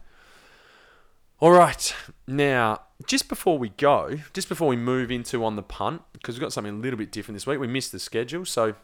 All 1.41 1.51
right. 1.51 1.93
Now, 2.29 2.83
just 3.09 3.29
before 3.29 3.59
we 3.59 3.71
go, 3.71 4.19
just 4.33 4.49
before 4.49 4.69
we 4.69 4.77
move 4.77 5.11
into 5.11 5.45
on 5.45 5.57
the 5.57 5.63
punt, 5.65 6.03
because 6.13 6.37
we've 6.37 6.41
got 6.43 6.53
something 6.53 6.75
a 6.75 6.79
little 6.79 6.97
bit 6.97 7.11
different 7.11 7.35
this 7.35 7.45
week. 7.45 7.59
We 7.59 7.67
missed 7.67 7.91
the 7.91 7.99
schedule, 7.99 8.45
so 8.45 8.77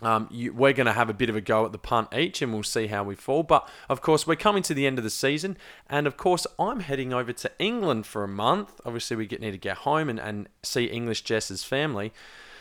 um, 0.00 0.28
you, 0.30 0.52
we're 0.52 0.72
going 0.72 0.86
to 0.86 0.92
have 0.92 1.10
a 1.10 1.14
bit 1.14 1.28
of 1.28 1.36
a 1.36 1.40
go 1.40 1.64
at 1.64 1.72
the 1.72 1.78
punt 1.78 2.14
each, 2.14 2.42
and 2.42 2.52
we'll 2.52 2.62
see 2.62 2.86
how 2.86 3.04
we 3.04 3.14
fall. 3.14 3.42
But 3.42 3.68
of 3.88 4.00
course, 4.00 4.26
we're 4.26 4.36
coming 4.36 4.62
to 4.64 4.74
the 4.74 4.86
end 4.86 4.98
of 4.98 5.04
the 5.04 5.10
season, 5.10 5.56
and 5.88 6.06
of 6.06 6.16
course, 6.16 6.46
I'm 6.58 6.80
heading 6.80 7.12
over 7.12 7.32
to 7.32 7.50
England 7.58 8.06
for 8.06 8.24
a 8.24 8.28
month. 8.28 8.80
Obviously, 8.84 9.16
we 9.16 9.26
get 9.26 9.40
need 9.40 9.52
to 9.52 9.58
get 9.58 9.78
home 9.78 10.08
and, 10.08 10.18
and 10.18 10.48
see 10.62 10.86
English 10.86 11.22
Jess's 11.22 11.62
family. 11.64 12.12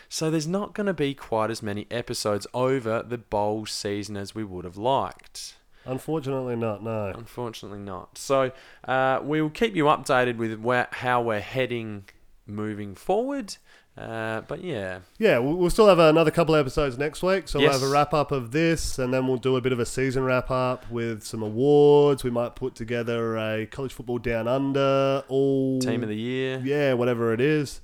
So 0.10 0.30
there's 0.30 0.48
not 0.48 0.74
going 0.74 0.88
to 0.88 0.94
be 0.94 1.14
quite 1.14 1.50
as 1.50 1.64
many 1.64 1.88
episodes 1.90 2.46
over 2.54 3.02
the 3.02 3.18
bowl 3.18 3.66
season 3.66 4.18
as 4.18 4.36
we 4.36 4.44
would 4.44 4.66
have 4.66 4.76
liked. 4.76 5.56
Unfortunately, 5.86 6.56
not. 6.58 6.84
No. 6.84 7.14
Unfortunately, 7.16 7.80
not. 7.80 8.18
So 8.18 8.52
uh, 8.84 9.22
we 9.24 9.42
will 9.42 9.50
keep 9.50 9.74
you 9.74 9.86
updated 9.86 10.36
with 10.36 10.60
where, 10.60 10.90
how 10.92 11.22
we're 11.22 11.40
heading 11.40 12.10
moving 12.46 12.94
forward. 12.94 13.56
Uh, 13.98 14.42
but 14.48 14.64
yeah, 14.64 15.00
Yeah, 15.20 15.38
we'll, 15.40 15.56
we'll 15.56 15.70
still 15.70 15.88
have 15.88 16.00
another 16.00 16.32
couple 16.32 16.56
episodes 16.56 16.98
next 16.98 17.22
week. 17.22 17.48
So 17.50 17.60
we'll 17.60 17.72
have 17.72 17.84
a 17.84 17.90
wrap 17.90 18.14
up 18.14 18.32
of 18.32 18.52
this, 18.52 18.98
and 18.98 19.14
then 19.14 19.28
we'll 19.28 19.38
do 19.38 19.58
a 19.58 19.62
bit 19.62 19.74
of 19.74 19.80
a 19.80 19.86
season 19.86 20.24
wrap 20.24 20.50
up 20.50 20.90
with 20.90 21.24
some 21.24 21.44
awards. 21.44 22.24
We 22.24 22.30
might 22.32 22.56
put 22.56 22.74
together 22.74 23.38
a 23.38 23.66
college 23.66 23.92
football 23.94 24.18
down 24.18 24.48
under, 24.48 25.24
all 25.28 25.80
team 25.82 26.04
of 26.04 26.10
the 26.10 26.16
year. 26.16 26.62
yeah, 26.64 26.94
whatever 26.94 27.34
it 27.34 27.42
is, 27.42 27.82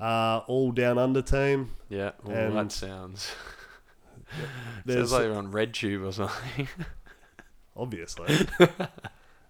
uh, 0.00 0.40
all 0.46 0.72
down 0.72 0.96
under 0.98 1.20
team. 1.22 1.70
Yeah, 1.90 2.12
oh, 2.26 2.30
And- 2.30 2.56
that 2.56 2.72
sounds. 2.72 3.30
There's 4.86 5.10
sounds 5.10 5.12
like 5.12 5.22
you're 5.24 5.36
on 5.36 5.52
RedTube 5.52 6.06
or 6.08 6.12
something. 6.12 6.68
obviously. 7.76 8.46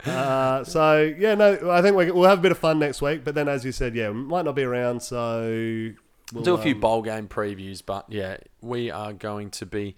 uh, 0.07 0.65
so 0.65 1.15
yeah, 1.19 1.35
no, 1.35 1.71
I 1.71 1.83
think 1.83 1.97
we, 1.97 2.11
we'll 2.11 2.29
have 2.29 2.39
a 2.39 2.43
bit 2.43 2.53
of 2.53 2.59
fun 2.59 2.79
next 2.79 3.03
week. 3.03 3.25
But 3.25 3.35
then, 3.35 3.49
as 3.49 3.65
you 3.65 3.73
said, 3.73 3.95
yeah, 3.95 4.09
we 4.11 4.17
might 4.17 4.45
not 4.45 4.55
be 4.55 4.63
around, 4.63 5.01
so 5.01 5.93
we'll 6.33 6.45
do 6.45 6.55
a 6.55 6.59
few 6.59 6.75
um, 6.75 6.81
bowl 6.81 7.03
game 7.03 7.29
previews, 7.29 7.83
but 7.85 8.07
yeah, 8.09 8.39
we 8.61 8.91
are 8.91 9.13
going 9.13 9.51
to 9.51 9.67
be 9.67 9.97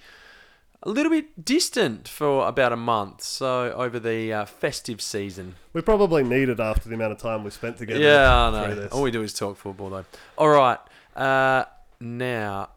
a 0.83 0.91
little 0.91 1.11
bit 1.11 1.45
distant 1.45 2.09
for 2.09 2.47
about 2.47 2.73
a 2.73 2.77
month. 2.77 3.23
So 3.23 3.73
over 3.73 3.99
the 3.99 4.33
uh, 4.33 4.45
festive 4.45 5.01
season. 5.01 5.57
We 5.73 5.83
probably 5.83 6.23
need 6.23 6.49
it 6.49 6.61
after 6.61 6.89
the 6.89 6.95
amount 6.95 7.13
of 7.13 7.19
time 7.19 7.45
we 7.45 7.51
spent 7.51 7.79
together. 7.79 8.01
Yeah, 8.01 8.33
I 8.33 8.51
know. 8.51 8.89
All 8.93 9.03
we 9.03 9.11
do 9.11 9.23
is 9.23 9.35
talk 9.35 9.57
football, 9.57 9.91
though. 9.91 10.05
All 10.39 10.49
right, 10.49 10.79
uh, 11.17 11.65
now 12.01 12.71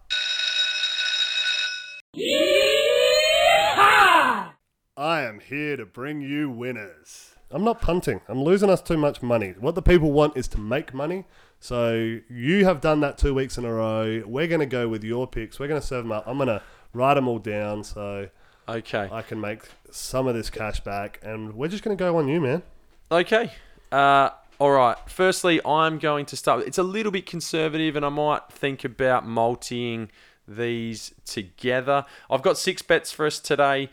I 5.00 5.22
am 5.22 5.39
here 5.39 5.78
to 5.78 5.86
bring 5.86 6.20
you 6.20 6.50
winners. 6.50 7.34
I'm 7.52 7.64
not 7.64 7.80
punting. 7.80 8.20
I'm 8.28 8.43
losing 8.43 8.70
us 8.70 8.82
too 8.82 8.97
much 8.97 9.22
money. 9.22 9.56
What 9.58 9.76
the 9.76 9.82
people 9.82 10.12
want 10.12 10.36
is 10.36 10.50
to 10.50 10.60
make 10.60 10.93
money. 10.93 11.24
So 11.62 12.18
you 12.30 12.66
have 12.66 12.82
done 12.82 13.00
that 13.00 13.18
two 13.18 13.34
weeks 13.34 13.58
in 13.58 13.64
a 13.64 13.74
row. 13.74 14.22
We're 14.26 14.47
going 14.47 14.60
to 14.60 14.66
go 14.66 14.89
with 14.89 15.06
your 15.06 15.26
picks. 15.26 15.58
We're 15.58 15.70
going 15.70 15.80
to 15.80 15.88
serve 15.88 16.04
them 16.04 16.12
up. 16.12 16.26
I'm 16.28 16.36
going 16.36 16.50
to 16.50 16.62
write 16.91 17.14
them 17.14 17.30
all 17.30 17.39
down 17.39 17.86
so 17.86 18.28
okay, 18.68 19.08
I 19.10 19.22
can 19.22 19.39
make 19.39 19.62
some 19.89 20.28
of 20.28 20.36
this 20.36 20.50
cash 20.50 20.82
back. 20.82 21.22
And 21.24 21.54
we're 21.54 21.70
just 21.70 21.82
going 21.82 21.95
to 21.95 22.04
go 22.04 22.18
on 22.18 22.28
you, 22.28 22.41
man. 22.41 22.62
okay. 23.10 23.54
Uh, 23.93 24.32
all 24.60 24.72
right. 24.72 24.97
Firstly, 25.08 25.62
I'm 25.66 25.97
going 25.97 26.26
to 26.26 26.36
start. 26.36 26.68
It's 26.68 26.78
a 26.78 26.84
little 26.84 27.14
bit 27.14 27.26
conservative, 27.26 27.95
and 27.95 28.06
I 28.06 28.10
might 28.10 28.52
think 28.52 28.84
about 28.84 29.26
multiing 29.26 30.10
these 30.45 31.14
together. 31.26 32.06
I've 32.30 32.41
got 32.41 32.58
six 32.58 32.82
bets 32.82 33.12
for 33.14 33.26
us 33.26 33.39
today. 33.39 33.89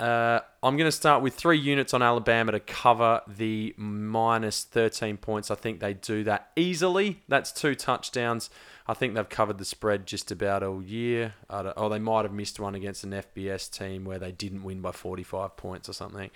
Uh, 0.00 0.40
I'm 0.62 0.76
going 0.78 0.88
to 0.88 0.92
start 0.92 1.22
with 1.22 1.34
three 1.34 1.58
units 1.58 1.92
on 1.92 2.02
Alabama 2.02 2.52
to 2.52 2.60
cover 2.60 3.20
the 3.28 3.74
minus 3.76 4.64
13 4.64 5.18
points. 5.18 5.50
I 5.50 5.54
think 5.56 5.80
they 5.80 5.92
do 5.94 6.24
that 6.24 6.50
easily. 6.56 7.20
That's 7.28 7.52
two 7.52 7.74
touchdowns. 7.74 8.48
I 8.86 8.94
think 8.94 9.14
they've 9.14 9.28
covered 9.28 9.58
the 9.58 9.64
spread 9.66 10.06
just 10.06 10.30
about 10.32 10.62
all 10.62 10.82
year. 10.82 11.34
Or 11.50 11.90
they 11.90 11.98
might 11.98 12.24
have 12.24 12.32
missed 12.32 12.58
one 12.58 12.74
against 12.74 13.04
an 13.04 13.10
FBS 13.10 13.70
team 13.70 14.04
where 14.06 14.18
they 14.18 14.32
didn't 14.32 14.62
win 14.62 14.80
by 14.80 14.92
45 14.92 15.56
points 15.58 15.88
or 15.88 15.92
something. 15.92 16.30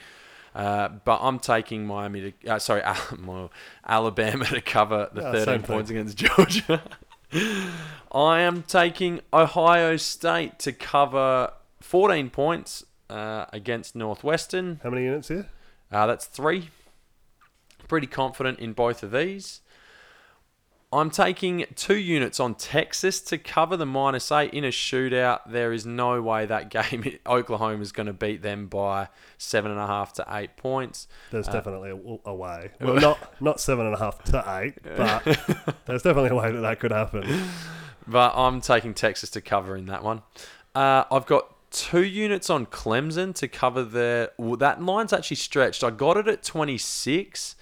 Uh, 0.54 0.88
but 0.88 1.18
I'm 1.22 1.38
taking 1.38 1.86
Miami 1.86 2.32
to, 2.42 2.48
uh, 2.52 2.58
sorry, 2.58 2.82
Alabama 3.86 4.44
to 4.44 4.60
cover 4.60 5.08
the 5.12 5.22
Yeah, 5.22 5.32
13 5.32 5.44
same 5.44 5.62
thing. 5.62 5.74
points 5.74 5.90
against 5.90 6.16
Georgia. 6.18 6.82
I 8.12 8.40
am 8.40 8.62
taking 8.62 9.20
Ohio 9.32 9.96
State 9.96 10.58
to 10.60 10.72
cover 10.72 11.52
14 11.80 12.30
points 12.30 12.84
uh, 13.10 13.46
against 13.52 13.94
Northwestern. 13.94 14.80
How 14.82 14.90
many 14.90 15.04
units 15.04 15.28
here? 15.28 15.48
Uh, 15.90 16.06
that's 16.06 16.26
three. 16.26 16.70
Pretty 17.88 18.06
confident 18.06 18.58
in 18.58 18.72
both 18.72 19.02
of 19.02 19.10
these. 19.12 19.60
I'm 20.94 21.10
taking 21.10 21.66
two 21.74 21.96
units 21.96 22.38
on 22.38 22.54
Texas 22.54 23.20
to 23.22 23.36
cover 23.36 23.76
the 23.76 23.84
minus 23.84 24.30
eight 24.30 24.54
in 24.54 24.64
a 24.64 24.68
shootout. 24.68 25.40
There 25.44 25.72
is 25.72 25.84
no 25.84 26.22
way 26.22 26.46
that 26.46 26.68
game 26.70 27.18
Oklahoma 27.26 27.82
is 27.82 27.90
going 27.90 28.06
to 28.06 28.12
beat 28.12 28.42
them 28.42 28.68
by 28.68 29.08
seven 29.36 29.72
and 29.72 29.80
a 29.80 29.88
half 29.88 30.12
to 30.14 30.26
eight 30.30 30.56
points. 30.56 31.08
There's 31.32 31.48
definitely 31.48 31.90
a, 31.90 32.30
a 32.30 32.34
way. 32.34 32.70
Well, 32.80 32.94
not 33.00 33.40
not 33.40 33.60
seven 33.60 33.86
and 33.86 33.94
a 33.94 33.98
half 33.98 34.22
to 34.24 34.44
eight, 34.60 34.74
but 34.84 35.24
there's 35.86 36.02
definitely 36.02 36.30
a 36.30 36.34
way 36.36 36.52
that 36.52 36.60
that 36.60 36.78
could 36.78 36.92
happen. 36.92 37.48
But 38.06 38.34
I'm 38.36 38.60
taking 38.60 38.94
Texas 38.94 39.30
to 39.30 39.40
cover 39.40 39.76
in 39.76 39.86
that 39.86 40.04
one. 40.04 40.22
Uh, 40.74 41.04
I've 41.10 41.26
got 41.26 41.53
two 41.74 42.04
units 42.04 42.48
on 42.48 42.66
Clemson 42.66 43.34
to 43.34 43.48
cover 43.48 43.82
the. 43.82 44.32
Well, 44.38 44.56
that 44.56 44.82
line's 44.82 45.12
actually 45.12 45.36
stretched. 45.36 45.84
I 45.84 45.90
got 45.90 46.16
it 46.16 46.28
at 46.28 46.42
26. 46.42 47.56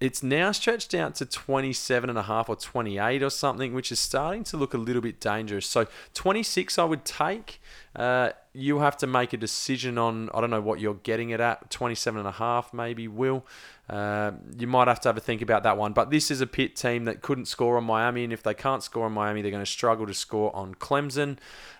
It's 0.00 0.20
now 0.20 0.50
stretched 0.50 0.94
out 0.94 1.14
to 1.16 1.26
27 1.26 2.10
and 2.10 2.18
a 2.18 2.22
half 2.22 2.48
or 2.48 2.56
28 2.56 3.22
or 3.22 3.30
something, 3.30 3.72
which 3.72 3.92
is 3.92 4.00
starting 4.00 4.42
to 4.44 4.56
look 4.56 4.74
a 4.74 4.78
little 4.78 5.02
bit 5.02 5.20
dangerous. 5.20 5.64
So 5.66 5.86
26 6.14 6.76
I 6.76 6.84
would 6.84 7.04
take. 7.04 7.60
Uh, 7.94 8.30
you 8.52 8.80
have 8.80 8.96
to 8.96 9.06
make 9.06 9.32
a 9.32 9.36
decision 9.36 9.98
on, 9.98 10.28
I 10.34 10.40
don't 10.40 10.50
know 10.50 10.60
what 10.60 10.80
you're 10.80 10.94
getting 10.94 11.30
it 11.30 11.38
at, 11.38 11.70
27 11.70 12.18
and 12.18 12.26
a 12.26 12.32
half 12.32 12.74
maybe, 12.74 13.06
Will. 13.06 13.46
Uh, 13.92 14.32
you 14.58 14.66
might 14.66 14.88
have 14.88 15.00
to 15.00 15.08
have 15.10 15.18
a 15.18 15.20
think 15.20 15.42
about 15.42 15.64
that 15.64 15.76
one. 15.76 15.92
But 15.92 16.08
this 16.08 16.30
is 16.30 16.40
a 16.40 16.46
Pitt 16.46 16.76
team 16.76 17.04
that 17.04 17.20
couldn't 17.20 17.44
score 17.44 17.76
on 17.76 17.84
Miami, 17.84 18.24
and 18.24 18.32
if 18.32 18.42
they 18.42 18.54
can't 18.54 18.82
score 18.82 19.04
on 19.04 19.12
Miami, 19.12 19.42
they're 19.42 19.50
going 19.50 19.62
to 19.62 19.70
struggle 19.70 20.06
to 20.06 20.14
score 20.14 20.54
on 20.56 20.74
Clemson. 20.74 21.36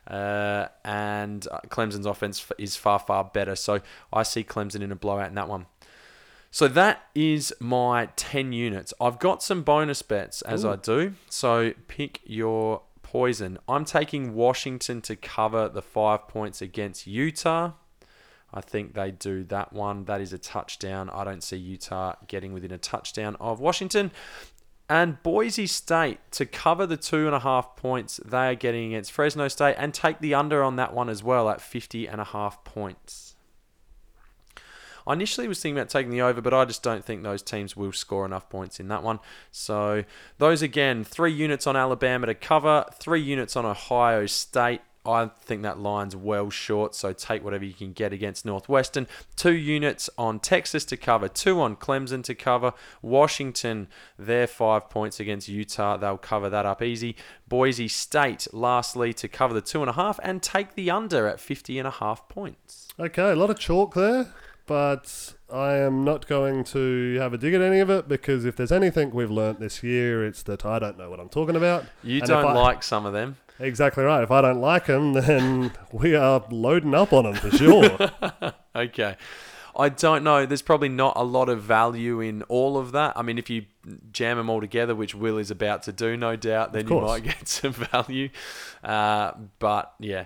Uh, 0.06 0.66
and 0.84 1.48
uh, 1.50 1.60
Clemson's 1.68 2.04
offense 2.04 2.44
is 2.58 2.76
far, 2.76 2.98
far 2.98 3.24
better. 3.24 3.56
So 3.56 3.80
I 4.12 4.24
see 4.24 4.44
Clemson 4.44 4.82
in 4.82 4.92
a 4.92 4.94
blowout 4.94 5.28
in 5.28 5.34
that 5.36 5.48
one. 5.48 5.66
So 6.50 6.68
that 6.68 7.06
is 7.14 7.54
my 7.60 8.10
10 8.16 8.52
units. 8.52 8.92
I've 9.00 9.18
got 9.18 9.42
some 9.42 9.62
bonus 9.62 10.02
bets 10.02 10.42
as 10.42 10.66
I 10.66 10.76
do. 10.76 11.14
So 11.30 11.72
pick 11.88 12.20
your 12.24 12.82
poison. 13.02 13.58
I'm 13.66 13.86
taking 13.86 14.34
Washington 14.34 15.00
to 15.02 15.16
cover 15.16 15.70
the 15.70 15.80
five 15.80 16.28
points 16.28 16.60
against 16.60 17.06
Utah. 17.06 17.72
I 18.52 18.60
think 18.60 18.94
they 18.94 19.10
do 19.10 19.44
that 19.44 19.72
one. 19.72 20.04
That 20.04 20.20
is 20.20 20.32
a 20.32 20.38
touchdown. 20.38 21.08
I 21.10 21.24
don't 21.24 21.42
see 21.42 21.56
Utah 21.56 22.14
getting 22.26 22.52
within 22.52 22.72
a 22.72 22.78
touchdown 22.78 23.36
of 23.40 23.60
Washington. 23.60 24.10
And 24.88 25.22
Boise 25.22 25.66
State 25.66 26.18
to 26.32 26.44
cover 26.44 26.86
the 26.86 26.98
two 26.98 27.26
and 27.26 27.34
a 27.34 27.40
half 27.40 27.76
points 27.76 28.20
they 28.24 28.48
are 28.48 28.54
getting 28.54 28.92
against 28.92 29.12
Fresno 29.12 29.48
State 29.48 29.76
and 29.78 29.94
take 29.94 30.18
the 30.18 30.34
under 30.34 30.62
on 30.62 30.76
that 30.76 30.92
one 30.92 31.08
as 31.08 31.22
well 31.22 31.48
at 31.48 31.62
50 31.62 32.06
and 32.08 32.20
a 32.20 32.24
half 32.24 32.62
points. 32.64 33.34
I 35.06 35.14
initially 35.14 35.48
was 35.48 35.60
thinking 35.60 35.78
about 35.78 35.88
taking 35.88 36.10
the 36.10 36.22
over, 36.22 36.40
but 36.40 36.54
I 36.54 36.64
just 36.64 36.82
don't 36.82 37.04
think 37.04 37.22
those 37.22 37.42
teams 37.42 37.76
will 37.76 37.92
score 37.92 38.24
enough 38.24 38.48
points 38.48 38.78
in 38.78 38.88
that 38.88 39.02
one. 39.02 39.18
So 39.50 40.04
those 40.38 40.62
again, 40.62 41.04
three 41.04 41.32
units 41.32 41.66
on 41.66 41.76
Alabama 41.76 42.26
to 42.26 42.34
cover, 42.34 42.84
three 42.94 43.20
units 43.20 43.56
on 43.56 43.64
Ohio 43.64 44.26
State. 44.26 44.80
I 45.04 45.26
think 45.40 45.62
that 45.62 45.80
line's 45.80 46.14
well 46.14 46.48
short, 46.48 46.94
so 46.94 47.12
take 47.12 47.42
whatever 47.42 47.64
you 47.64 47.74
can 47.74 47.92
get 47.92 48.12
against 48.12 48.44
Northwestern. 48.46 49.08
Two 49.34 49.52
units 49.54 50.08
on 50.16 50.38
Texas 50.38 50.84
to 50.86 50.96
cover, 50.96 51.26
two 51.28 51.60
on 51.60 51.74
Clemson 51.74 52.22
to 52.24 52.34
cover. 52.36 52.72
Washington, 53.02 53.88
their 54.18 54.46
five 54.46 54.88
points 54.88 55.18
against 55.20 55.48
Utah, 55.48 55.96
they'll 55.96 56.16
cover 56.18 56.48
that 56.50 56.64
up 56.66 56.82
easy. 56.82 57.16
Boise 57.48 57.88
State, 57.88 58.46
lastly, 58.52 59.12
to 59.14 59.26
cover 59.28 59.52
the 59.52 59.60
two 59.60 59.80
and 59.80 59.90
a 59.90 59.94
half 59.94 60.20
and 60.22 60.42
take 60.42 60.74
the 60.74 60.90
under 60.90 61.26
at 61.26 61.40
50 61.40 61.78
and 61.78 61.88
a 61.88 61.90
half 61.90 62.28
points. 62.28 62.88
Okay, 62.98 63.30
a 63.32 63.36
lot 63.36 63.50
of 63.50 63.58
chalk 63.58 63.94
there, 63.94 64.28
but 64.66 65.34
I 65.52 65.74
am 65.74 66.04
not 66.04 66.26
going 66.26 66.64
to 66.64 67.16
have 67.18 67.34
a 67.34 67.38
dig 67.38 67.54
at 67.54 67.60
any 67.60 67.80
of 67.80 67.90
it 67.90 68.08
because 68.08 68.44
if 68.44 68.56
there's 68.56 68.72
anything 68.72 69.10
we've 69.10 69.30
learnt 69.30 69.60
this 69.60 69.82
year, 69.82 70.24
it's 70.24 70.42
that 70.44 70.64
I 70.64 70.78
don't 70.78 70.96
know 70.96 71.10
what 71.10 71.20
I'm 71.20 71.28
talking 71.28 71.56
about. 71.56 71.84
You 72.02 72.18
And 72.20 72.28
don't 72.28 72.46
I- 72.46 72.52
like 72.52 72.82
some 72.82 73.04
of 73.04 73.12
them. 73.12 73.36
Exactly 73.62 74.02
right. 74.02 74.22
If 74.22 74.30
I 74.30 74.42
don't 74.42 74.60
like 74.60 74.86
them, 74.86 75.12
then 75.14 75.72
we 75.92 76.14
are 76.14 76.44
loading 76.50 76.94
up 76.94 77.12
on 77.12 77.24
them 77.24 77.34
for 77.34 77.50
sure. 77.50 78.10
Okay. 78.74 79.16
I 79.76 79.90
don't 79.90 80.24
know. 80.24 80.46
There's 80.46 80.62
probably 80.62 80.88
not 80.88 81.12
a 81.16 81.24
lot 81.24 81.50
of 81.50 81.62
value 81.62 82.20
in 82.20 82.42
all 82.44 82.78
of 82.78 82.92
that. 82.92 83.14
I 83.16 83.22
mean, 83.22 83.36
if 83.36 83.50
you 83.50 83.66
jam 84.12 84.38
them 84.38 84.48
all 84.48 84.60
together, 84.60 84.94
which 84.94 85.14
Will 85.14 85.36
is 85.36 85.50
about 85.50 85.82
to 85.82 85.92
do, 85.92 86.16
no 86.16 86.36
doubt, 86.36 86.72
then 86.72 86.88
you 86.88 87.00
might 87.00 87.22
get 87.22 87.48
some 87.48 87.72
value. 87.72 88.30
Uh, 88.82 89.32
but 89.58 89.94
yeah, 89.98 90.24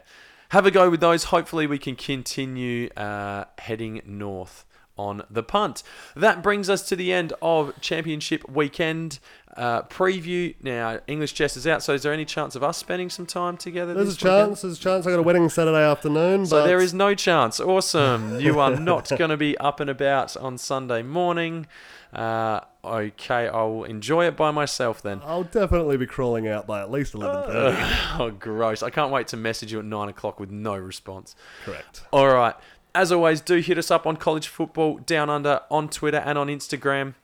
have 0.50 0.66
a 0.66 0.70
go 0.70 0.90
with 0.90 1.00
those. 1.00 1.24
Hopefully, 1.24 1.66
we 1.66 1.78
can 1.78 1.96
continue 1.96 2.88
uh, 2.96 3.44
heading 3.58 4.00
north 4.04 4.64
on 4.96 5.22
the 5.30 5.42
punt. 5.42 5.82
That 6.14 6.42
brings 6.42 6.70
us 6.70 6.88
to 6.88 6.96
the 6.96 7.12
end 7.12 7.32
of 7.42 7.78
Championship 7.80 8.48
Weekend 8.48 9.18
uh, 9.56 9.82
preview. 9.82 10.54
Now, 10.62 11.00
English 11.06 11.32
Jess 11.32 11.56
is 11.56 11.66
out, 11.66 11.82
so 11.82 11.94
is 11.94 12.02
there 12.02 12.12
any 12.12 12.24
chance 12.24 12.54
of 12.54 12.62
us 12.62 12.76
spending 12.76 13.10
some 13.10 13.26
time 13.26 13.56
together? 13.56 13.94
There's 13.94 14.08
a 14.08 14.10
this 14.10 14.22
weekend? 14.22 14.48
chance. 14.48 14.62
There's 14.62 14.78
a 14.78 14.80
chance. 14.80 15.06
I 15.06 15.10
got 15.10 15.18
a 15.18 15.22
wedding 15.22 15.48
Saturday 15.48 15.82
afternoon. 15.82 16.46
So 16.46 16.60
but 16.60 16.66
there 16.66 16.80
is 16.80 16.92
no 16.92 17.14
chance. 17.14 17.58
Awesome. 17.60 18.38
You 18.40 18.60
are 18.60 18.76
not 18.76 19.08
going 19.16 19.30
to 19.30 19.36
be 19.36 19.56
up 19.58 19.80
and 19.80 19.88
about 19.90 20.36
on 20.36 20.58
Sunday 20.58 21.02
morning. 21.02 21.66
Uh, 22.12 22.60
okay, 22.84 23.48
I'll 23.48 23.84
enjoy 23.84 24.26
it 24.26 24.36
by 24.36 24.50
myself 24.50 25.02
then. 25.02 25.20
I'll 25.24 25.42
definitely 25.44 25.96
be 25.96 26.06
crawling 26.06 26.46
out 26.48 26.66
by 26.66 26.80
at 26.80 26.90
least 26.90 27.14
11:30. 27.14 28.16
Oh, 28.18 28.30
gross. 28.30 28.82
I 28.82 28.90
can't 28.90 29.10
wait 29.12 29.28
to 29.28 29.36
message 29.36 29.72
you 29.72 29.78
at 29.80 29.84
9 29.84 30.08
o'clock 30.08 30.40
with 30.40 30.50
no 30.50 30.76
response. 30.76 31.34
Correct. 31.64 32.04
All 32.12 32.28
right. 32.28 32.54
As 32.94 33.12
always, 33.12 33.42
do 33.42 33.58
hit 33.58 33.76
us 33.76 33.90
up 33.90 34.06
on 34.06 34.16
College 34.16 34.48
Football 34.48 34.98
Down 34.98 35.28
Under 35.28 35.60
on 35.70 35.88
Twitter 35.90 36.18
and 36.18 36.38
on 36.38 36.46
Instagram. 36.46 37.14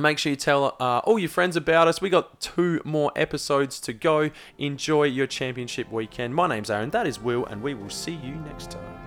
Make 0.00 0.18
sure 0.18 0.30
you 0.30 0.36
tell 0.36 0.76
uh, 0.80 0.98
all 1.04 1.18
your 1.18 1.28
friends 1.28 1.56
about 1.56 1.88
us. 1.88 2.00
We 2.00 2.10
got 2.10 2.40
two 2.40 2.80
more 2.84 3.12
episodes 3.16 3.80
to 3.80 3.92
go. 3.92 4.30
Enjoy 4.58 5.04
your 5.04 5.26
championship 5.26 5.90
weekend. 5.90 6.34
My 6.34 6.46
name's 6.46 6.70
Aaron, 6.70 6.90
that 6.90 7.06
is 7.06 7.20
Will, 7.20 7.44
and 7.46 7.62
we 7.62 7.74
will 7.74 7.90
see 7.90 8.14
you 8.14 8.34
next 8.34 8.70
time. 8.70 8.99